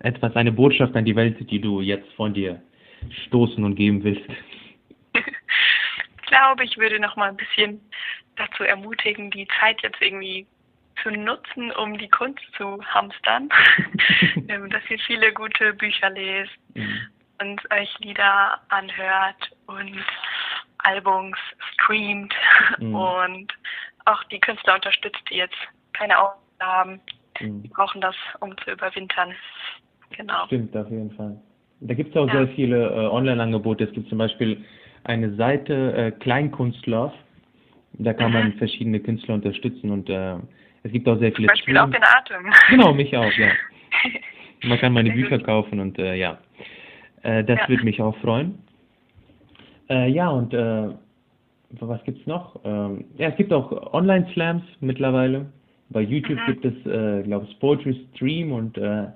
etwas, 0.00 0.34
eine 0.36 0.52
Botschaft 0.52 0.94
an 0.96 1.04
die 1.04 1.16
Welt, 1.16 1.50
die 1.50 1.60
du 1.60 1.80
jetzt 1.80 2.10
von 2.12 2.34
dir 2.34 2.60
stoßen 3.26 3.62
und 3.64 3.74
geben 3.74 4.02
willst? 4.04 4.28
ich 5.14 6.26
glaube, 6.26 6.64
ich 6.64 6.76
würde 6.76 7.00
noch 7.00 7.16
mal 7.16 7.30
ein 7.30 7.36
bisschen 7.36 7.80
dazu 8.36 8.62
ermutigen, 8.62 9.30
die 9.30 9.48
Zeit 9.60 9.82
jetzt 9.82 10.00
irgendwie 10.00 10.46
zu 11.02 11.10
nutzen, 11.10 11.70
um 11.72 11.96
die 11.96 12.08
Kunst 12.08 12.44
zu 12.56 12.82
hamstern. 12.84 13.48
Ähm, 14.48 14.70
dass 14.70 14.82
ihr 14.88 14.98
viele 15.00 15.30
gute 15.34 15.74
Bücher 15.74 16.08
lest 16.08 16.56
mhm. 16.72 17.00
und 17.38 17.60
euch 17.70 17.98
Lieder 17.98 18.58
anhört 18.70 19.50
und 19.66 20.02
Albums 20.88 21.36
streamt 21.72 22.34
mhm. 22.78 22.94
und 22.94 23.52
auch 24.06 24.22
die 24.24 24.40
Künstler 24.40 24.76
unterstützt, 24.76 25.22
die 25.30 25.36
jetzt 25.36 25.56
keine 25.92 26.18
Augen 26.18 26.40
haben. 26.60 27.00
Mhm. 27.40 27.62
Die 27.62 27.68
brauchen 27.68 28.00
das, 28.00 28.16
um 28.40 28.56
zu 28.58 28.72
überwintern. 28.72 29.34
Genau. 30.16 30.46
Stimmt, 30.46 30.76
auf 30.76 30.90
jeden 30.90 31.10
Fall. 31.12 31.36
Da 31.80 31.94
gibt 31.94 32.10
es 32.10 32.16
auch 32.16 32.26
ja. 32.28 32.32
sehr 32.32 32.48
viele 32.48 32.86
äh, 32.88 33.06
Online-Angebote. 33.06 33.84
Es 33.84 33.92
gibt 33.92 34.08
zum 34.08 34.18
Beispiel 34.18 34.64
eine 35.04 35.34
Seite 35.36 35.94
äh, 35.94 36.10
Kleinkunstlove. 36.12 37.12
Da 37.94 38.12
kann 38.14 38.32
mhm. 38.32 38.38
man 38.38 38.52
verschiedene 38.54 39.00
Künstler 39.00 39.34
unterstützen 39.34 39.90
und 39.90 40.08
äh, 40.08 40.36
es 40.82 40.92
gibt 40.92 41.08
auch 41.08 41.18
sehr 41.18 41.32
viele. 41.32 41.48
Zum 41.48 41.54
Beispiel 41.54 41.74
Stream 41.74 41.88
auch 41.88 41.90
den 41.90 42.02
Atem. 42.02 42.52
Genau, 42.70 42.92
mich 42.92 43.16
auch, 43.16 43.32
ja. 43.32 43.48
Man 44.64 44.78
kann 44.78 44.92
meine 44.92 45.10
Bücher 45.10 45.38
kaufen 45.38 45.78
und 45.78 45.98
äh, 45.98 46.14
ja. 46.14 46.38
Äh, 47.22 47.44
das 47.44 47.58
ja. 47.60 47.68
würde 47.68 47.84
mich 47.84 48.00
auch 48.00 48.16
freuen. 48.18 48.58
Äh, 49.88 50.10
ja, 50.10 50.28
und 50.28 50.52
äh, 50.52 50.88
was 51.80 52.02
gibt's 52.04 52.26
noch? 52.26 52.60
Ähm, 52.64 53.04
ja, 53.16 53.28
es 53.28 53.36
gibt 53.36 53.52
auch 53.52 53.92
Online-Slams 53.92 54.62
mittlerweile. 54.80 55.46
Bei 55.90 56.00
YouTube 56.00 56.38
mhm. 56.38 56.46
gibt 56.46 56.64
es, 56.64 56.86
äh, 56.86 57.22
glaube 57.22 57.46
ich, 57.48 57.58
Poetry 57.60 58.06
Stream 58.14 58.52
und 58.52 58.76
äh, 58.76 59.06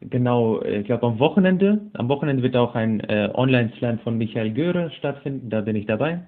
genau, 0.00 0.60
äh, 0.60 0.80
ich 0.80 0.86
glaube 0.86 1.06
am 1.06 1.18
Wochenende, 1.18 1.80
am 1.94 2.08
Wochenende 2.08 2.42
wird 2.42 2.56
auch 2.56 2.74
ein 2.74 3.00
äh, 3.00 3.30
Online-Slam 3.34 3.98
von 4.00 4.18
Michael 4.18 4.52
Göre 4.52 4.90
stattfinden, 4.98 5.48
da 5.50 5.60
bin 5.60 5.76
ich 5.76 5.86
dabei. 5.86 6.20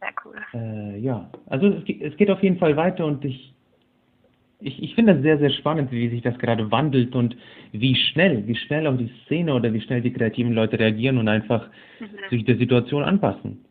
Sehr 0.00 0.12
cool. 0.24 0.36
Äh, 0.54 0.98
ja, 0.98 1.28
also 1.46 1.68
es, 1.68 1.82
es 2.00 2.16
geht 2.16 2.30
auf 2.30 2.42
jeden 2.42 2.58
Fall 2.58 2.76
weiter 2.76 3.06
und 3.06 3.24
ich 3.24 3.53
ich, 4.60 4.82
ich 4.82 4.94
finde 4.94 5.14
das 5.14 5.22
sehr, 5.22 5.38
sehr 5.38 5.50
spannend, 5.50 5.90
wie 5.92 6.08
sich 6.08 6.22
das 6.22 6.38
gerade 6.38 6.70
wandelt 6.70 7.14
und 7.14 7.36
wie 7.72 7.94
schnell, 7.94 8.46
wie 8.46 8.56
schnell 8.56 8.86
auch 8.86 8.96
die 8.96 9.12
Szene 9.24 9.54
oder 9.54 9.72
wie 9.72 9.80
schnell 9.80 10.00
die 10.00 10.12
kreativen 10.12 10.52
Leute 10.52 10.78
reagieren 10.78 11.18
und 11.18 11.28
einfach 11.28 11.68
mhm. 12.00 12.08
sich 12.30 12.44
der 12.44 12.56
Situation 12.56 13.02
anpassen. 13.02 13.64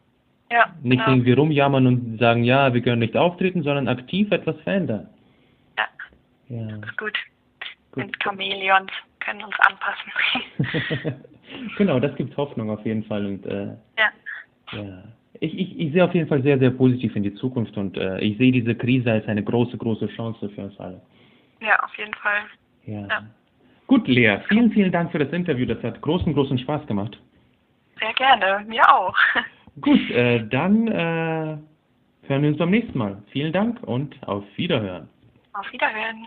Ja, 0.52 0.72
nicht 0.84 1.00
genau. 1.00 1.10
irgendwie 1.10 1.32
rumjammern 1.32 1.88
und 1.88 2.20
sagen, 2.20 2.44
ja, 2.44 2.74
wir 2.74 2.82
können 2.82 3.00
nicht 3.00 3.18
auftreten, 3.18 3.64
sondern 3.64 3.88
aktiv 3.88 4.32
etwas 4.32 4.56
verändern. 4.62 5.10
Ja. 5.78 5.86
ja. 6.56 6.78
Das 6.78 6.90
ist 6.90 6.98
gut. 6.98 7.18
Gut. 7.92 8.04
Und 8.04 8.24
Chamäleons 8.24 8.92
können 9.20 9.44
uns 9.44 9.56
anpassen. 9.60 11.16
genau, 11.78 12.00
das 12.00 12.16
gibt 12.16 12.36
Hoffnung 12.38 12.70
auf 12.70 12.86
jeden 12.86 13.04
Fall. 13.04 13.26
Und, 13.26 13.46
äh, 13.46 13.68
ja. 13.98 14.12
ja. 14.74 15.04
Ich, 15.44 15.60
ich, 15.60 15.78
ich 15.78 15.92
sehe 15.92 16.06
auf 16.06 16.14
jeden 16.14 16.30
Fall 16.30 16.42
sehr, 16.42 16.58
sehr 16.58 16.70
positiv 16.70 17.18
in 17.18 17.24
die 17.24 17.34
Zukunft 17.34 17.76
und 17.76 17.98
äh, 17.98 18.18
ich 18.20 18.38
sehe 18.38 18.54
diese 18.54 18.76
Krise 18.76 19.12
als 19.12 19.28
eine 19.28 19.44
große, 19.44 19.78
große 19.78 20.08
Chance 20.16 20.50
für 20.50 20.62
uns 20.62 20.80
alle. 20.80 21.02
Ja, 21.60 21.78
auf 21.84 21.94
jeden 21.98 22.14
Fall. 22.14 22.44
Ja. 22.86 23.08
ja. 23.08 23.24
Gut, 23.88 24.08
Lea, 24.08 24.38
vielen, 24.48 24.72
vielen 24.72 24.92
Dank 24.94 25.12
für 25.12 25.20
das 25.20 25.34
Interview. 25.34 25.66
Das 25.66 25.84
hat 25.84 26.00
großen, 26.02 26.34
großen 26.34 26.58
Spaß 26.60 26.88
gemacht. 26.88 27.20
Sehr 28.00 28.14
gerne, 28.14 28.66
mir 28.70 28.90
auch. 28.90 29.16
Gut, 29.82 30.10
äh, 30.12 30.48
dann 30.48 30.88
äh, 30.88 31.58
hören 32.28 32.42
wir 32.42 32.50
uns 32.50 32.58
beim 32.58 32.72
nächsten 32.72 32.98
Mal. 32.98 33.22
Vielen 33.32 33.52
Dank 33.52 33.84
und 33.84 34.16
auf 34.26 34.46
Wiederhören. 34.56 35.10
Auf 35.52 35.70
Wiederhören. 35.74 36.26